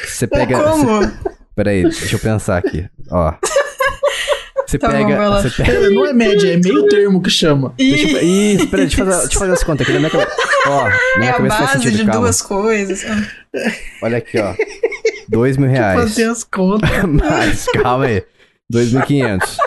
[0.08, 0.58] Você pega.
[0.58, 1.12] Pô, você- como?
[1.56, 2.90] Peraí, deixa eu pensar aqui.
[3.12, 3.34] Ó.
[4.70, 5.30] Você Tá bom, pega.
[5.30, 5.42] lá.
[5.42, 5.90] você pega.
[5.90, 7.74] Não é média, é meio termo que chama.
[7.76, 10.00] Deixa eu, Ih, Ih, peraí, deixa eu fazer, deixa eu fazer as contas aqui na
[10.00, 10.32] minha cabeça.
[10.68, 12.22] Ó, na é minha a cabeça faz base sentido, de calma.
[12.22, 13.06] duas coisas.
[14.04, 14.54] Olha aqui, ó.
[15.28, 16.00] Dois mil reais.
[16.00, 16.90] Fazer as contas.
[17.04, 18.24] Mas, calma aí.
[18.72, 19.58] 2.500.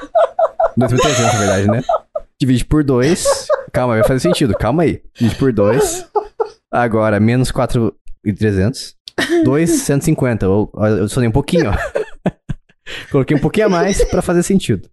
[0.79, 1.83] 2.300, na verdade, né?
[2.41, 3.25] Divide por 2.
[3.73, 4.55] Calma, vai fazer sentido.
[4.57, 5.03] Calma aí.
[5.19, 6.07] Divide por 2.
[6.71, 8.95] Agora, menos 4.300.
[9.45, 10.43] 2.150.
[10.45, 12.03] Eu, eu sonhei um pouquinho, ó.
[13.11, 14.89] Coloquei um pouquinho a mais pra fazer sentido.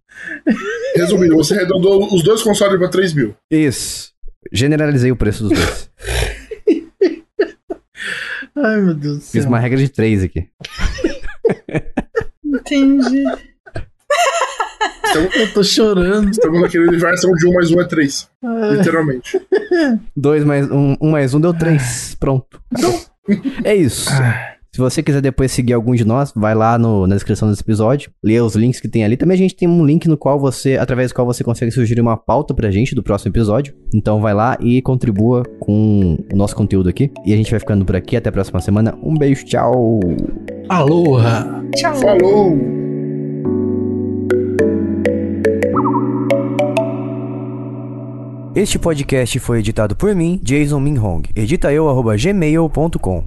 [0.96, 3.34] Resumindo, você arredondou os dois consoles pra 3 mil.
[3.50, 4.12] Isso.
[4.52, 5.90] Generalizei o preço dos dois.
[8.56, 9.48] Ai, meu Deus do Fiz céu.
[9.48, 10.48] uma regra de três aqui.
[12.44, 13.24] Entendi.
[15.04, 16.30] Estamos, Eu tô chorando.
[16.30, 18.28] estamos naquele universo onde um mais um é três.
[18.44, 19.40] Ai, Literalmente.
[20.16, 22.16] Dois mais um, um mais um deu três.
[22.18, 22.60] Pronto.
[23.64, 24.08] É isso.
[24.72, 28.12] Se você quiser depois seguir algum de nós, vai lá no- na descrição desse episódio,
[28.22, 29.16] lê os links que tem ali.
[29.16, 32.00] Também a gente tem um link no qual você, através do qual você consegue sugerir
[32.00, 33.74] uma pauta pra gente do próximo episódio.
[33.92, 37.10] Então vai lá e contribua com o nosso conteúdo aqui.
[37.26, 38.16] E a gente vai ficando por aqui.
[38.16, 38.96] Até a próxima semana.
[39.02, 39.98] Um beijo, tchau.
[40.68, 41.64] Aloha.
[41.74, 41.94] Tchau.
[41.96, 42.56] Falou!
[48.54, 51.22] Este podcast foi editado por mim, Jason Minhong.
[51.36, 51.86] Edita eu,
[52.16, 53.24] gmail.com.